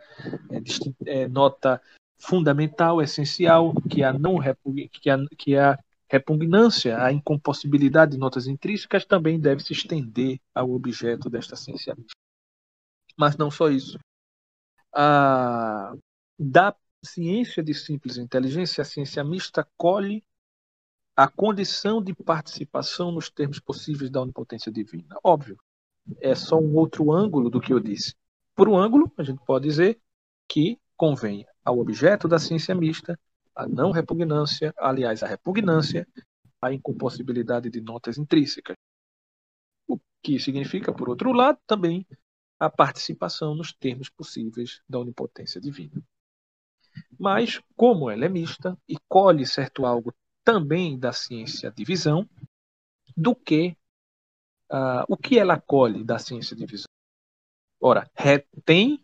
[1.05, 1.81] é, é, nota
[2.19, 4.39] fundamental, essencial, que a não
[4.93, 5.79] que a, que a
[6.09, 11.97] repugnância à incompossibilidade de notas intrínsecas também deve se estender ao objeto desta ciência
[13.17, 13.99] Mas não só isso.
[14.93, 15.95] A,
[16.39, 20.25] da ciência de simples inteligência, a ciência mista colhe
[21.17, 25.17] a condição de participação nos termos possíveis da onipotência divina.
[25.23, 25.59] Óbvio,
[26.21, 28.15] é só um outro ângulo do que eu disse.
[28.55, 30.01] Por um ângulo, a gente pode dizer
[30.49, 33.19] que convém ao objeto da ciência mista
[33.55, 36.07] a não repugnância, aliás, a repugnância,
[36.61, 38.77] a incompossibilidade de notas intrínsecas.
[40.23, 42.07] que significa, por outro lado, também
[42.59, 46.03] a participação nos termos possíveis da onipotência divina.
[47.19, 50.13] Mas, como ela é mista e colhe certo algo
[50.45, 52.29] também da ciência de visão,
[53.17, 53.77] do que
[54.71, 56.89] uh, o que ela colhe da ciência de visão?
[57.81, 59.03] Ora, retém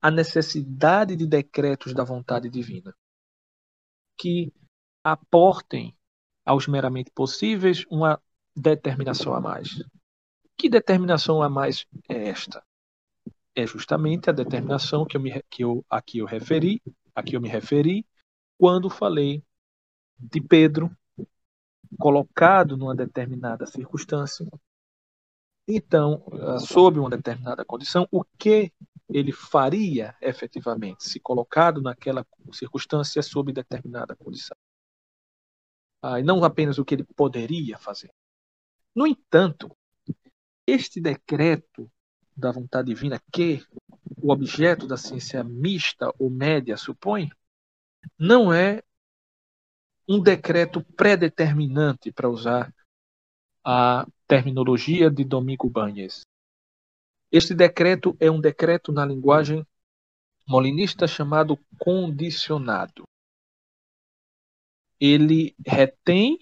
[0.00, 2.94] a necessidade de decretos da vontade divina
[4.18, 4.52] que
[5.04, 5.96] aportem
[6.44, 8.20] aos meramente possíveis uma
[8.54, 9.82] determinação a mais.
[10.56, 12.62] Que determinação a mais é esta?
[13.54, 16.80] É justamente a determinação que eu, me, que eu aqui eu referi,
[17.14, 18.06] aqui eu me referi
[18.56, 19.42] quando falei
[20.18, 20.90] de Pedro
[21.98, 24.46] colocado numa determinada circunstância.
[25.66, 28.72] Então, ah, sob uma determinada condição, o que
[29.08, 34.56] ele faria efetivamente se colocado naquela circunstância sob determinada condição?
[36.02, 38.10] Ah, e não apenas o que ele poderia fazer.
[38.94, 39.76] No entanto,
[40.66, 41.90] este decreto
[42.40, 43.64] da vontade divina que
[44.20, 47.30] o objeto da ciência mista ou média supõe,
[48.18, 48.82] não é
[50.08, 52.74] um decreto predeterminante, para usar
[53.64, 56.22] a terminologia de Domingo Banhes.
[57.30, 59.64] Este decreto é um decreto na linguagem
[60.46, 63.04] molinista chamado condicionado.
[64.98, 66.38] Ele retém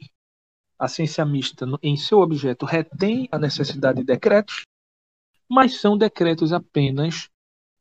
[0.79, 4.63] a ciência mista em seu objeto retém a necessidade de decretos,
[5.49, 7.29] mas são decretos apenas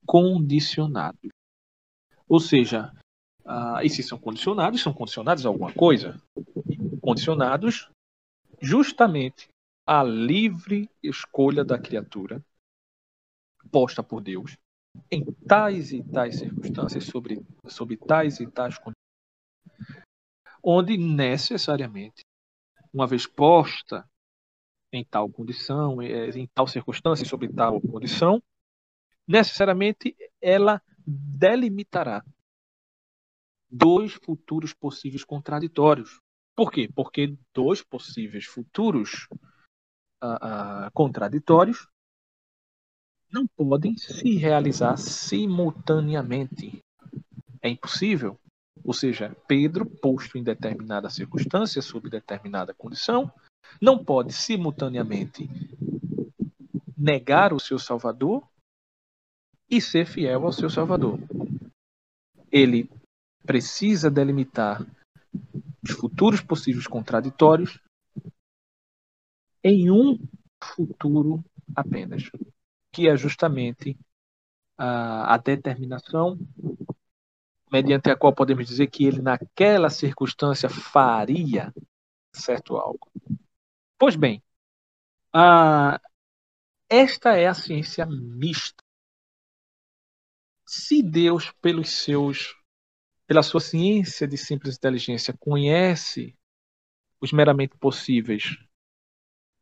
[0.05, 1.29] condicionados.
[2.27, 2.93] Ou seja,
[3.45, 6.21] ah, e se são condicionados, são condicionados a alguma coisa.
[7.01, 7.89] Condicionados
[8.61, 9.49] justamente
[9.85, 12.43] à livre escolha da criatura
[13.71, 14.57] posta por Deus
[15.11, 20.03] em tais e tais circunstâncias, sobre, sobre tais e tais condições,
[20.63, 22.23] onde necessariamente,
[22.91, 24.05] uma vez posta
[24.91, 28.41] em tal condição, eh, em tal circunstância, sobre tal condição,
[29.27, 32.23] necessariamente ela delimitará
[33.69, 36.21] dois futuros possíveis contraditórios.
[36.55, 36.89] Por quê?
[36.93, 39.27] Porque dois possíveis futuros
[40.23, 41.87] uh, uh, contraditórios
[43.31, 46.81] não podem se realizar simultaneamente.
[47.61, 48.39] É impossível.
[48.83, 53.31] Ou seja, Pedro, posto em determinada circunstância, sob determinada condição,
[53.81, 55.49] não pode simultaneamente
[56.97, 58.47] negar o seu Salvador
[59.69, 61.19] e ser fiel ao seu Salvador.
[62.51, 62.89] Ele
[63.45, 64.85] precisa delimitar
[65.83, 67.79] os futuros possíveis contraditórios
[69.63, 70.17] em um
[70.61, 71.43] futuro
[71.75, 72.29] apenas,
[72.91, 73.97] que é justamente
[74.77, 76.37] a, a determinação
[77.71, 81.73] mediante a qual podemos dizer que ele naquela circunstância faria
[82.33, 83.09] certo algo.
[83.97, 84.43] Pois bem,
[85.33, 85.99] a,
[86.89, 88.83] esta é a ciência mista.
[90.65, 92.55] Se Deus, pelos seus
[93.27, 96.33] pela sua ciência de simples inteligência, conhece
[97.19, 98.57] os meramente possíveis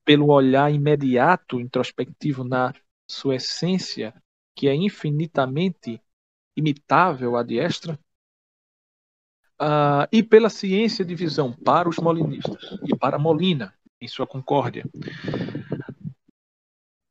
[0.06, 2.72] pelo olhar imediato, introspectivo na
[3.10, 4.14] sua essência,
[4.56, 6.00] que é infinitamente
[6.56, 8.00] imitável à diestra,
[9.60, 14.86] uh, e pela ciência de visão para os molinistas e para Molina, em sua concórdia.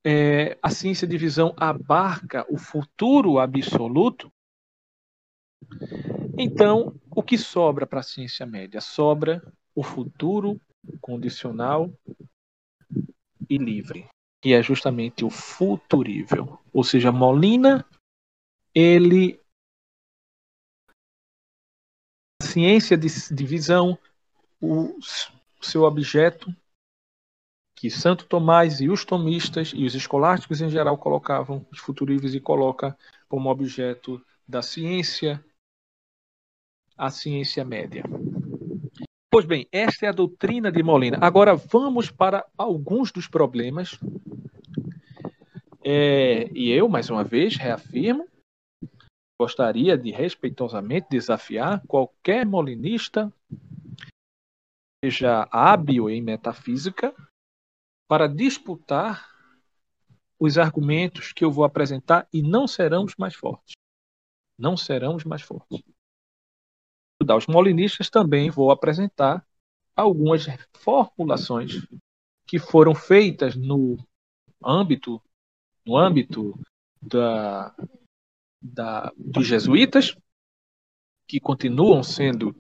[0.07, 4.31] É, a ciência de visão abarca o futuro absoluto
[6.39, 8.81] então, o que sobra para a ciência média?
[8.81, 9.43] Sobra
[9.75, 10.61] o futuro
[11.01, 11.93] condicional
[13.49, 14.09] e livre,
[14.43, 16.59] que é justamente o futurível.
[16.73, 17.87] Ou seja, Molina,
[18.75, 19.41] ele
[22.43, 23.99] a ciência de, de visão,
[24.61, 24.99] o
[25.63, 26.55] seu objeto
[27.85, 32.41] que Santo Tomás e os tomistas e os escolásticos em geral colocavam os futuríveis e
[32.41, 32.97] coloca
[33.29, 35.45] como objeto da ciência
[36.97, 38.03] a ciência média.
[39.31, 41.19] Pois bem, esta é a doutrina de Molina.
[41.21, 44.01] Agora vamos para alguns dos problemas.
[45.85, 48.27] É, e eu, mais uma vez, reafirmo,
[49.39, 53.31] gostaria de respeitosamente desafiar qualquer molinista,
[55.05, 57.15] seja hábil em metafísica,
[58.15, 59.29] para disputar
[60.39, 63.75] os argumentos que eu vou apresentar e não serão os mais fortes.
[64.57, 65.83] Não serão os mais fortes
[67.15, 69.45] estudar os molinistas, também vou apresentar
[69.97, 70.47] algumas
[70.77, 71.85] formulações
[72.47, 73.97] que foram feitas no
[74.65, 75.21] âmbito
[75.85, 76.57] no âmbito
[77.03, 77.75] da,
[78.63, 80.15] da, dos jesuítas,
[81.27, 82.55] que continuam sendo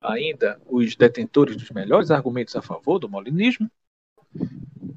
[0.00, 3.68] ainda os detentores dos melhores argumentos a favor do molinismo,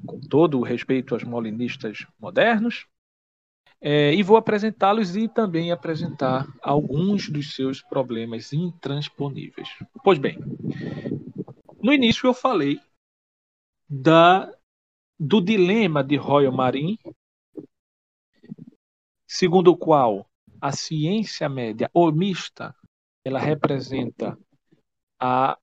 [0.06, 2.86] com todo o respeito aos molinistas modernos,
[3.80, 9.68] é, e vou apresentá-los e também apresentar alguns dos seus problemas intransponíveis.
[10.02, 10.38] Pois bem,
[11.82, 12.80] no início eu falei
[13.88, 14.50] da,
[15.18, 16.98] do dilema de Royal Marin,
[19.26, 20.26] segundo o qual
[20.60, 22.74] a ciência média ou mista
[23.24, 24.38] ela representa
[25.20, 25.58] a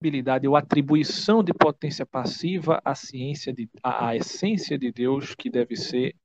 [0.00, 5.50] habilidade ou atribuição de potência passiva à ciência de, à, à essência de Deus que
[5.50, 6.16] deve ser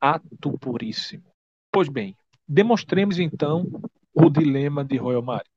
[0.00, 1.22] ato puríssimo.
[1.72, 2.16] Pois bem,
[2.48, 3.64] demonstremos então
[4.12, 5.48] o dilema de Royal Mari.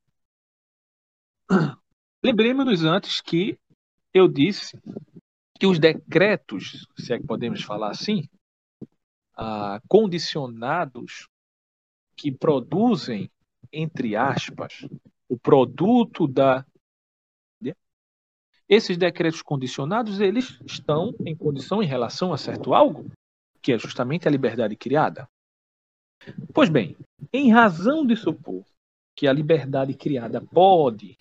[2.22, 3.58] Lembremos-nos antes que
[4.12, 4.80] eu disse
[5.58, 8.28] que os decretos, se é que podemos falar assim,
[9.36, 11.28] ah, condicionados
[12.16, 13.28] que produzem,
[13.72, 14.86] entre aspas,
[15.28, 16.64] o produto da
[18.68, 23.10] esses decretos condicionados, eles estão em condição em relação a certo algo,
[23.60, 25.28] que é justamente a liberdade criada.
[26.52, 26.96] Pois bem,
[27.32, 28.64] em razão de supor
[29.14, 31.18] que a liberdade criada pode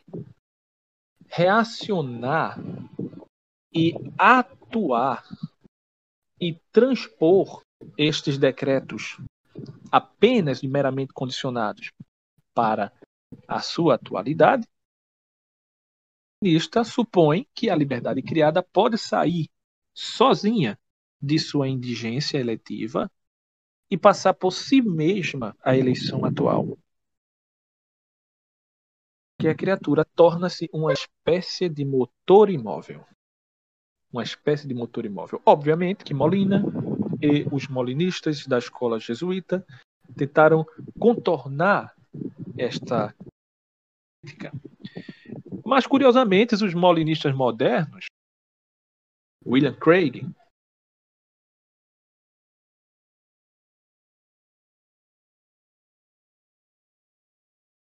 [1.27, 2.59] reacionar
[3.73, 5.23] e atuar
[6.39, 7.61] e transpor
[7.97, 9.17] estes decretos
[9.91, 11.91] apenas e meramente condicionados
[12.53, 12.91] para
[13.47, 14.67] a sua atualidade,
[16.43, 19.49] comunista supõe que a liberdade criada pode sair
[19.93, 20.77] sozinha
[21.21, 23.09] de sua indigência eletiva
[23.89, 26.77] e passar por si mesma a eleição atual.
[29.39, 33.05] Que a criatura torna-se uma espécie de motor imóvel.
[34.11, 35.41] Uma espécie de motor imóvel.
[35.45, 36.61] Obviamente que Molina
[37.21, 39.65] e os molinistas da escola jesuíta
[40.17, 40.65] tentaram
[40.99, 41.95] contornar
[42.57, 43.15] esta
[44.21, 44.51] crítica
[45.65, 48.05] mas, curiosamente, os molinistas modernos,
[49.45, 50.25] William Craig,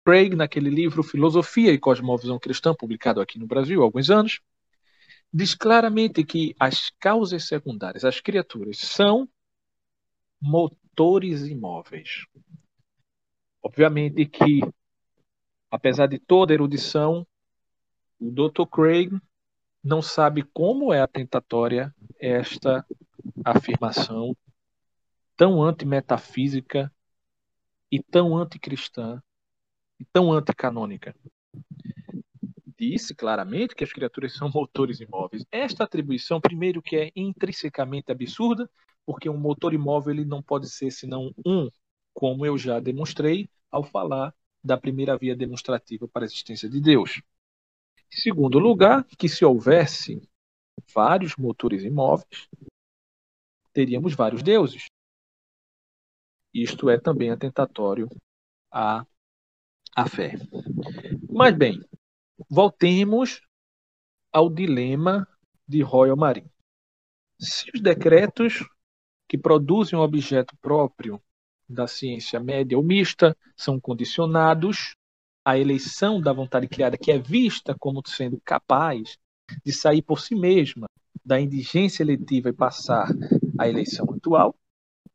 [0.05, 4.41] Craig, naquele livro Filosofia e Cosmovisão Cristã, publicado aqui no Brasil há alguns anos,
[5.31, 9.29] diz claramente que as causas secundárias, as criaturas, são
[10.41, 12.25] motores imóveis.
[13.61, 14.61] Obviamente que,
[15.69, 17.27] apesar de toda erudição,
[18.19, 18.65] o Dr.
[18.69, 19.11] Craig
[19.83, 22.85] não sabe como é atentatória esta
[23.45, 24.35] afirmação
[25.37, 26.91] tão antimetafísica
[27.89, 29.21] e tão anticristã
[29.99, 31.15] e tão anticanônica.
[32.77, 35.45] Disse claramente que as criaturas são motores imóveis.
[35.51, 38.69] Esta atribuição, primeiro, que é intrinsecamente absurda,
[39.05, 41.69] porque um motor imóvel ele não pode ser senão um,
[42.13, 44.33] como eu já demonstrei ao falar
[44.63, 47.21] da primeira via demonstrativa para a existência de Deus.
[48.11, 50.21] Segundo lugar, que se houvesse
[50.93, 52.47] vários motores imóveis,
[53.71, 54.87] teríamos vários deuses.
[56.53, 58.09] Isto é também atentatório
[58.71, 59.05] à,
[59.95, 60.33] à fé.
[61.29, 61.79] Mas bem,
[62.49, 63.41] voltemos
[64.31, 65.27] ao dilema
[65.67, 66.49] de Royal Marin.
[67.39, 68.67] Se os decretos
[69.27, 71.21] que produzem um objeto próprio
[71.67, 74.95] da ciência média ou mista são condicionados
[75.45, 79.17] a eleição da vontade criada, que é vista como sendo capaz
[79.63, 80.87] de sair por si mesma
[81.25, 83.07] da indigência eletiva e passar
[83.57, 84.55] à eleição atual,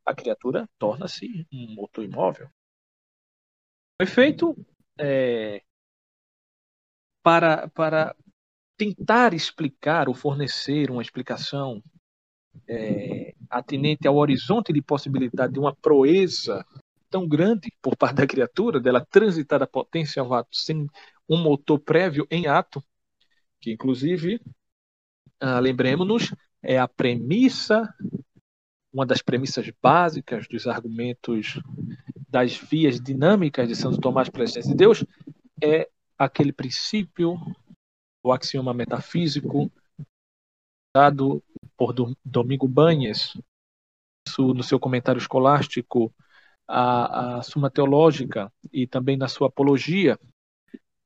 [0.04, 2.48] a criatura torna-se um motor imóvel.
[4.00, 4.56] O efeito
[4.98, 5.62] é,
[7.22, 8.14] para, para
[8.76, 11.82] tentar explicar ou fornecer uma explicação
[12.68, 16.64] é, atinente ao horizonte de possibilidade de uma proeza
[17.14, 20.90] tão grande por parte da criatura, dela transitar da potência ao ato sem
[21.28, 22.82] um motor prévio em ato,
[23.60, 24.40] que inclusive,
[25.38, 27.88] ah, lembremos-nos, é a premissa,
[28.92, 31.60] uma das premissas básicas dos argumentos
[32.28, 35.04] das vias dinâmicas de Santo Tomás para a existência de Deus,
[35.62, 35.88] é
[36.18, 37.36] aquele princípio,
[38.24, 39.70] o axioma metafísico,
[40.92, 41.40] dado
[41.76, 43.38] por Domingo Banhes,
[44.36, 46.12] no seu comentário escolástico
[46.66, 50.18] a, a Suma Teológica e também na sua apologia,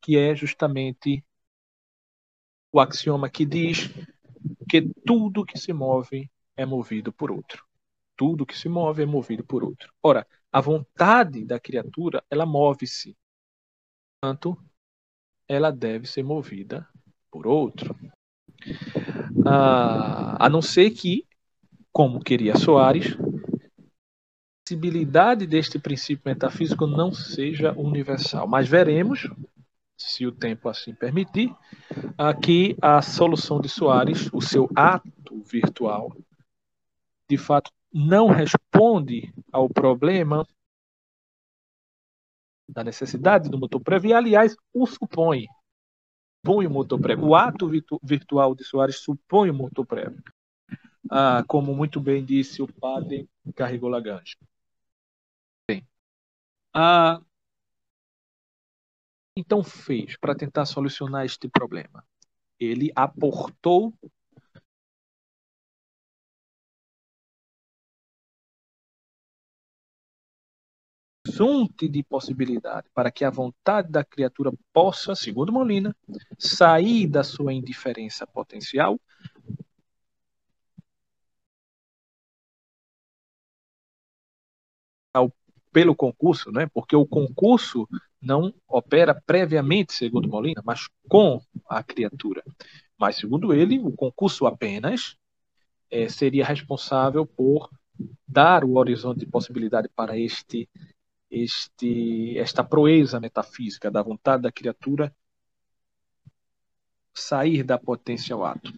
[0.01, 1.25] que é justamente
[2.73, 3.91] o axioma que diz
[4.69, 7.65] que tudo que se move é movido por outro.
[8.17, 9.93] Tudo que se move é movido por outro.
[10.03, 13.17] Ora, a vontade da criatura, ela move-se.
[14.21, 14.59] Portanto,
[15.47, 16.87] ela deve ser movida
[17.31, 17.97] por outro.
[19.47, 21.27] Ah, a não ser que,
[21.93, 23.17] como queria Soares,
[24.69, 28.47] sensibilidade deste princípio metafísico não seja universal.
[28.47, 29.27] Mas veremos
[29.97, 31.55] se o tempo assim permitir,
[32.17, 36.15] aqui a solução de Soares, o seu ato virtual,
[37.29, 40.47] de fato não responde ao problema
[42.69, 45.47] da necessidade do motor prévio, e aliás, o supõe.
[46.47, 47.25] Supõe o motor prévio.
[47.25, 50.23] O ato virtu virtual de Soares supõe o motor prévio.
[51.11, 53.27] Ah, como muito bem disse o padre
[53.57, 54.37] Carregou Lagrange.
[56.73, 57.21] Ah,
[59.37, 62.05] então fez para tentar solucionar este problema?
[62.61, 63.95] Ele aportou
[71.39, 75.95] horizonte de possibilidade para que a vontade da criatura possa, segundo Molina,
[76.39, 79.01] sair da sua indiferença potencial
[85.73, 86.69] pelo concurso, né?
[86.73, 87.89] porque o concurso
[88.21, 92.43] não opera previamente, segundo Molina, mas com a criatura.
[92.99, 95.17] Mas, segundo ele, o concurso apenas
[95.91, 97.71] é, seria responsável por
[98.27, 100.69] dar o horizonte de possibilidade para este
[101.31, 105.15] este, esta proeza metafísica da vontade da criatura
[107.15, 108.73] sair da potência ao ato.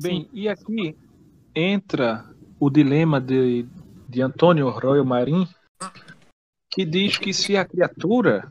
[0.00, 0.96] Bem, e aqui
[1.54, 2.24] entra
[2.60, 3.66] o dilema de,
[4.08, 5.46] de Antônio Royo Marim,
[6.70, 8.50] que diz que se a criatura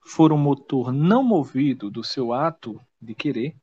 [0.00, 3.54] for um motor não movido do seu ato de querer,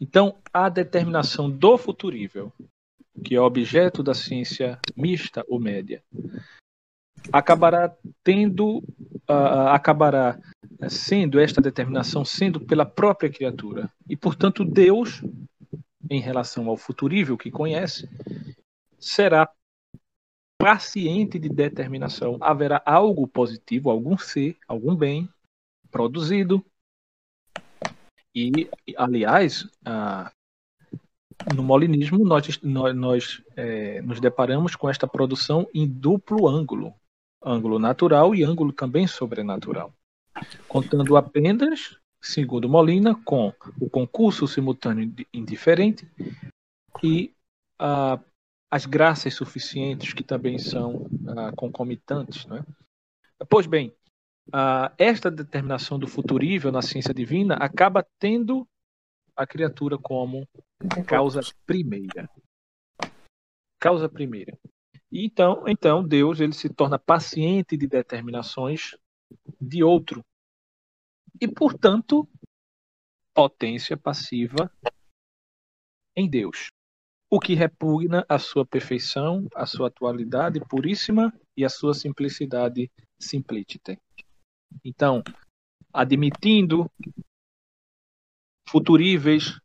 [0.00, 2.50] então, a determinação do futurível,
[3.22, 6.02] que é objeto da ciência mista ou média,
[7.30, 7.94] acabará
[8.24, 8.78] tendo,
[9.28, 10.40] uh, acabará
[10.88, 13.90] sendo esta determinação sendo pela própria criatura.
[14.08, 15.22] E, portanto, Deus,
[16.08, 18.08] em relação ao futurível que conhece,
[18.98, 19.50] será
[20.58, 22.36] paciente de determinação.
[22.40, 25.28] Haverá algo positivo, algum ser, algum bem
[25.90, 26.64] produzido.
[28.34, 29.66] E, aliás,
[31.54, 36.94] no molinismo, nós, nós, nós é, nos deparamos com esta produção em duplo ângulo,
[37.42, 39.92] ângulo natural e ângulo também sobrenatural,
[40.68, 46.06] contando apenas, segundo Molina, com o concurso simultâneo indiferente
[47.02, 47.32] e
[47.78, 48.20] ah,
[48.70, 52.46] as graças suficientes que também são ah, concomitantes.
[52.46, 52.64] Né?
[53.48, 53.94] Pois bem,
[54.48, 58.68] uh, esta determinação do futurível na ciência divina acaba tendo
[59.34, 60.46] a criatura como
[61.06, 62.28] causa primeira.
[63.78, 64.56] Causa primeira.
[65.10, 68.96] E então, então Deus ele se torna paciente de determinações
[69.60, 70.24] de outro.
[71.40, 72.28] E, portanto,
[73.34, 74.70] potência passiva
[76.14, 76.70] em Deus.
[77.30, 83.96] O que repugna a sua perfeição, a sua atualidade puríssima e a sua simplicidade simplícita.
[84.84, 85.22] Então,
[85.92, 86.90] admitindo
[88.68, 89.58] futuríveis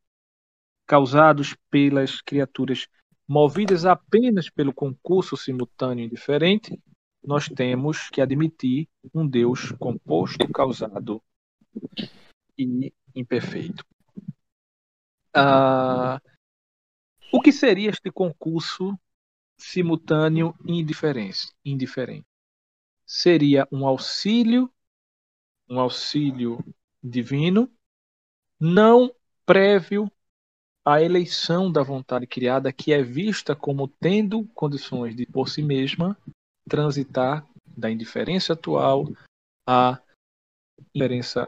[0.88, 2.88] causados pelas criaturas
[3.28, 6.80] movidas apenas pelo concurso simultâneo e diferente,
[7.24, 11.22] nós temos que admitir um Deus composto, causado
[12.58, 13.86] e imperfeito.
[15.34, 16.22] Ah,
[17.32, 18.98] o que seria este concurso
[19.58, 22.26] simultâneo e indiferente?
[23.06, 24.72] Seria um auxílio
[25.70, 26.64] um auxílio
[27.04, 27.70] divino,
[28.60, 29.14] não
[29.46, 30.12] prévio
[30.84, 36.18] à eleição da vontade criada, que é vista como tendo condições de, por si mesma,
[36.70, 39.08] transitar da indiferença atual
[39.68, 40.00] à
[40.80, 41.48] indiferença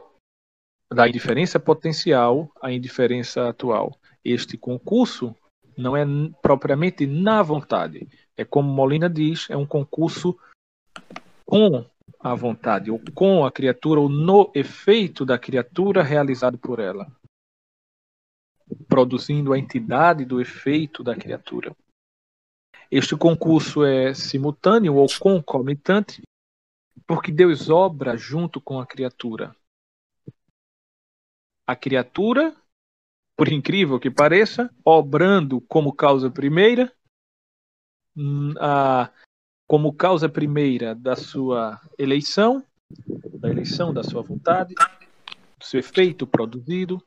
[0.92, 3.98] da indiferença potencial à indiferença atual.
[4.24, 5.34] Este concurso
[5.76, 6.04] não é
[6.42, 8.08] propriamente na vontade.
[8.36, 10.38] É como Molina diz, é um concurso
[11.46, 11.84] com
[12.20, 17.10] à vontade, ou com a criatura, ou no efeito da criatura realizado por ela,
[18.88, 21.74] produzindo a entidade do efeito da criatura.
[22.90, 26.22] Este concurso é simultâneo ou concomitante,
[27.06, 29.54] porque Deus obra junto com a criatura.
[31.68, 32.56] A criatura,
[33.36, 36.90] por incrível que pareça, obrando como causa primeira,
[38.16, 39.12] hum, a
[39.66, 42.64] como causa primeira da sua eleição,
[43.38, 44.74] da eleição da sua vontade,
[45.58, 47.06] do seu efeito produzido,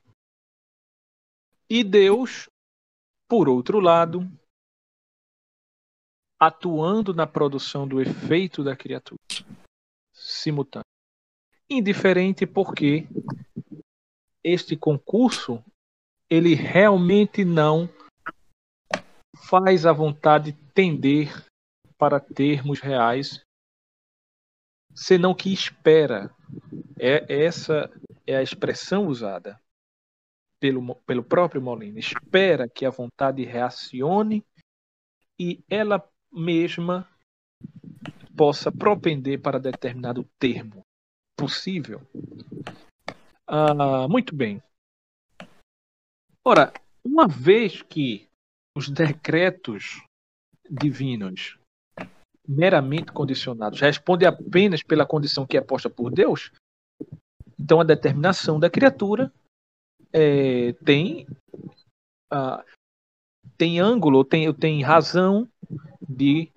[1.67, 2.47] e Deus,
[3.27, 4.29] por outro lado,
[6.39, 9.19] atuando na produção do efeito da criatura,
[10.13, 10.85] simultâneo.
[11.67, 13.07] Indiferente porque
[14.43, 15.63] este concurso
[16.29, 17.89] ele realmente não
[19.49, 21.45] faz a vontade tender
[21.97, 23.41] para termos reais,
[24.95, 26.33] senão que espera.
[26.99, 27.91] É essa
[28.25, 29.59] é a expressão usada
[30.59, 31.99] pelo, pelo próprio Molina.
[31.99, 34.45] Espera que a vontade reacione
[35.39, 37.09] e ela mesma
[38.37, 40.81] possa propender para determinado termo
[41.35, 42.01] possível.
[43.53, 44.63] Ah, muito bem.
[46.45, 46.71] Ora,
[47.03, 48.25] uma vez que
[48.77, 50.01] os decretos
[50.69, 51.59] divinos
[52.47, 56.49] meramente condicionados respondem apenas pela condição que é posta por Deus,
[57.59, 59.31] então a determinação da criatura
[60.13, 61.27] é, tem
[62.33, 62.63] uh,
[63.57, 65.45] tem ângulo, tem, tem razão
[66.07, 66.49] de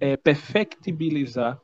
[0.00, 1.60] é, perfectibilizar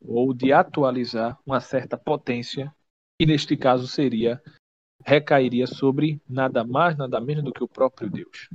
[0.00, 2.74] ou de atualizar uma certa potência,
[3.18, 4.42] que neste caso seria
[5.04, 8.50] recairia sobre nada mais, nada menos do que o próprio Deus.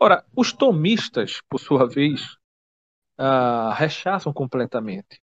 [0.00, 2.36] Ora, os tomistas, por sua vez,
[3.16, 5.20] ah, rechaçam completamente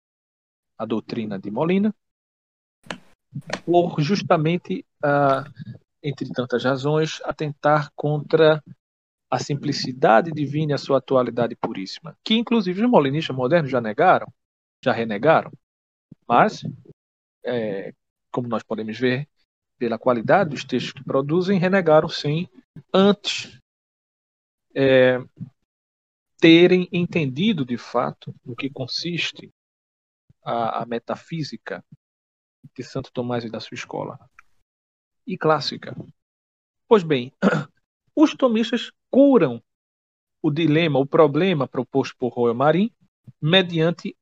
[0.77, 1.93] a doutrina de Molina,
[3.65, 5.43] por justamente, ah,
[6.03, 8.63] entre tantas razões, atentar contra
[9.29, 14.27] a simplicidade divina e a sua atualidade puríssima, que inclusive os molinistas modernos já negaram,
[14.83, 15.51] já renegaram,
[16.27, 16.63] mas,
[17.43, 17.93] é,
[18.31, 19.27] como nós podemos ver,
[19.77, 22.47] pela qualidade dos textos que produzem, renegaram sim
[22.93, 23.59] antes
[24.75, 25.17] é,
[26.39, 29.51] terem entendido de fato no que consiste
[30.43, 31.83] a, a metafísica
[32.75, 34.19] de Santo Tomás e da sua escola.
[35.25, 35.95] E clássica.
[36.87, 37.31] Pois bem,
[38.15, 39.61] os tomistas curam
[40.41, 42.91] o dilema, o problema proposto por Royal Marim,
[43.41, 44.15] mediante,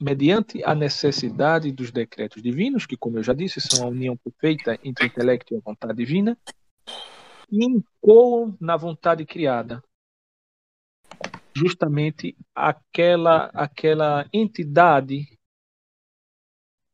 [0.00, 4.78] mediante a necessidade dos decretos divinos, que, como eu já disse, são a união perfeita
[4.82, 6.38] entre o intelecto e a vontade divina,
[7.50, 9.82] e incoam na vontade criada.
[11.54, 15.26] Justamente aquela aquela entidade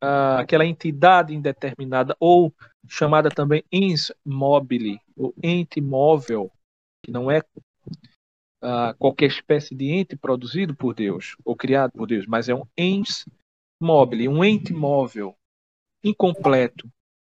[0.02, 2.52] uh, aquela entidade indeterminada ou
[2.88, 6.50] chamada também ens mobile ou ente móvel
[7.02, 7.42] que não é
[8.98, 13.28] qualquer espécie de ente produzido por Deus ou criado por Deus mas é um ens
[13.80, 15.36] mobile um ente móvel
[16.02, 16.88] incompleto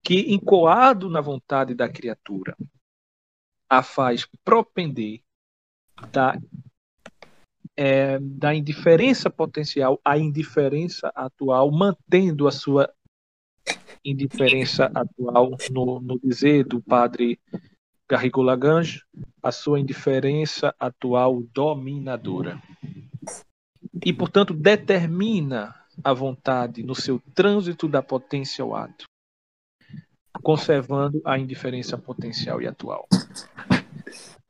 [0.02, 2.56] que encoado na vontade da criatura
[3.68, 5.20] a faz propender
[6.10, 6.38] da,
[7.76, 12.92] é, da indiferença potencial à indiferença atual, mantendo a sua
[14.04, 17.38] indiferença atual, no, no dizer do padre
[18.08, 19.04] Garrigou Lagrange,
[19.42, 22.60] a sua indiferença atual dominadora.
[24.04, 29.06] E, portanto, determina a vontade no seu trânsito da potência ao ato
[30.42, 33.06] conservando a indiferença potencial e atual.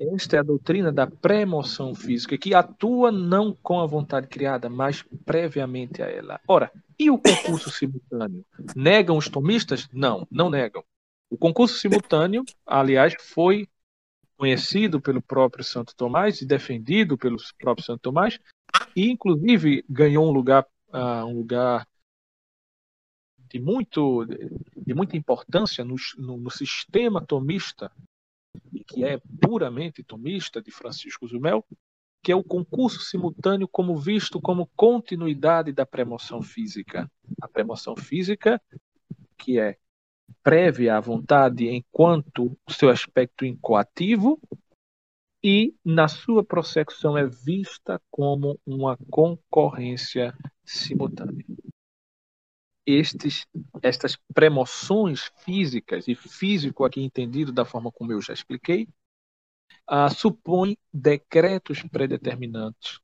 [0.01, 5.05] Esta é a doutrina da pré-emoção física, que atua não com a vontade criada, mas
[5.25, 6.41] previamente a ela.
[6.47, 8.45] Ora, e o concurso simultâneo?
[8.77, 9.89] Negam os tomistas?
[9.93, 10.85] Não, não negam.
[11.31, 13.69] O concurso simultâneo, aliás, foi
[14.37, 18.39] conhecido pelo próprio Santo Tomás e defendido pelo próprio Santo Tomás,
[18.95, 21.87] e inclusive ganhou um lugar, uh, um lugar
[23.37, 24.25] de, muito,
[24.77, 27.91] de muita importância no, no, no sistema tomista,
[28.87, 31.65] que é puramente tomista, de Francisco Zumel,
[32.23, 37.11] que é o concurso simultâneo como visto como continuidade da premoção física.
[37.41, 38.61] A premoção física,
[39.37, 39.79] que é
[40.43, 44.41] prévia à vontade enquanto seu aspecto incoativo,
[45.43, 51.45] e na sua prossecução é vista como uma concorrência simultânea
[52.89, 53.47] estes,
[53.83, 58.89] estas premoções físicas, e físico aqui entendido da forma como eu já expliquei,
[59.91, 62.99] uh, supõe decretos predeterminantes.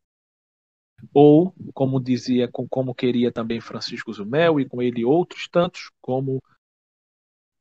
[1.12, 6.42] Ou, como dizia, como queria também Francisco Zumel, e com ele outros tantos, como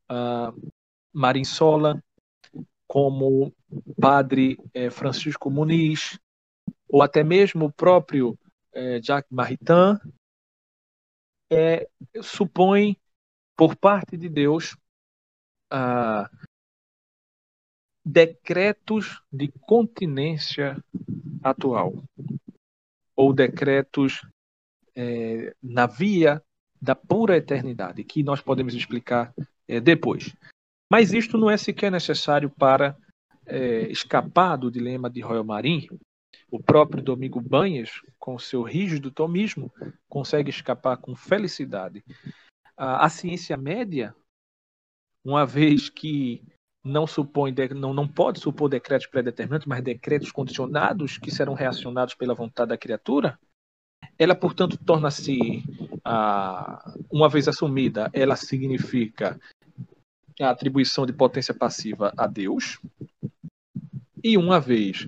[0.09, 0.71] uh,
[1.13, 2.01] Marinsola,
[2.87, 3.53] como
[3.99, 6.19] Padre eh, Francisco Muniz,
[6.87, 8.37] ou até mesmo o próprio
[8.71, 9.97] eh, Jacques Maritain,
[11.51, 11.87] é,
[12.21, 12.95] supõe,
[13.55, 14.75] por parte de Deus,
[15.71, 16.29] ah,
[18.03, 20.77] decretos de continência
[21.43, 21.93] atual,
[23.15, 24.21] ou decretos
[24.95, 26.43] é, na via
[26.81, 29.33] da pura eternidade, que nós podemos explicar
[29.67, 30.33] é, depois.
[30.91, 32.95] Mas isto não é sequer necessário para
[33.45, 35.87] é, escapar do dilema de Royal Marim,
[36.49, 39.71] o próprio Domingo Banhas, com seu rígido tomismo,
[40.07, 42.03] consegue escapar com felicidade.
[42.77, 44.15] A, a ciência média,
[45.25, 46.43] uma vez que
[46.83, 52.35] não supõe, não, não pode supor decretos pré-determinantes, mas decretos condicionados que serão reacionados pela
[52.35, 53.39] vontade da criatura,
[54.19, 55.63] ela, portanto, torna-se,
[57.09, 59.39] uma vez assumida, ela significa
[60.39, 62.79] a atribuição de potência passiva a Deus,
[64.23, 65.05] e uma vez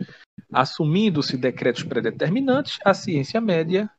[0.51, 3.89] assumindo-se decretos predeterminantes, a ciência média,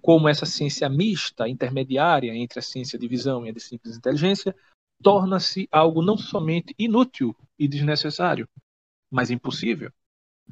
[0.00, 4.54] como essa ciência mista, intermediária entre a ciência de visão e a de simples inteligência,
[5.02, 8.48] torna-se algo não somente inútil e desnecessário,
[9.10, 9.92] mas impossível,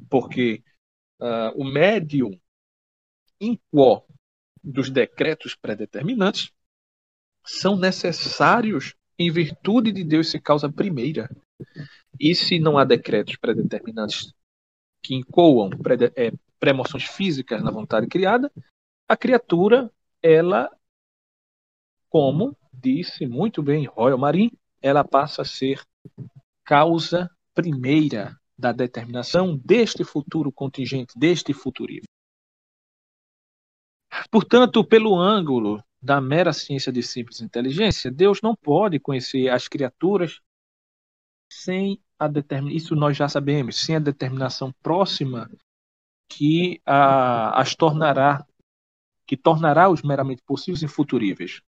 [0.09, 0.63] porque
[1.19, 2.39] uh, o médium
[3.39, 4.03] in quo
[4.63, 6.51] dos decretos predeterminantes
[7.45, 11.29] são necessários em virtude de Deus ser causa primeira.
[12.17, 14.33] E se não há decretos predeterminantes
[15.03, 15.69] que incoam
[16.15, 18.49] é, pré-emoções físicas na vontade criada,
[19.07, 19.91] a criatura,
[20.21, 20.69] ela,
[22.09, 24.51] como disse muito bem Royal Marin,
[24.81, 25.83] ela passa a ser
[26.63, 32.07] causa primeira da determinação deste futuro contingente, deste futurismo.
[34.29, 40.39] Portanto, pelo ângulo da mera ciência de simples inteligência, Deus não pode conhecer as criaturas
[41.51, 45.49] sem a determinação, isso nós já sabemos, sem a determinação próxima
[46.29, 48.45] que a, as tornará,
[49.25, 51.61] que tornará os meramente possíveis infuturíveis.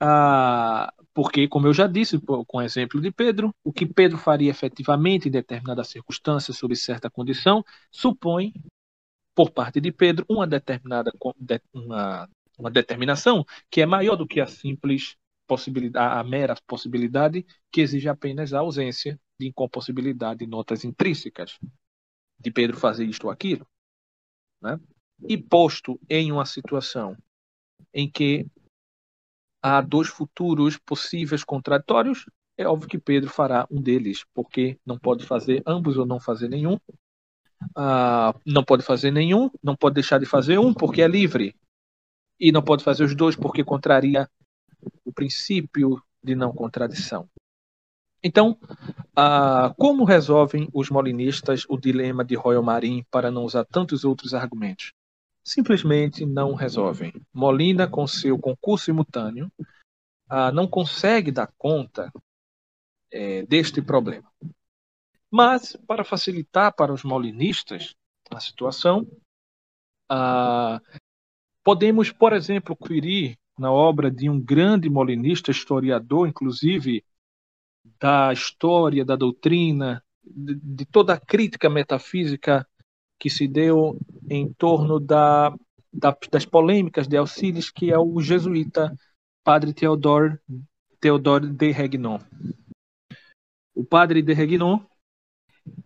[0.00, 4.50] Ah, porque, como eu já disse, com o exemplo de Pedro, o que Pedro faria
[4.50, 8.52] efetivamente em determinada circunstância, sob certa condição, supõe,
[9.34, 11.12] por parte de Pedro, uma determinada
[11.72, 12.28] uma,
[12.58, 15.16] uma determinação que é maior do que a simples
[15.46, 21.58] possibilidade, a mera possibilidade que exige apenas a ausência de incompossibilidade de notas intrínsecas
[22.38, 23.66] de Pedro fazer isto ou aquilo.
[24.60, 24.78] Né?
[25.28, 27.16] E posto em uma situação
[27.92, 28.46] em que
[29.62, 32.26] há dois futuros possíveis contraditórios,
[32.56, 36.48] é óbvio que Pedro fará um deles, porque não pode fazer ambos ou não fazer
[36.48, 36.78] nenhum.
[37.74, 41.56] Ah, não pode fazer nenhum, não pode deixar de fazer um, porque é livre.
[42.38, 44.28] E não pode fazer os dois, porque contraria
[45.04, 47.28] o princípio de não contradição.
[48.22, 48.58] Então,
[49.14, 54.34] ah, como resolvem os molinistas o dilema de Royal Marin para não usar tantos outros
[54.34, 54.92] argumentos?
[55.44, 57.12] simplesmente não resolvem.
[57.32, 59.52] Molina, com seu concurso simultâneo,
[60.28, 62.10] ah, não consegue dar conta
[63.12, 64.32] é, deste problema.
[65.30, 67.94] Mas, para facilitar para os molinistas
[68.30, 69.06] a situação,
[70.08, 70.80] ah,
[71.64, 77.02] podemos, por exemplo, conferir na obra de um grande molinista, historiador, inclusive,
[77.98, 82.66] da história, da doutrina, de, de toda a crítica metafísica
[83.18, 85.50] que se deu em torno da,
[85.92, 88.94] da, das polêmicas de Alcides, que é o jesuíta
[89.42, 90.38] padre Theodore,
[91.00, 92.18] Theodore de Regnon.
[93.74, 94.80] O padre de Regnon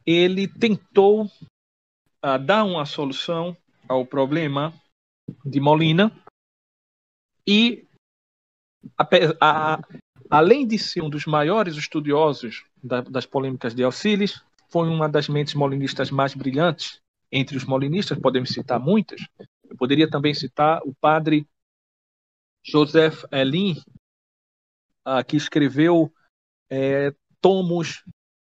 [0.05, 3.57] ele tentou uh, dar uma solução
[3.89, 4.73] ao problema
[5.45, 6.13] de Molina
[7.47, 7.87] e
[8.97, 9.07] a,
[9.41, 9.81] a,
[10.31, 15.29] além de ser um dos maiores estudiosos da, das polêmicas de Alcides, foi uma das
[15.29, 17.01] mentes molinistas mais brilhantes
[17.31, 19.27] entre os molinistas, podemos citar muitas.
[19.69, 21.47] Eu poderia também citar o padre
[22.65, 23.81] Joseph Elin,
[25.07, 26.13] uh, que escreveu
[26.71, 28.05] é, tomos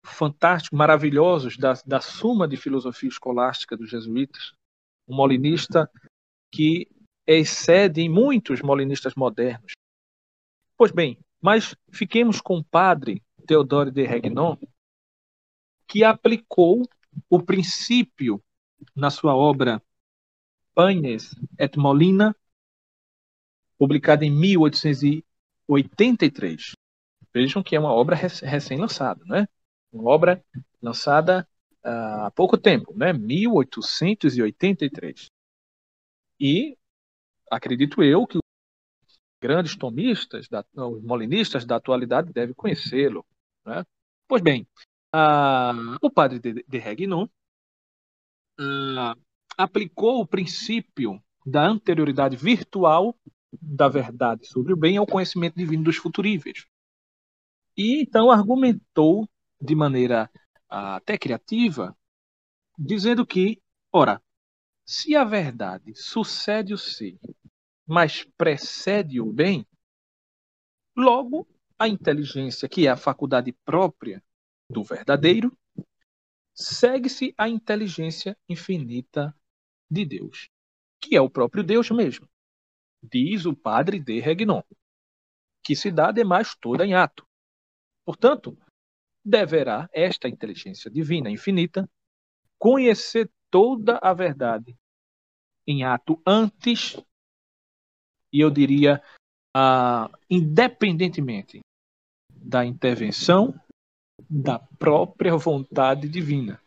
[0.04, 4.52] fantásticos, maravilhosos da, da Suma de Filosofia Escolástica dos Jesuítas,
[5.06, 5.90] um molinista
[6.50, 6.88] que
[7.26, 9.72] excede em muitos molinistas modernos.
[10.76, 14.56] Pois bem, mas fiquemos com o padre Theodore de Regnon,
[15.86, 16.82] que aplicou
[17.28, 18.42] o princípio
[18.94, 19.82] na sua obra
[20.74, 22.34] Paines et Molina,
[23.78, 26.72] publicada em 1883.
[27.32, 29.46] Vejam que é uma obra recém-lançada, né?
[29.92, 30.44] Uma obra
[30.80, 31.46] lançada
[31.84, 33.12] uh, há pouco tempo, né?
[33.12, 35.30] 1883.
[36.40, 36.76] E
[37.50, 38.42] acredito eu que os
[39.40, 43.24] grandes tomistas, da, os molinistas da atualidade devem conhecê-lo.
[43.64, 43.84] Né?
[44.26, 44.66] Pois bem,
[46.00, 47.26] o padre de, de Regnon
[49.56, 53.14] aplicou o princípio da anterioridade virtual
[53.52, 56.66] da verdade sobre o bem ao conhecimento divino dos futuríveis.
[57.76, 59.28] E então argumentou
[59.60, 60.30] de maneira
[60.70, 61.96] uh, até criativa,
[62.78, 63.60] dizendo que,
[63.92, 64.22] ora,
[64.90, 67.16] se a verdade sucede o ser,
[67.86, 69.64] mas precede o bem,
[70.96, 71.46] logo
[71.78, 74.20] a inteligência, que é a faculdade própria
[74.68, 75.56] do verdadeiro,
[76.52, 79.32] segue-se a inteligência infinita
[79.88, 80.50] de Deus,
[81.00, 82.28] que é o próprio Deus mesmo,
[83.00, 84.62] diz o padre de Regnon,
[85.62, 87.24] que se dá ademais toda em ato.
[88.04, 88.58] Portanto,
[89.24, 91.88] deverá esta inteligência divina infinita
[92.58, 94.79] conhecer toda a verdade
[95.70, 97.00] em ato antes,
[98.32, 99.02] e eu diria,
[99.56, 101.60] uh, independentemente
[102.34, 103.54] da intervenção
[104.28, 106.60] da própria vontade divina.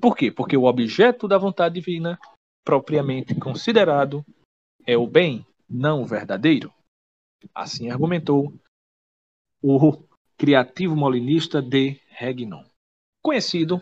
[0.00, 0.30] Por quê?
[0.30, 2.18] Porque o objeto da vontade divina,
[2.64, 4.24] propriamente considerado,
[4.86, 6.72] é o bem, não o verdadeiro.
[7.54, 8.52] Assim argumentou
[9.62, 10.02] o
[10.36, 12.64] criativo molinista de Regnon.
[13.22, 13.80] Conhecido,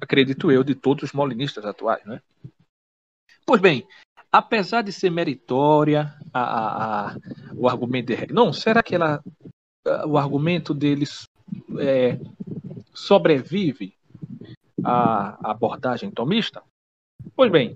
[0.00, 2.04] acredito eu, de todos os molinistas atuais.
[2.04, 2.20] Né?
[3.46, 3.86] Pois bem,
[4.32, 7.16] apesar de ser meritória a, a, a,
[7.54, 9.22] o argumento de Regnon, será que ela,
[10.04, 11.28] o argumento deles
[11.78, 12.18] é,
[12.92, 13.96] sobrevive
[14.84, 16.60] à abordagem tomista?
[17.36, 17.72] Pois bem,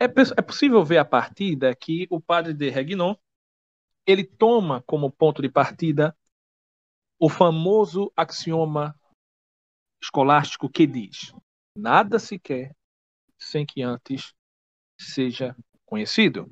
[0.00, 3.16] é, é possível ver a partida que o padre de Regnon
[4.06, 6.16] ele toma como ponto de partida
[7.18, 8.94] o famoso axioma
[10.00, 11.34] escolástico que diz:
[11.76, 12.76] nada se quer
[13.38, 14.35] sem que antes
[14.98, 16.48] seja conhecido.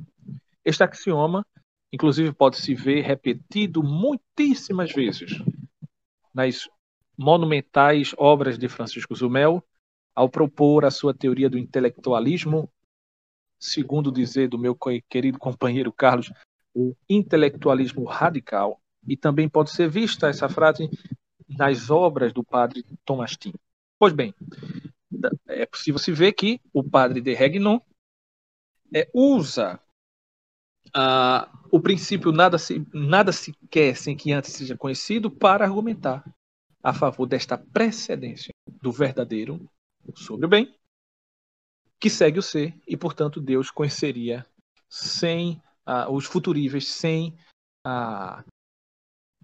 [0.65, 1.47] Este axioma,
[1.93, 5.33] inclusive, pode se ver repetido muitíssimas vezes
[6.33, 6.69] nas
[7.17, 9.63] monumentais obras de Francisco Zumel,
[10.15, 12.71] ao propor a sua teoria do intelectualismo,
[13.59, 14.77] segundo dizer do meu
[15.09, 16.33] querido companheiro Carlos,
[16.75, 20.89] o intelectualismo radical, e também pode ser vista essa frase
[21.49, 23.53] nas obras do padre Tomastin.
[23.99, 24.35] Pois bem,
[25.49, 27.79] é possível se ver que o padre de Regnon
[28.93, 29.81] é, usa
[30.89, 36.25] uh, o princípio nada se, nada se quer sem que antes seja conhecido para argumentar
[36.83, 38.53] a favor desta precedência
[38.83, 39.69] do verdadeiro
[40.15, 40.75] sobre o bem,
[41.99, 44.45] que segue o ser, e portanto Deus conheceria
[44.89, 47.37] sem uh, os futuríveis, sem
[47.83, 48.45] a,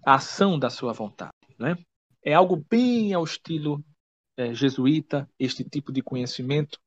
[0.05, 1.31] a ação da sua vontade.
[1.57, 1.75] Né?
[2.23, 3.83] É algo bem ao estilo
[4.37, 6.79] é, jesuíta, este tipo de conhecimento,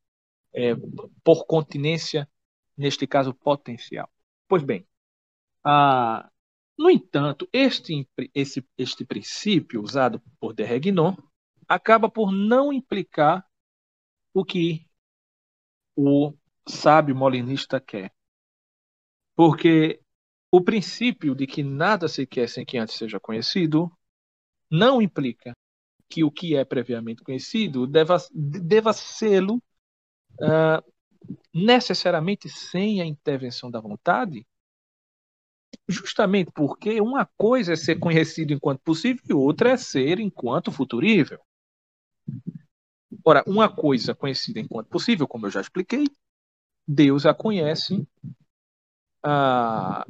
[0.52, 0.74] é,
[1.22, 2.28] por continência,
[2.76, 4.10] neste caso potencial.
[4.48, 4.86] Pois bem,
[5.64, 6.30] ah,
[6.76, 11.16] no entanto, este, esse, este princípio usado por de Regnon
[11.68, 13.46] acaba por não implicar
[14.32, 14.86] o que
[15.96, 16.34] o
[16.68, 18.12] sábio molinista quer.
[19.36, 20.00] Porque
[20.50, 23.90] o princípio de que nada se quer sem que antes seja conhecido
[24.70, 25.56] não implica
[26.08, 29.56] que o que é previamente conhecido deva, deva sê-lo
[30.40, 30.93] uh,
[31.52, 34.46] necessariamente sem a intervenção da vontade,
[35.88, 41.40] justamente porque uma coisa é ser conhecido enquanto possível e outra é ser enquanto futurível.
[43.24, 46.04] Ora, uma coisa conhecida enquanto possível, como eu já expliquei,
[46.86, 48.06] Deus a conhece
[49.22, 50.04] ah,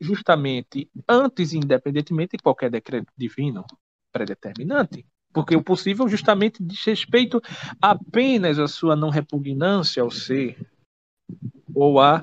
[0.00, 3.64] justamente antes, independentemente de qualquer decreto divino
[4.10, 5.06] predeterminante.
[5.32, 7.40] Porque o possível justamente diz respeito
[7.80, 10.56] apenas à sua não repugnância ao ser,
[11.74, 12.22] ou a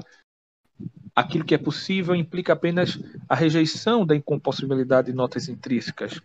[1.15, 6.21] aquilo que é possível implica apenas a rejeição da incompossibilidade de notas intrínsecas.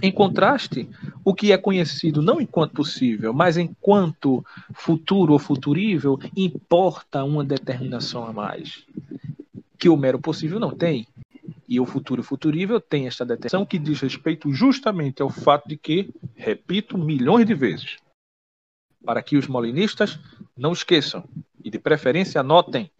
[0.00, 0.88] Em contraste,
[1.24, 4.44] o que é conhecido não enquanto possível, mas enquanto
[4.74, 8.86] futuro ou futurível, importa uma determinação a mais,
[9.78, 11.06] que o mero possível não tem.
[11.72, 16.12] E o futuro futurível tem esta determinação que diz respeito justamente ao fato de que,
[16.34, 17.96] repito milhões de vezes,
[19.02, 20.20] para que os molinistas
[20.54, 21.26] não esqueçam
[21.64, 22.92] e de preferência anotem,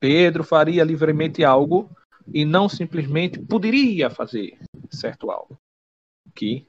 [0.00, 1.88] Pedro faria livremente algo
[2.34, 4.58] e não simplesmente poderia fazer
[4.90, 5.56] certo algo,
[6.34, 6.66] que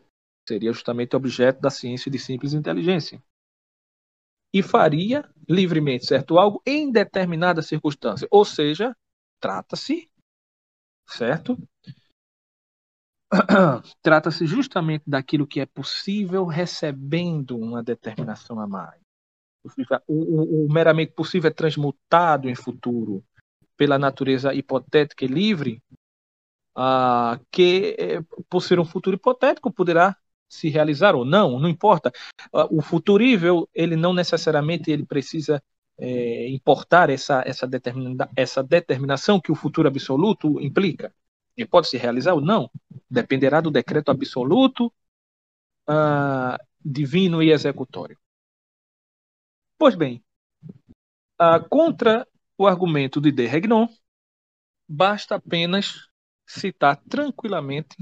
[0.47, 3.19] seria justamente objeto da ciência de simples inteligência.
[4.53, 8.95] E faria livremente certo algo em determinada circunstância, ou seja,
[9.41, 10.07] trata-se
[11.07, 11.57] certo?
[14.01, 19.01] Trata-se justamente daquilo que é possível recebendo uma determinação a mais.
[20.07, 23.23] O, o, o, meramente possível é transmutado em futuro
[23.75, 25.83] pela natureza hipotética e livre,
[26.75, 30.15] ah, que eh, por ser um futuro hipotético poderá
[30.49, 32.11] se realizar ou não, não importa.
[32.53, 35.61] Ah, o futurível ele não necessariamente ele precisa
[35.97, 41.13] é, importar essa, essa, determina, essa determinação que o futuro absoluto implica.
[41.55, 42.69] E pode se realizar ou não,
[43.09, 44.93] dependerá do decreto absoluto,
[45.89, 48.17] uh, divino e executório.
[49.77, 50.23] Pois bem,
[51.41, 53.87] uh, contra o argumento de De Regnon,
[54.87, 56.07] basta apenas
[56.45, 57.95] citar tranquilamente,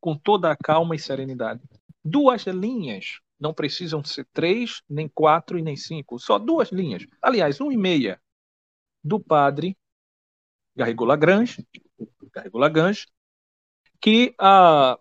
[0.00, 1.62] com toda a calma e serenidade,
[2.04, 6.18] duas linhas não precisam ser três, nem quatro e nem cinco.
[6.18, 7.06] Só duas linhas.
[7.20, 8.20] Aliás, uma e meia
[9.02, 9.76] do padre
[10.74, 11.66] Garrigou Lagrange,
[12.52, 13.06] Lagrange
[14.00, 14.98] que ah,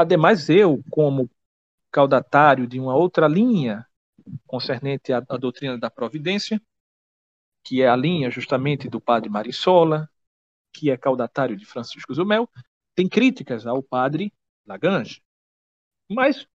[0.00, 1.30] Ademais, eu, como
[1.92, 3.86] caudatário de uma outra linha
[4.46, 6.58] concernente à, à doutrina da providência,
[7.62, 10.08] que é a linha justamente do padre Marissola,
[10.72, 12.48] que é caudatário de Francisco Zumel,
[12.94, 14.32] tem críticas ao padre
[14.64, 15.22] Lagrange.
[16.08, 16.48] Mas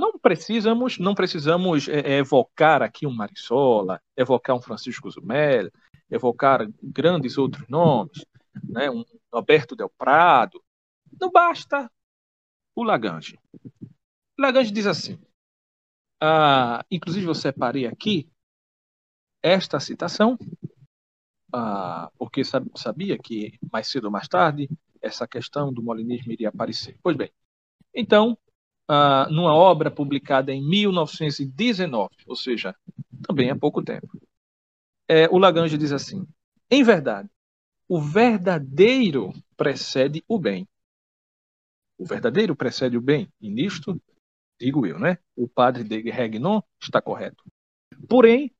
[0.00, 5.70] não precisamos, não precisamos é, é, evocar aqui um Marissola, evocar um Francisco Zumel,
[6.10, 8.24] evocar grandes outros nomes,
[8.64, 10.60] né, um Alberto Del Prado.
[11.20, 11.90] Não basta
[12.74, 13.38] o Lagrange.
[14.38, 15.20] Lagrange diz assim,
[16.18, 18.28] ah, inclusive eu separei aqui
[19.42, 20.38] esta citação,
[21.52, 24.68] ah, porque sabia que mais cedo ou mais tarde
[25.02, 26.98] essa questão do molinismo iria aparecer.
[27.02, 27.30] Pois bem,
[27.94, 28.38] então,
[29.30, 32.74] numa obra publicada em 1919, ou seja,
[33.26, 34.08] também há pouco tempo,
[35.08, 36.26] é, o Lagrange diz assim:
[36.70, 37.28] em verdade,
[37.88, 40.68] o verdadeiro precede o bem.
[41.98, 44.00] O verdadeiro precede o bem, e nisto,
[44.58, 45.18] digo eu, né?
[45.36, 47.44] O padre de Regnon está correto.
[48.08, 48.52] Porém,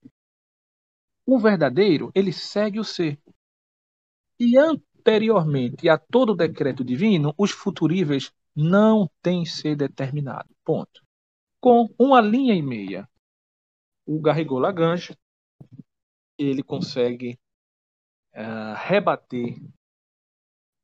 [1.25, 3.19] o verdadeiro, ele segue o ser.
[4.39, 10.49] E anteriormente a todo decreto divino, os futuríveis não têm ser determinado.
[10.65, 11.03] Ponto.
[11.61, 13.09] Com uma linha e meia,
[14.07, 15.17] o Garrigou Lagrange
[16.39, 17.39] ele consegue
[18.35, 19.57] uh, rebater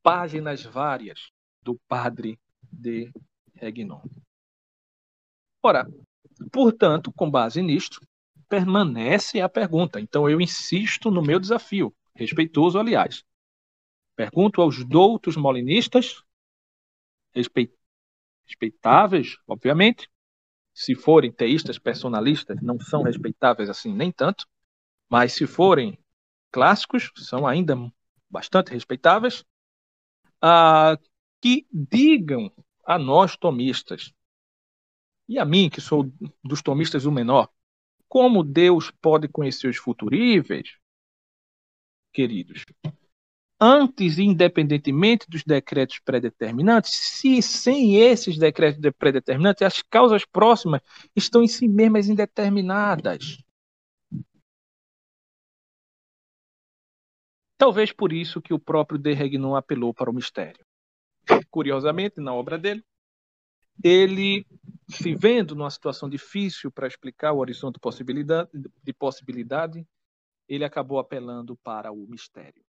[0.02, 1.30] páginas várias
[1.62, 2.38] do padre
[2.70, 3.10] de
[3.55, 4.02] Regnon.
[5.62, 5.86] Ora,
[6.52, 8.01] portanto, com base nisto,
[8.48, 9.98] permanece a pergunta.
[9.98, 13.24] Então eu insisto no meu desafio, respeitoso, aliás.
[14.14, 16.22] Pergunto aos doutos molinistas,
[18.46, 20.08] respeitáveis, obviamente.
[20.74, 24.46] Se forem teístas personalistas, não são respeitáveis assim nem tanto.
[25.10, 25.98] Mas se forem
[26.52, 27.76] clássicos, são ainda
[28.30, 29.44] bastante respeitáveis.
[30.40, 30.98] Ah,
[31.40, 32.52] que digam
[32.84, 34.12] a nós tomistas,
[35.28, 37.48] e a mim, que sou dos tomistas o menor,
[38.08, 40.76] como Deus pode conhecer os futuríveis,
[42.12, 42.64] queridos?
[43.58, 50.82] Antes independentemente dos decretos predeterminantes, se sem esses decretos predeterminantes, as causas próximas
[51.14, 53.38] estão em si mesmas indeterminadas.
[57.56, 60.62] Talvez por isso que o próprio De Regnon apelou para o mistério.
[61.50, 62.84] Curiosamente, na obra dele,
[63.82, 64.46] ele,
[64.86, 69.86] se vendo numa situação difícil para explicar o horizonte de possibilidade, de possibilidade,
[70.46, 72.65] ele acabou apelando para o mistério.